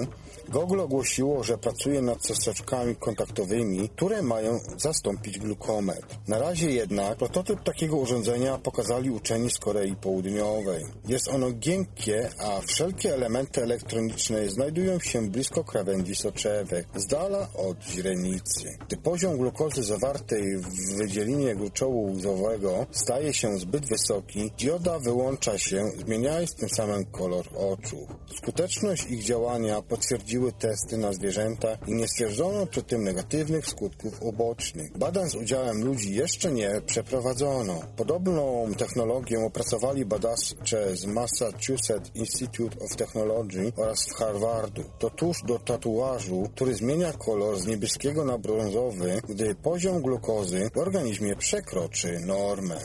Google 0.52 0.80
ogłosiło, 0.80 1.44
że 1.44 1.58
pracuje 1.58 2.02
nad 2.02 2.22
cząsteczkami 2.22 2.96
kontaktowymi, 2.96 3.88
które 3.88 4.22
mają 4.22 4.60
zastąpić 4.76 5.38
glukometr. 5.38 6.16
Na 6.28 6.38
razie 6.38 6.70
jednak 6.70 7.18
prototyp 7.18 7.62
takiego 7.62 7.96
urządzenia 7.96 8.58
pokazali 8.58 9.10
uczeni 9.10 9.50
z 9.50 9.58
Korei 9.58 9.96
Południowej. 9.96 10.84
Jest 11.08 11.28
ono 11.28 11.50
giętkie, 11.50 12.30
a 12.38 12.60
wszelkie 12.60 13.14
elementy 13.14 13.62
elektroniczne 13.62 14.48
znajdują 14.48 14.98
się 15.00 15.30
blisko 15.30 15.64
krawędzi 15.64 16.14
soczewek, 16.14 16.86
z 16.96 17.06
dala 17.06 17.48
od 17.54 17.84
źrenicy. 17.84 18.78
Gdy 18.86 18.96
poziom 18.96 19.38
glukozy 19.38 19.82
zawartej 19.82 20.56
w 20.56 20.96
wydzielinie 20.96 21.54
gruczołu 21.54 22.12
łzowego 22.12 22.86
staje 22.90 23.34
się 23.34 23.58
zbyt 23.58 23.86
wysoki, 23.86 24.52
dioda 24.58 24.98
wyłącza 24.98 25.58
się, 25.58 25.84
zmieniając 25.98 26.54
tym 26.54 26.68
samym 26.68 27.04
kolor 27.04 27.44
oczu. 27.56 28.06
Skuteczność 28.36 29.06
ich 29.10 29.24
działania 29.24 29.82
potwierdziły 29.82 30.41
prowadziły 30.42 30.52
testy 30.52 30.98
na 30.98 31.12
zwierzętach 31.12 31.78
i 31.88 31.92
nie 31.94 32.08
stwierdzono 32.08 32.66
przy 32.66 32.82
tym 32.82 33.04
negatywnych 33.04 33.66
skutków 33.66 34.22
ubocznych. 34.22 34.98
Badań 34.98 35.30
z 35.30 35.34
udziałem 35.34 35.84
ludzi 35.84 36.14
jeszcze 36.14 36.52
nie 36.52 36.80
przeprowadzono. 36.86 37.80
Podobną 37.96 38.66
technologię 38.78 39.44
opracowali 39.46 40.04
badacze 40.04 40.96
z 40.96 41.06
Massachusetts 41.06 42.10
Institute 42.14 42.84
of 42.84 42.96
Technology 42.96 43.72
oraz 43.76 43.98
z 43.98 44.12
Harvardu. 44.12 44.84
To 44.98 45.10
tuż 45.10 45.42
do 45.46 45.58
tatuażu, 45.58 46.48
który 46.54 46.74
zmienia 46.74 47.12
kolor 47.12 47.60
z 47.60 47.66
niebieskiego 47.66 48.24
na 48.24 48.38
brązowy, 48.38 49.20
gdy 49.28 49.54
poziom 49.54 50.02
glukozy 50.02 50.70
w 50.74 50.78
organizmie 50.78 51.36
przekroczy 51.36 52.20
normę. 52.20 52.76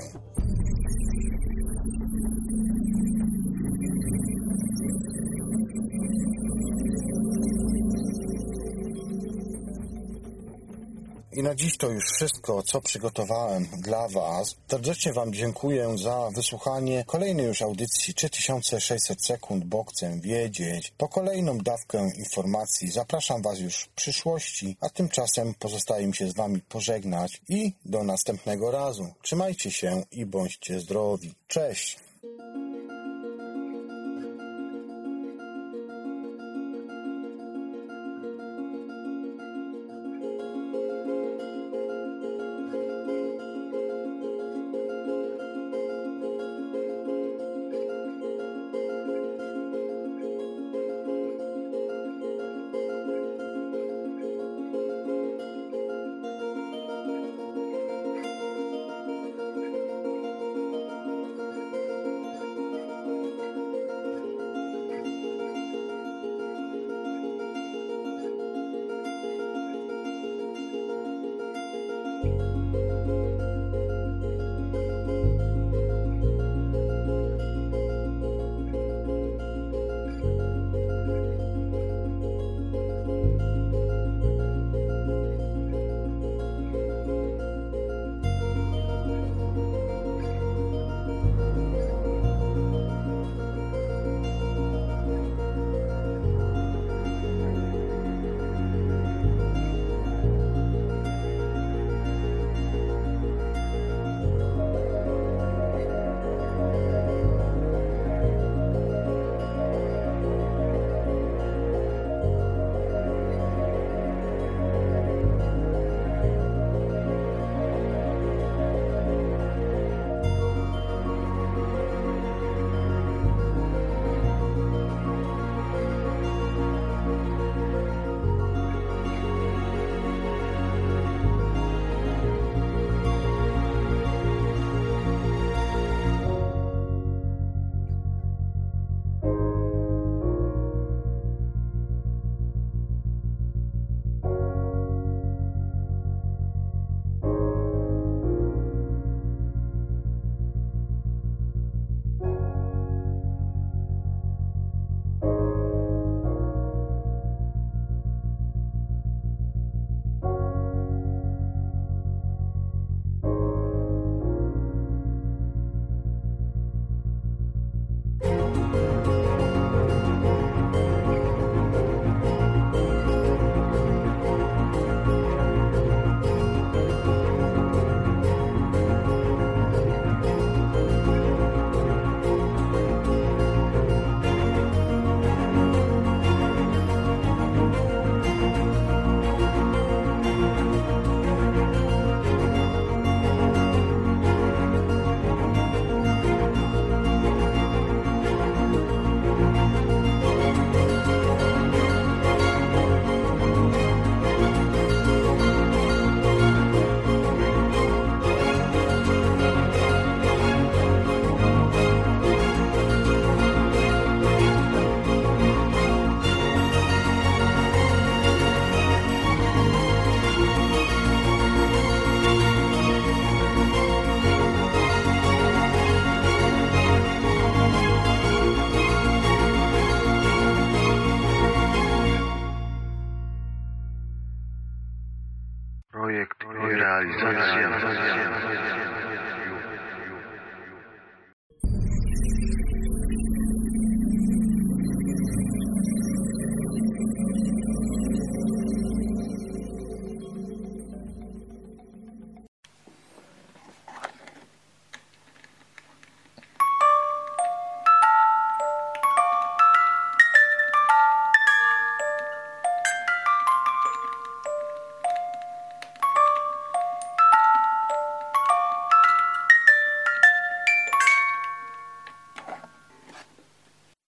I 11.38 11.44
na 11.44 11.56
dziś 11.56 11.78
to 11.78 11.90
już 11.90 12.04
wszystko, 12.06 12.64
co 12.64 12.82
przygotowałem 12.82 13.68
dla 13.78 14.08
Was. 14.08 14.56
Serdecznie 14.68 15.14
Wam 15.14 15.34
dziękuję 15.34 15.98
za 15.98 16.30
wysłuchanie 16.36 17.04
kolejnej 17.08 17.46
już 17.46 17.62
audycji 17.62 18.14
3600 18.14 19.26
sekund, 19.26 19.66
bo 19.66 19.84
chcę 19.84 20.20
wiedzieć. 20.20 20.94
Po 20.98 21.08
kolejną 21.08 21.58
dawkę 21.58 22.12
informacji 22.18 22.92
zapraszam 22.92 23.42
Was 23.42 23.60
już 23.60 23.76
w 23.76 23.90
przyszłości, 23.90 24.78
a 24.82 24.90
tymczasem 24.90 25.54
pozostaje 25.60 26.08
mi 26.08 26.16
się 26.16 26.30
z 26.30 26.36
Wami 26.36 26.62
pożegnać 26.62 27.42
i 27.50 27.74
do 27.86 28.04
następnego 28.04 28.72
razu. 28.72 29.14
Trzymajcie 29.22 29.72
się 29.72 30.04
i 30.12 30.26
bądźcie 30.26 30.80
zdrowi. 30.80 31.36
Cześć! 31.48 31.98